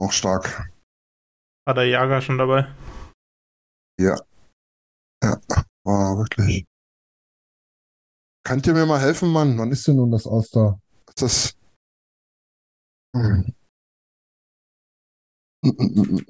[0.00, 0.70] Auch stark.
[1.66, 2.74] War der Jager schon dabei?
[4.00, 4.16] Ja.
[5.22, 5.40] Ja,
[5.84, 6.64] war wirklich.
[8.44, 9.56] Könnt ihr mir mal helfen, Mann?
[9.58, 10.80] Wann ist denn nun das All-Star?
[11.08, 11.56] Ist das.
[13.14, 13.54] Hm.
[15.64, 16.24] Mm, mm,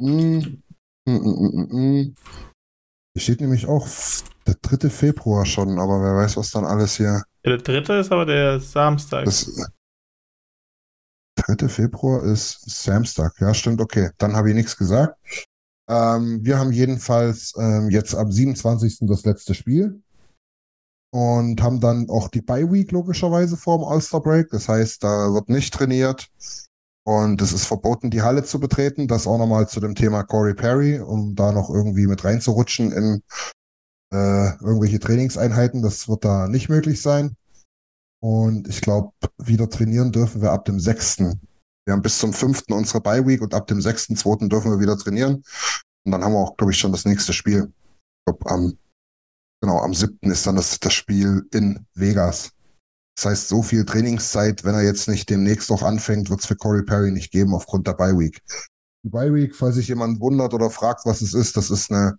[1.70, 2.14] mm,
[3.14, 3.86] hier steht nämlich auch
[4.46, 4.88] der 3.
[4.88, 7.22] Februar schon, aber wer weiß, was dann alles hier.
[7.44, 8.00] Ja, der 3.
[8.00, 9.24] ist aber der Samstag.
[9.24, 9.50] Das,
[11.36, 11.68] 3.
[11.68, 13.34] Februar ist Samstag.
[13.40, 14.10] Ja, stimmt, okay.
[14.18, 15.18] Dann habe ich nichts gesagt.
[15.88, 19.00] Ähm, wir haben jedenfalls ähm, jetzt am 27.
[19.02, 20.02] das letzte Spiel
[21.12, 24.48] und haben dann auch die Bye Week logischerweise vor dem All-Star Break.
[24.50, 26.28] Das heißt, da wird nicht trainiert.
[27.04, 29.08] Und es ist verboten, die Halle zu betreten.
[29.08, 33.22] Das auch nochmal zu dem Thema Corey Perry, um da noch irgendwie mit reinzurutschen in
[34.12, 35.82] äh, irgendwelche Trainingseinheiten.
[35.82, 37.36] Das wird da nicht möglich sein.
[38.22, 41.18] Und ich glaube, wieder trainieren dürfen wir ab dem 6.
[41.84, 42.64] Wir haben bis zum 5.
[42.70, 44.48] unsere Bye Week und ab dem 6.2.
[44.48, 45.42] dürfen wir wieder trainieren.
[46.04, 47.72] Und dann haben wir auch, glaube ich, schon das nächste Spiel.
[47.72, 48.78] Ich glaube, am,
[49.60, 50.30] genau, am 7.
[50.30, 52.52] ist dann das, das Spiel in Vegas.
[53.22, 56.56] Das heißt, so viel Trainingszeit, wenn er jetzt nicht demnächst noch anfängt, wird es für
[56.56, 58.42] Corey Perry nicht geben aufgrund der Bye Week.
[59.04, 62.16] Die Bye Week, falls sich jemand wundert oder fragt, was es ist, das ist eine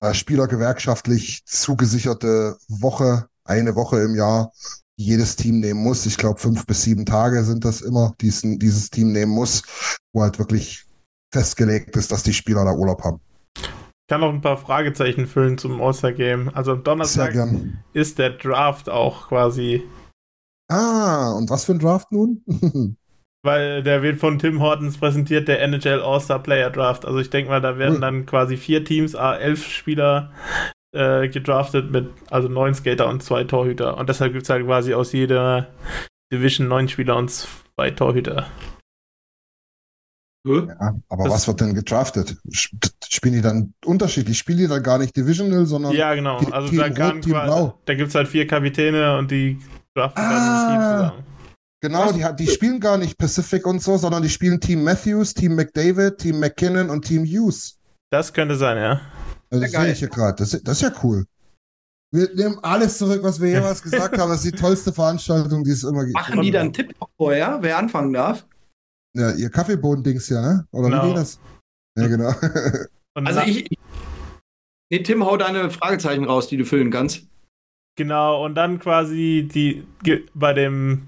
[0.00, 4.50] äh, spielergewerkschaftlich zugesicherte Woche, eine Woche im Jahr,
[4.98, 6.04] die jedes Team nehmen muss.
[6.04, 9.62] Ich glaube, fünf bis sieben Tage sind das immer, die dieses Team nehmen muss,
[10.12, 10.84] wo halt wirklich
[11.32, 13.20] festgelegt ist, dass die Spieler da Urlaub haben.
[13.56, 16.50] Ich kann noch ein paar Fragezeichen füllen zum All-Star-Game.
[16.54, 17.36] Also am Donnerstag
[17.92, 19.84] ist der Draft auch quasi
[20.74, 22.42] Ah, und was für ein Draft nun?
[23.44, 27.04] Weil der wird von Tim Hortons präsentiert, der NHL All-Star Player Draft.
[27.04, 28.00] Also ich denke mal, da werden hm.
[28.00, 30.32] dann quasi vier Teams, A, elf Spieler
[30.92, 33.98] äh, gedraftet mit also neun Skater und zwei Torhüter.
[33.98, 35.68] Und deshalb gibt es halt quasi aus jeder
[36.32, 38.46] Division neun Spieler und zwei Torhüter.
[40.46, 42.36] Ja, aber das was wird denn gedraftet?
[42.50, 44.38] Spielen die dann unterschiedlich?
[44.38, 45.92] Spielen die dann gar nicht Divisional, sondern.
[45.92, 46.36] Ja, genau.
[46.50, 49.58] Also Team da, Rot, da gibt es halt vier Kapitäne und die
[49.94, 51.34] draften ah, dann Team zusammen.
[51.80, 55.54] Genau, die, die spielen gar nicht Pacific und so, sondern die spielen Team Matthews, Team
[55.54, 57.78] McDavid, Team McKinnon und Team Hughes.
[58.10, 59.00] Das könnte sein, ja.
[59.50, 60.36] Also das sehe ich hier gerade.
[60.38, 61.26] Das, das ist ja cool.
[62.10, 64.30] Wir nehmen alles zurück, was wir jemals gesagt haben.
[64.30, 66.14] Das ist die tollste Veranstaltung, die es immer gibt.
[66.14, 68.46] Machen die dann einen Tipp vorher, wer anfangen darf?
[69.14, 70.66] Ja, ihr Kaffeebohnen-Dings ja, ne?
[70.72, 71.02] Oder genau.
[71.02, 71.38] wie geht das?
[71.98, 72.34] Ja, genau.
[73.14, 73.68] also ich.
[74.90, 77.26] Nee, Tim, hau deine Fragezeichen raus, die du füllen kannst.
[77.96, 79.84] Genau, und dann quasi die
[80.34, 81.02] bei dem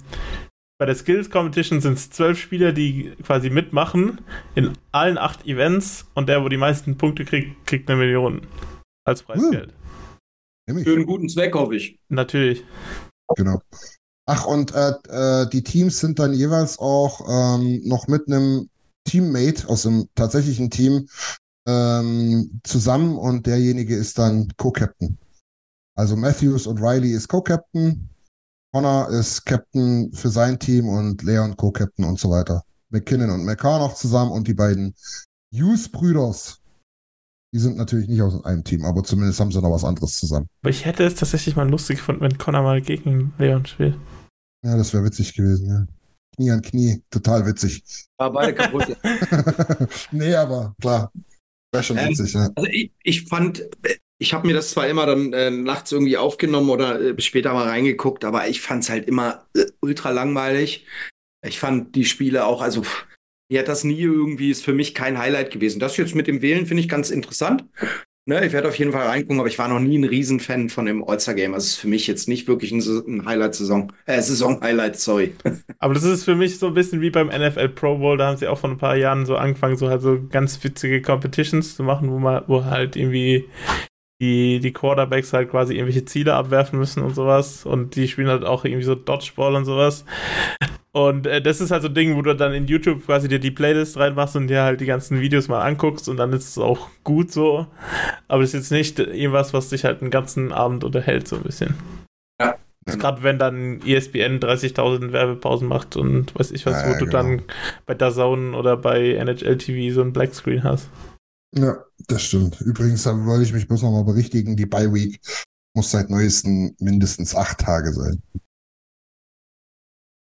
[0.79, 4.21] bei der Skills Competition sind es zwölf Spieler, die quasi mitmachen
[4.55, 8.47] in allen acht Events und der, wo die meisten Punkte kriegt, kriegt eine Million
[9.05, 9.73] als Preisgeld.
[10.69, 10.85] Hm.
[10.85, 11.99] Für einen guten Zweck, hoffe ich.
[12.09, 12.65] Natürlich.
[13.37, 13.63] Genau.
[14.27, 18.69] Ach, und äh, äh, die Teams sind dann jeweils auch ähm, noch mit einem
[19.05, 21.09] Teammate aus dem tatsächlichen Team
[21.67, 25.17] ähm, zusammen und derjenige ist dann Co-Captain.
[25.97, 28.09] Also Matthews und Riley ist Co-Captain,
[28.73, 32.63] Connor ist Captain für sein Team und Leon Co-Captain und so weiter.
[32.91, 34.95] McKinnon und McCarr noch zusammen und die beiden
[35.53, 36.61] Hughes-Brüders.
[37.55, 40.49] Die sind natürlich nicht aus einem Team, aber zumindest haben sie noch was anderes zusammen.
[40.63, 43.99] Aber ich hätte es tatsächlich mal lustig gefunden, wenn Connor mal gegen Leon spielt.
[44.63, 45.87] Ja, das wäre witzig gewesen, ja.
[46.35, 47.83] Knie an Knie, total witzig.
[48.19, 48.95] War beide kaputt.
[50.13, 51.11] nee, aber klar.
[51.73, 52.51] Wäre schon Ähm, witzig, ja.
[52.55, 53.63] Also ich, ich fand,
[54.19, 57.69] ich habe mir das zwar immer dann äh, nachts irgendwie aufgenommen oder äh, später mal
[57.69, 60.87] reingeguckt, aber ich fand es halt immer äh, ultra langweilig.
[61.45, 63.07] Ich fand die Spiele auch, also pff,
[63.51, 65.79] mir hat das nie irgendwie, ist für mich kein Highlight gewesen.
[65.79, 67.65] Das jetzt mit dem Wählen finde ich ganz interessant.
[68.29, 70.87] Ne, ich werde auf jeden Fall reingucken, aber ich war noch nie ein Riesenfan von
[70.87, 71.55] dem All-Star-Game.
[71.55, 73.93] Also es ist für mich jetzt nicht wirklich ein, ein Highlight-Saison.
[74.05, 75.37] Äh, Saison-Highlight, sorry.
[75.79, 78.37] Aber das ist für mich so ein bisschen wie beim NFL Pro Bowl, da haben
[78.37, 81.85] sie auch vor ein paar Jahren so angefangen, so halt so ganz witzige Competitions zu
[81.85, 83.45] machen, wo man, wo halt irgendwie
[84.21, 87.67] die, die Quarterbacks halt quasi irgendwelche Ziele abwerfen müssen und sowas.
[87.67, 90.05] Und die spielen halt auch irgendwie so Dodgeball und sowas.
[90.93, 93.39] Und äh, das ist halt so ein Ding, wo du dann in YouTube quasi dir
[93.39, 96.59] die Playlist reinmachst und dir halt die ganzen Videos mal anguckst und dann ist es
[96.59, 97.67] auch gut so.
[98.29, 101.43] Aber das ist jetzt nicht irgendwas, was dich halt den ganzen Abend unterhält, so ein
[101.43, 101.75] bisschen.
[102.41, 102.57] Ja.
[102.87, 107.05] Gerade wenn dann ESPN 30.000 Werbepausen macht und weiß ich was, Ja, wo ja, du
[107.05, 107.17] genau.
[107.19, 107.43] dann
[107.85, 110.89] bei DAZN oder bei NHL TV so ein Blackscreen hast.
[111.59, 112.61] Ja, das stimmt.
[112.61, 115.21] Übrigens da wollte ich mich bloß nochmal berichtigen, die Bye Week
[115.75, 118.23] muss seit neuestem mindestens acht Tage sein.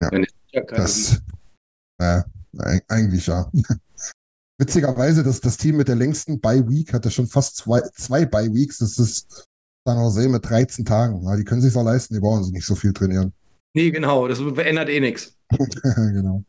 [0.03, 0.27] Ja, keine-
[0.69, 1.21] Das,
[2.01, 2.25] ja,
[2.59, 3.51] eig- eigentlich ja.
[4.59, 8.53] Witzigerweise, das, das Team mit der längsten Bye Week hatte schon fast zwei, zwei Bye
[8.55, 8.79] Weeks.
[8.79, 9.47] Das ist
[9.87, 11.23] San Jose mit 13 Tagen.
[11.25, 13.33] Ja, die können sich auch leisten, die brauchen sich nicht so viel trainieren.
[13.75, 15.37] Nee, genau, das ändert eh nichts.
[15.97, 16.45] genau.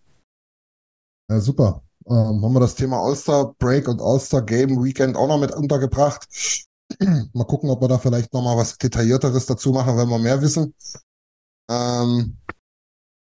[1.29, 1.83] Ja, super.
[2.09, 6.27] Ähm, haben wir das Thema All-Star Break und All-Star Game Weekend auch noch mit untergebracht.
[7.33, 10.41] mal gucken, ob wir da vielleicht noch mal was Detaillierteres dazu machen, wenn wir mehr
[10.41, 10.73] wissen.
[11.69, 12.37] Ähm,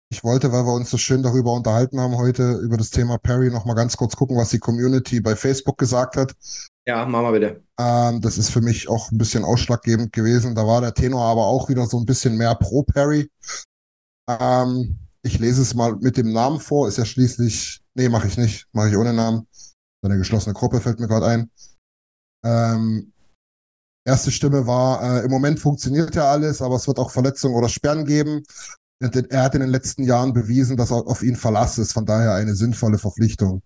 [0.09, 3.51] ich wollte, weil wir uns so schön darüber unterhalten haben heute, über das Thema Perry,
[3.51, 6.33] noch mal ganz kurz gucken, was die Community bei Facebook gesagt hat.
[6.87, 7.63] Ja, machen wir bitte.
[7.81, 10.55] Ähm, das ist für mich auch ein bisschen ausschlaggebend gewesen.
[10.55, 13.29] Da war der Tenor aber auch wieder so ein bisschen mehr pro Perry.
[14.29, 16.87] Ähm, ich lese es mal mit dem Namen vor.
[16.87, 19.47] Ist ja schließlich, nee, mache ich nicht, mache ich ohne Namen.
[20.03, 21.51] Eine geschlossene Gruppe fällt mir gerade ein.
[22.45, 23.13] Ähm,
[24.07, 27.69] erste Stimme war, äh, im Moment funktioniert ja alles, aber es wird auch Verletzungen oder
[27.69, 28.45] Sperren geben.
[29.01, 31.93] Er hat in den letzten Jahren bewiesen, dass er auf ihn Verlass ist.
[31.93, 33.63] Von daher eine sinnvolle Verpflichtung.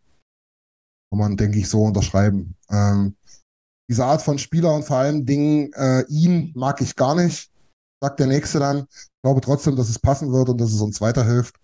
[1.11, 2.57] Kann man, denke ich, so unterschreiben.
[2.70, 3.16] Ähm,
[3.89, 7.51] diese Art von Spieler und vor allem Dingen, äh, ihn mag ich gar nicht,
[8.03, 8.87] sagt der Nächste dann.
[8.91, 11.57] Ich glaube trotzdem, dass es passen wird und dass es uns weiterhilft,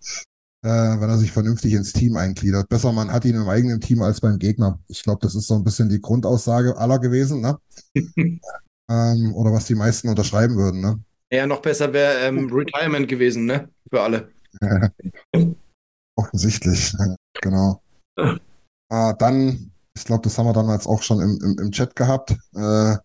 [0.63, 2.69] äh, wenn er sich vernünftig ins Team eingliedert.
[2.69, 4.79] Besser, man hat ihn im eigenen Team als beim Gegner.
[4.87, 7.57] Ich glaube, das ist so ein bisschen die Grundaussage aller gewesen, ne?
[8.89, 10.99] ähm, oder was die meisten unterschreiben würden, ne?
[11.31, 13.69] Ja, noch besser wäre ähm, Retirement gewesen, ne?
[13.89, 14.31] Für alle.
[16.15, 16.93] Offensichtlich,
[17.41, 17.81] genau.
[18.17, 18.37] Äh,
[19.19, 22.31] dann, ich glaube, das haben wir damals auch schon im, im, im Chat gehabt.
[22.55, 22.95] Äh,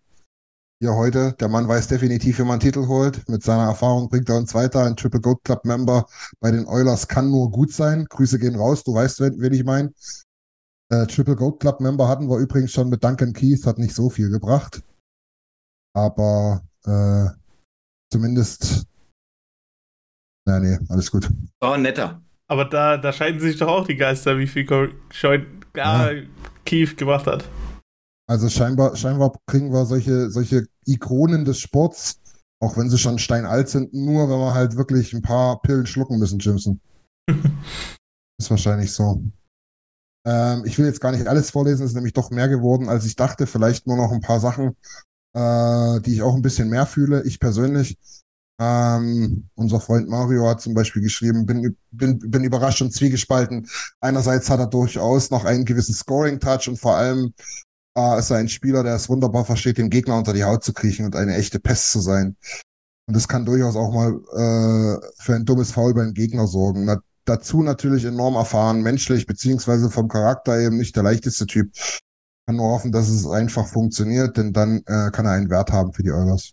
[0.83, 3.29] hier heute, der Mann weiß definitiv, wie man einen Titel holt.
[3.29, 4.85] Mit seiner Erfahrung bringt er uns weiter.
[4.85, 6.07] Ein Triple Gold Club Member
[6.41, 8.05] bei den Oilers kann nur gut sein.
[8.07, 9.93] Grüße gehen raus, du weißt, wen, wen ich meine.
[10.93, 14.11] Äh, Triple Gold Club Member hatten wir übrigens schon mit Duncan Keith, hat nicht so
[14.11, 14.83] viel gebracht.
[15.95, 17.29] Aber äh,
[18.13, 18.85] zumindest.
[20.49, 21.31] Na, nee, alles gut.
[21.61, 22.21] War netter.
[22.49, 25.47] Aber da, da scheiden sich doch auch die Geister, wie viel Cor- Scheun
[25.79, 26.11] ah,
[26.67, 27.45] Keith gemacht hat.
[28.33, 32.19] Also scheinbar, scheinbar kriegen wir solche, solche Ikonen des Sports,
[32.63, 36.19] auch wenn sie schon steinalt sind, nur wenn wir halt wirklich ein paar Pillen schlucken
[36.19, 36.81] müssen, Jimson.
[37.29, 39.23] Ist wahrscheinlich so.
[40.27, 43.17] Ähm, ich will jetzt gar nicht alles vorlesen, ist nämlich doch mehr geworden, als ich
[43.17, 43.47] dachte.
[43.47, 44.77] Vielleicht nur noch ein paar Sachen,
[45.35, 47.25] äh, die ich auch ein bisschen mehr fühle.
[47.25, 47.99] Ich persönlich.
[48.59, 53.69] Ähm, unser Freund Mario hat zum Beispiel geschrieben, bin, bin, bin überrascht und zwiegespalten.
[54.01, 57.35] Einerseits hat er durchaus noch einen gewissen Scoring-Touch und vor allem
[57.97, 60.73] äh, ist er ein Spieler, der es wunderbar versteht, dem Gegner unter die Haut zu
[60.73, 62.37] kriechen und eine echte Pest zu sein.
[63.07, 66.85] Und das kann durchaus auch mal äh, für ein dummes Foul beim Gegner sorgen.
[66.85, 71.73] Na, dazu natürlich enorm erfahren, menschlich beziehungsweise vom Charakter eben nicht der leichteste Typ.
[72.47, 75.93] Kann nur hoffen, dass es einfach funktioniert, denn dann äh, kann er einen Wert haben
[75.93, 76.53] für die Oilers.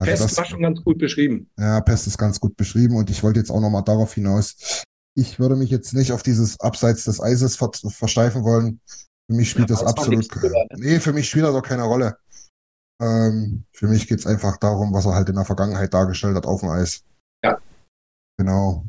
[0.00, 1.50] Also Pest das- war schon ganz gut beschrieben.
[1.58, 4.82] ja, Pest ist ganz gut beschrieben und ich wollte jetzt auch nochmal darauf hinaus.
[5.16, 8.80] Ich würde mich jetzt nicht auf dieses Abseits des Eises ver versteifen wollen.
[9.30, 10.34] Für mich spielt Ja, das absolut.
[10.34, 10.66] drüber, ne?
[10.76, 12.18] Nee, für mich spielt das auch keine Rolle.
[13.00, 16.60] Ähm, für mich geht's einfach darum, was er halt in der Vergangenheit dargestellt hat auf
[16.60, 17.04] dem Eis.
[17.44, 17.60] Ja.
[18.38, 18.84] Genau.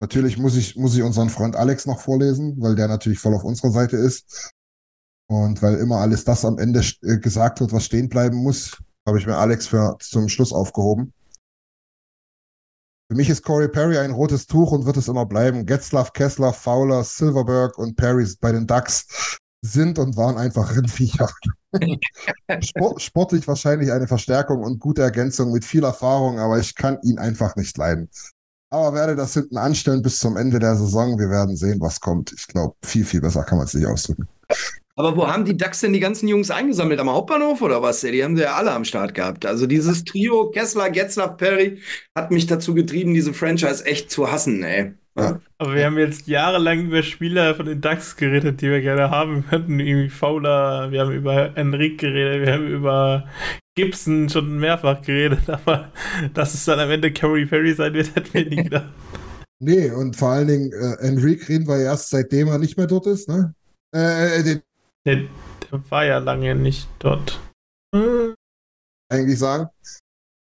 [0.00, 3.44] Natürlich muss ich, muss ich unseren Freund Alex noch vorlesen, weil der natürlich voll auf
[3.44, 4.50] unserer Seite ist.
[5.30, 9.18] Und weil immer alles das am Ende äh, gesagt wird, was stehen bleiben muss, habe
[9.18, 11.12] ich mir Alex für zum Schluss aufgehoben.
[13.10, 15.66] Für mich ist Corey Perry ein rotes Tuch und wird es immer bleiben.
[15.66, 21.30] Getzlaff, Kessler, Fowler, Silverberg und Perry bei den Ducks sind und waren einfach Rindviecher.
[22.60, 27.18] Sport, sportlich wahrscheinlich eine Verstärkung und gute Ergänzung mit viel Erfahrung, aber ich kann ihn
[27.18, 28.10] einfach nicht leiden.
[28.70, 31.18] Aber werde das hinten anstellen bis zum Ende der Saison.
[31.18, 32.32] Wir werden sehen, was kommt.
[32.32, 34.26] Ich glaube, viel, viel besser kann man es nicht ausdrücken.
[34.96, 37.00] Aber wo haben die Ducks denn die ganzen Jungs eingesammelt?
[37.00, 38.00] Am Hauptbahnhof oder was?
[38.00, 39.46] Die haben sie ja alle am Start gehabt.
[39.46, 41.80] Also dieses Trio, Kessler, Getzlaff, Perry,
[42.14, 44.94] hat mich dazu getrieben, diese Franchise echt zu hassen, ey.
[45.18, 45.40] Ja.
[45.58, 49.46] Aber wir haben jetzt jahrelang über Spieler von den Ducks geredet, die wir gerne haben
[49.46, 49.78] könnten.
[49.78, 53.28] Irgendwie Fowler, wir haben über Enrique geredet, wir haben über
[53.74, 55.92] Gibson schon mehrfach geredet, aber
[56.34, 58.88] dass es dann am Ende Corey Perry sein wird, hätten wir nie gedacht.
[59.60, 63.06] Nee, und vor allen Dingen, äh, Enrique reden wir erst seitdem er nicht mehr dort
[63.06, 63.54] ist, ne?
[63.94, 64.62] Äh, äh den
[65.04, 67.40] der, der, war ja lange nicht dort.
[67.94, 68.34] Hm.
[69.08, 69.68] Eigentlich sagen.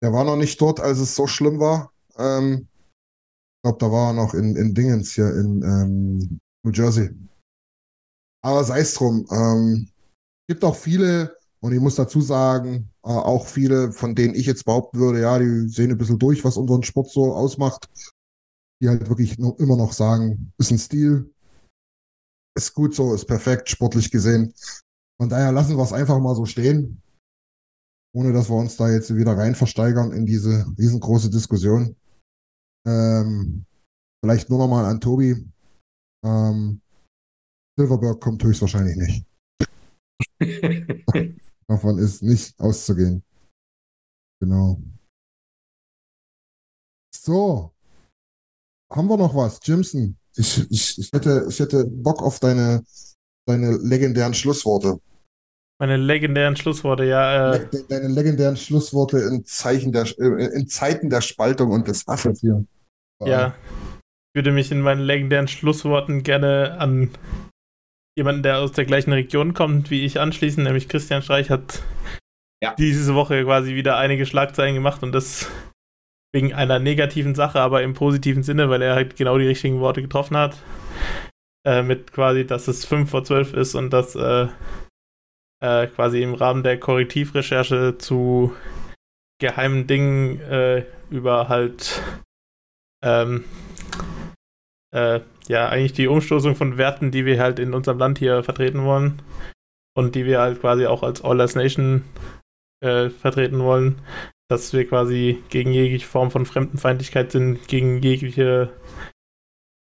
[0.02, 1.92] Der war noch nicht dort, als es so schlimm war.
[2.16, 2.68] Ähm,
[3.66, 7.10] glaube, da war er noch in, in Dingens hier in ähm, New Jersey.
[8.44, 9.26] Aber sei es drum.
[9.30, 9.88] Ähm,
[10.48, 14.64] gibt auch viele, und ich muss dazu sagen, äh, auch viele, von denen ich jetzt
[14.64, 17.88] behaupten würde, ja, die sehen ein bisschen durch, was unseren Sport so ausmacht,
[18.80, 21.34] die halt wirklich noch, immer noch sagen, ist ein Stil,
[22.56, 24.54] ist gut so, ist perfekt, sportlich gesehen.
[25.20, 27.02] Von daher lassen wir es einfach mal so stehen,
[28.14, 31.96] ohne dass wir uns da jetzt wieder rein versteigern in diese riesengroße Diskussion.
[32.86, 33.66] Ähm,
[34.22, 35.44] vielleicht nur noch mal an Tobi.
[36.24, 36.80] Ähm,
[37.78, 39.26] Silverberg kommt höchstwahrscheinlich nicht.
[41.68, 43.22] Davon ist nicht auszugehen.
[44.40, 44.80] Genau.
[47.14, 47.72] So.
[48.92, 49.58] Haben wir noch was?
[49.64, 52.84] Jimson, ich, ich, ich, hätte, ich hätte Bock auf deine,
[53.46, 55.00] deine legendären Schlussworte.
[55.78, 57.54] Meine legendären Schlussworte, ja.
[57.54, 62.64] Äh, deine legendären Schlussworte in, Zeichen der, in Zeiten der Spaltung und des Hasses hier.
[63.24, 63.54] Ja.
[64.34, 67.10] Ich würde mich in meinen legendären Schlussworten gerne an
[68.18, 71.82] jemanden, der aus der gleichen Region kommt wie ich, anschließen, nämlich Christian Streich hat
[72.62, 72.74] ja.
[72.74, 75.50] diese Woche quasi wieder einige Schlagzeilen gemacht und das
[76.34, 80.02] wegen einer negativen Sache, aber im positiven Sinne, weil er halt genau die richtigen Worte
[80.02, 80.56] getroffen hat.
[81.66, 84.46] Äh, mit quasi, dass es 5 vor 12 ist und dass äh,
[85.62, 88.54] äh, quasi im Rahmen der Korrektivrecherche zu
[89.40, 92.02] geheimen Dingen äh, über halt
[93.02, 93.44] ähm,
[94.94, 98.84] äh, ja eigentlich die Umstoßung von Werten, die wir halt in unserem Land hier vertreten
[98.84, 99.22] wollen
[99.96, 102.04] und die wir halt quasi auch als All as Nation
[102.82, 104.00] äh, vertreten wollen,
[104.48, 108.72] dass wir quasi gegen jegliche Form von Fremdenfeindlichkeit sind, gegen jegliche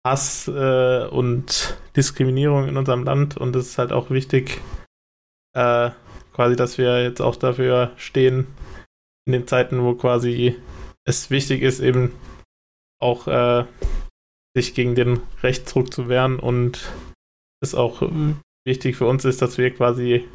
[0.06, 3.38] Hass äh, und Diskriminierung in unserem Land.
[3.38, 4.62] Und es ist halt auch wichtig,
[5.56, 5.92] äh,
[6.34, 8.48] quasi, dass wir jetzt auch dafür stehen,
[9.26, 10.58] in den Zeiten, wo quasi
[11.06, 12.14] es wichtig ist, eben
[13.04, 13.66] auch äh,
[14.56, 16.92] sich gegen den Rechtsdruck zu wehren und
[17.62, 18.02] es auch
[18.66, 20.28] wichtig für uns ist, dass wir quasi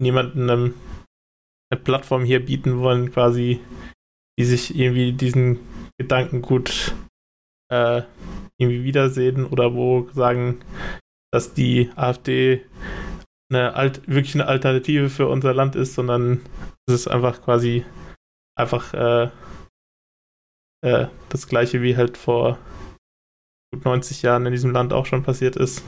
[0.00, 3.60] niemanden eine Plattform hier bieten wollen, quasi,
[4.38, 5.58] die sich irgendwie diesen
[5.98, 6.94] Gedanken gut
[7.72, 8.02] äh,
[8.58, 10.60] irgendwie wiedersehen oder wo sagen,
[11.32, 12.64] dass die AfD
[13.50, 16.40] eine Alt wirklich eine Alternative für unser Land ist, sondern
[16.86, 17.84] es ist einfach quasi
[18.58, 19.30] einfach äh,
[20.86, 22.58] äh, das gleiche wie halt vor
[23.74, 25.82] gut 90 Jahren in diesem Land auch schon passiert ist.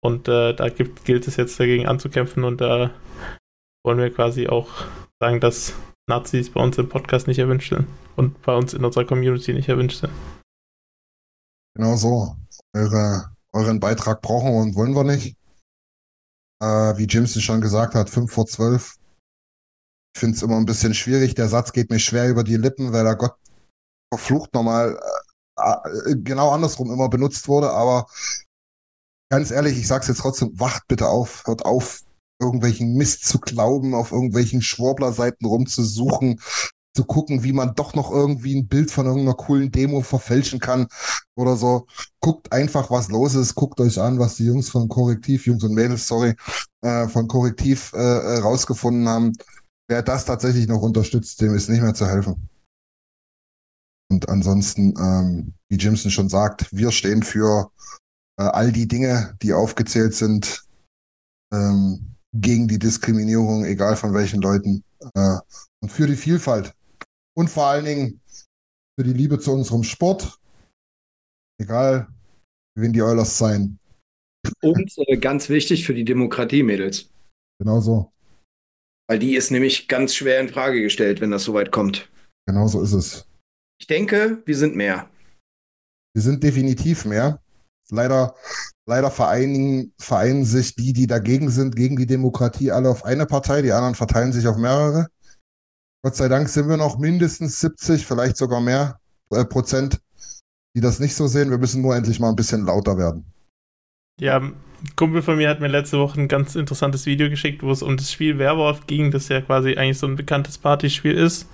[0.00, 2.92] Und äh, da gibt, gilt es jetzt dagegen anzukämpfen und da
[3.84, 4.68] wollen wir quasi auch
[5.20, 5.74] sagen, dass
[6.08, 9.68] Nazis bei uns im Podcast nicht erwünscht sind und bei uns in unserer Community nicht
[9.68, 10.12] erwünscht sind.
[11.74, 12.36] Genau so.
[12.74, 15.36] Eure, euren Beitrag brauchen und wollen wir nicht.
[16.62, 18.94] Äh, wie Jimson schon gesagt hat, 5 vor 12.
[20.14, 21.34] Ich finde es immer ein bisschen schwierig.
[21.34, 23.34] Der Satz geht mir schwer über die Lippen, weil er Gott
[24.10, 24.98] verflucht nochmal
[25.58, 27.70] äh, äh, genau andersrum immer benutzt wurde.
[27.70, 28.06] Aber
[29.30, 32.02] ganz ehrlich, ich sag's jetzt trotzdem, wacht bitte auf, hört auf,
[32.40, 36.40] irgendwelchen Mist zu glauben, auf irgendwelchen Schwurbler-Seiten rumzusuchen,
[36.94, 40.86] zu gucken, wie man doch noch irgendwie ein Bild von irgendeiner coolen Demo verfälschen kann
[41.34, 41.86] oder so.
[42.20, 43.54] Guckt einfach, was los ist.
[43.54, 46.34] Guckt euch an, was die Jungs von Korrektiv, Jungs und Mädels, sorry,
[46.82, 49.32] äh, von Korrektiv äh, äh, rausgefunden haben.
[49.88, 52.48] Wer das tatsächlich noch unterstützt, dem ist nicht mehr zu helfen.
[54.10, 57.70] Und ansonsten, ähm, wie Jimson schon sagt, wir stehen für
[58.38, 60.62] äh, all die Dinge, die aufgezählt sind.
[61.52, 64.84] Ähm, gegen die Diskriminierung, egal von welchen Leuten,
[65.14, 65.38] äh,
[65.80, 66.74] und für die Vielfalt.
[67.34, 68.20] Und vor allen Dingen
[68.98, 70.38] für die Liebe zu unserem Sport
[71.58, 72.08] Egal,
[72.74, 73.78] wen die Oilers sein.
[74.60, 77.08] Und äh, ganz wichtig für die Demokratie, Mädels.
[77.58, 78.12] Genau so.
[79.08, 82.10] Weil die ist nämlich ganz schwer in Frage gestellt, wenn das soweit kommt.
[82.46, 83.26] Genau so ist es.
[83.78, 85.08] Ich denke, wir sind mehr.
[86.14, 87.40] Wir sind definitiv mehr.
[87.90, 88.34] Leider,
[88.86, 93.62] leider vereinigen, vereinen sich die, die dagegen sind, gegen die Demokratie, alle auf eine Partei.
[93.62, 95.06] Die anderen verteilen sich auf mehrere.
[96.02, 98.98] Gott sei Dank sind wir noch mindestens 70, vielleicht sogar mehr
[99.30, 100.00] äh, Prozent,
[100.74, 101.50] die das nicht so sehen.
[101.50, 103.32] Wir müssen nur endlich mal ein bisschen lauter werden.
[104.20, 104.56] Ja, ein
[104.96, 107.96] Kumpel von mir hat mir letzte Woche ein ganz interessantes Video geschickt, wo es um
[107.96, 111.48] das Spiel Werwolf ging, das ja quasi eigentlich so ein bekanntes Partyspiel ist.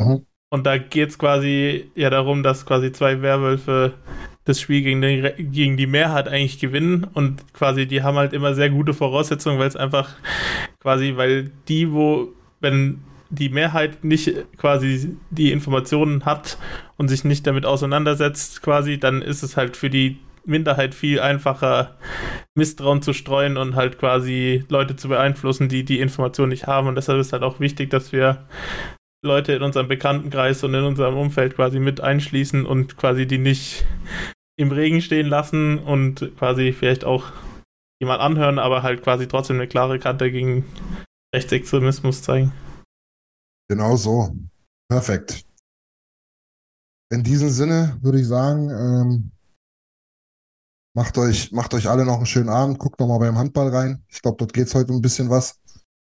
[0.00, 0.26] Mhm.
[0.50, 3.94] Und da geht es quasi ja darum, dass quasi zwei Werwölfe
[4.44, 8.54] das Spiel gegen die, gegen die Mehrheit eigentlich gewinnen und quasi die haben halt immer
[8.54, 10.14] sehr gute Voraussetzungen, weil es einfach
[10.80, 12.28] quasi, weil die, wo,
[12.60, 16.56] wenn die Mehrheit nicht quasi die Informationen hat
[16.96, 21.98] und sich nicht damit auseinandersetzt, quasi, dann ist es halt für die Minderheit viel einfacher,
[22.54, 26.88] Misstrauen zu streuen und halt quasi Leute zu beeinflussen, die die Informationen nicht haben.
[26.88, 28.46] Und deshalb ist halt auch wichtig, dass wir
[29.24, 33.84] Leute in unserem Bekanntenkreis und in unserem Umfeld quasi mit einschließen und quasi die nicht
[34.56, 37.32] im Regen stehen lassen und quasi vielleicht auch
[38.00, 40.64] jemand anhören, aber halt quasi trotzdem eine klare Kante gegen
[41.34, 42.52] Rechtsextremismus zeigen.
[43.68, 44.34] Genau so.
[44.88, 45.44] Perfekt.
[47.10, 49.30] In diesem Sinne würde ich sagen, ähm,
[50.94, 52.78] macht, euch, macht euch alle noch einen schönen Abend.
[52.78, 54.04] Guckt noch mal beim Handball rein.
[54.08, 55.58] Ich glaube, dort geht es heute ein bisschen was.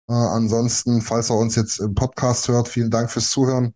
[0.10, 3.74] Äh, ansonsten, falls er uns jetzt im Podcast hört, vielen Dank fürs Zuhören.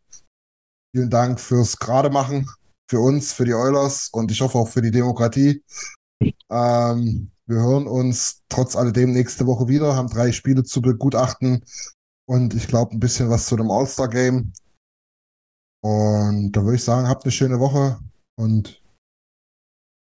[0.96, 2.50] Vielen Dank fürs Grademachen,
[2.90, 5.64] für uns, für die Oilers und ich hoffe auch für die Demokratie.
[6.50, 11.64] Ähm, wir hören uns trotz alledem nächste Woche wieder, haben drei Spiele zu begutachten
[12.26, 14.54] und ich glaube ein bisschen was zu dem All-Star-Game.
[15.82, 18.00] Und da würde ich sagen, habt eine schöne Woche
[18.36, 18.82] und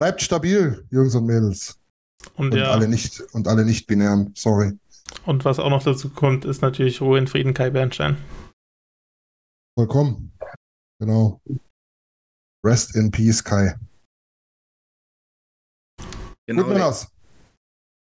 [0.00, 1.78] bleibt stabil, Jungs und Mädels.
[2.34, 2.70] Und, und ja.
[2.70, 4.76] alle nicht und alle nicht binären, sorry.
[5.24, 8.16] Und was auch noch dazu kommt, ist natürlich Ruhe in Frieden Kai Bernstein.
[9.78, 10.32] Vollkommen.
[10.98, 11.40] Genau.
[12.64, 13.78] Rest in Peace, Kai.
[16.46, 16.62] Genau.
[16.62, 17.12] Gut, Männers.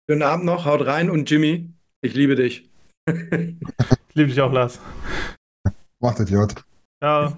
[0.09, 1.71] Schönen Abend noch, haut rein und Jimmy,
[2.01, 2.69] ich liebe dich.
[3.07, 4.79] ich liebe dich auch, Lars.
[5.99, 6.53] Macht es, J.
[7.01, 7.37] Ciao.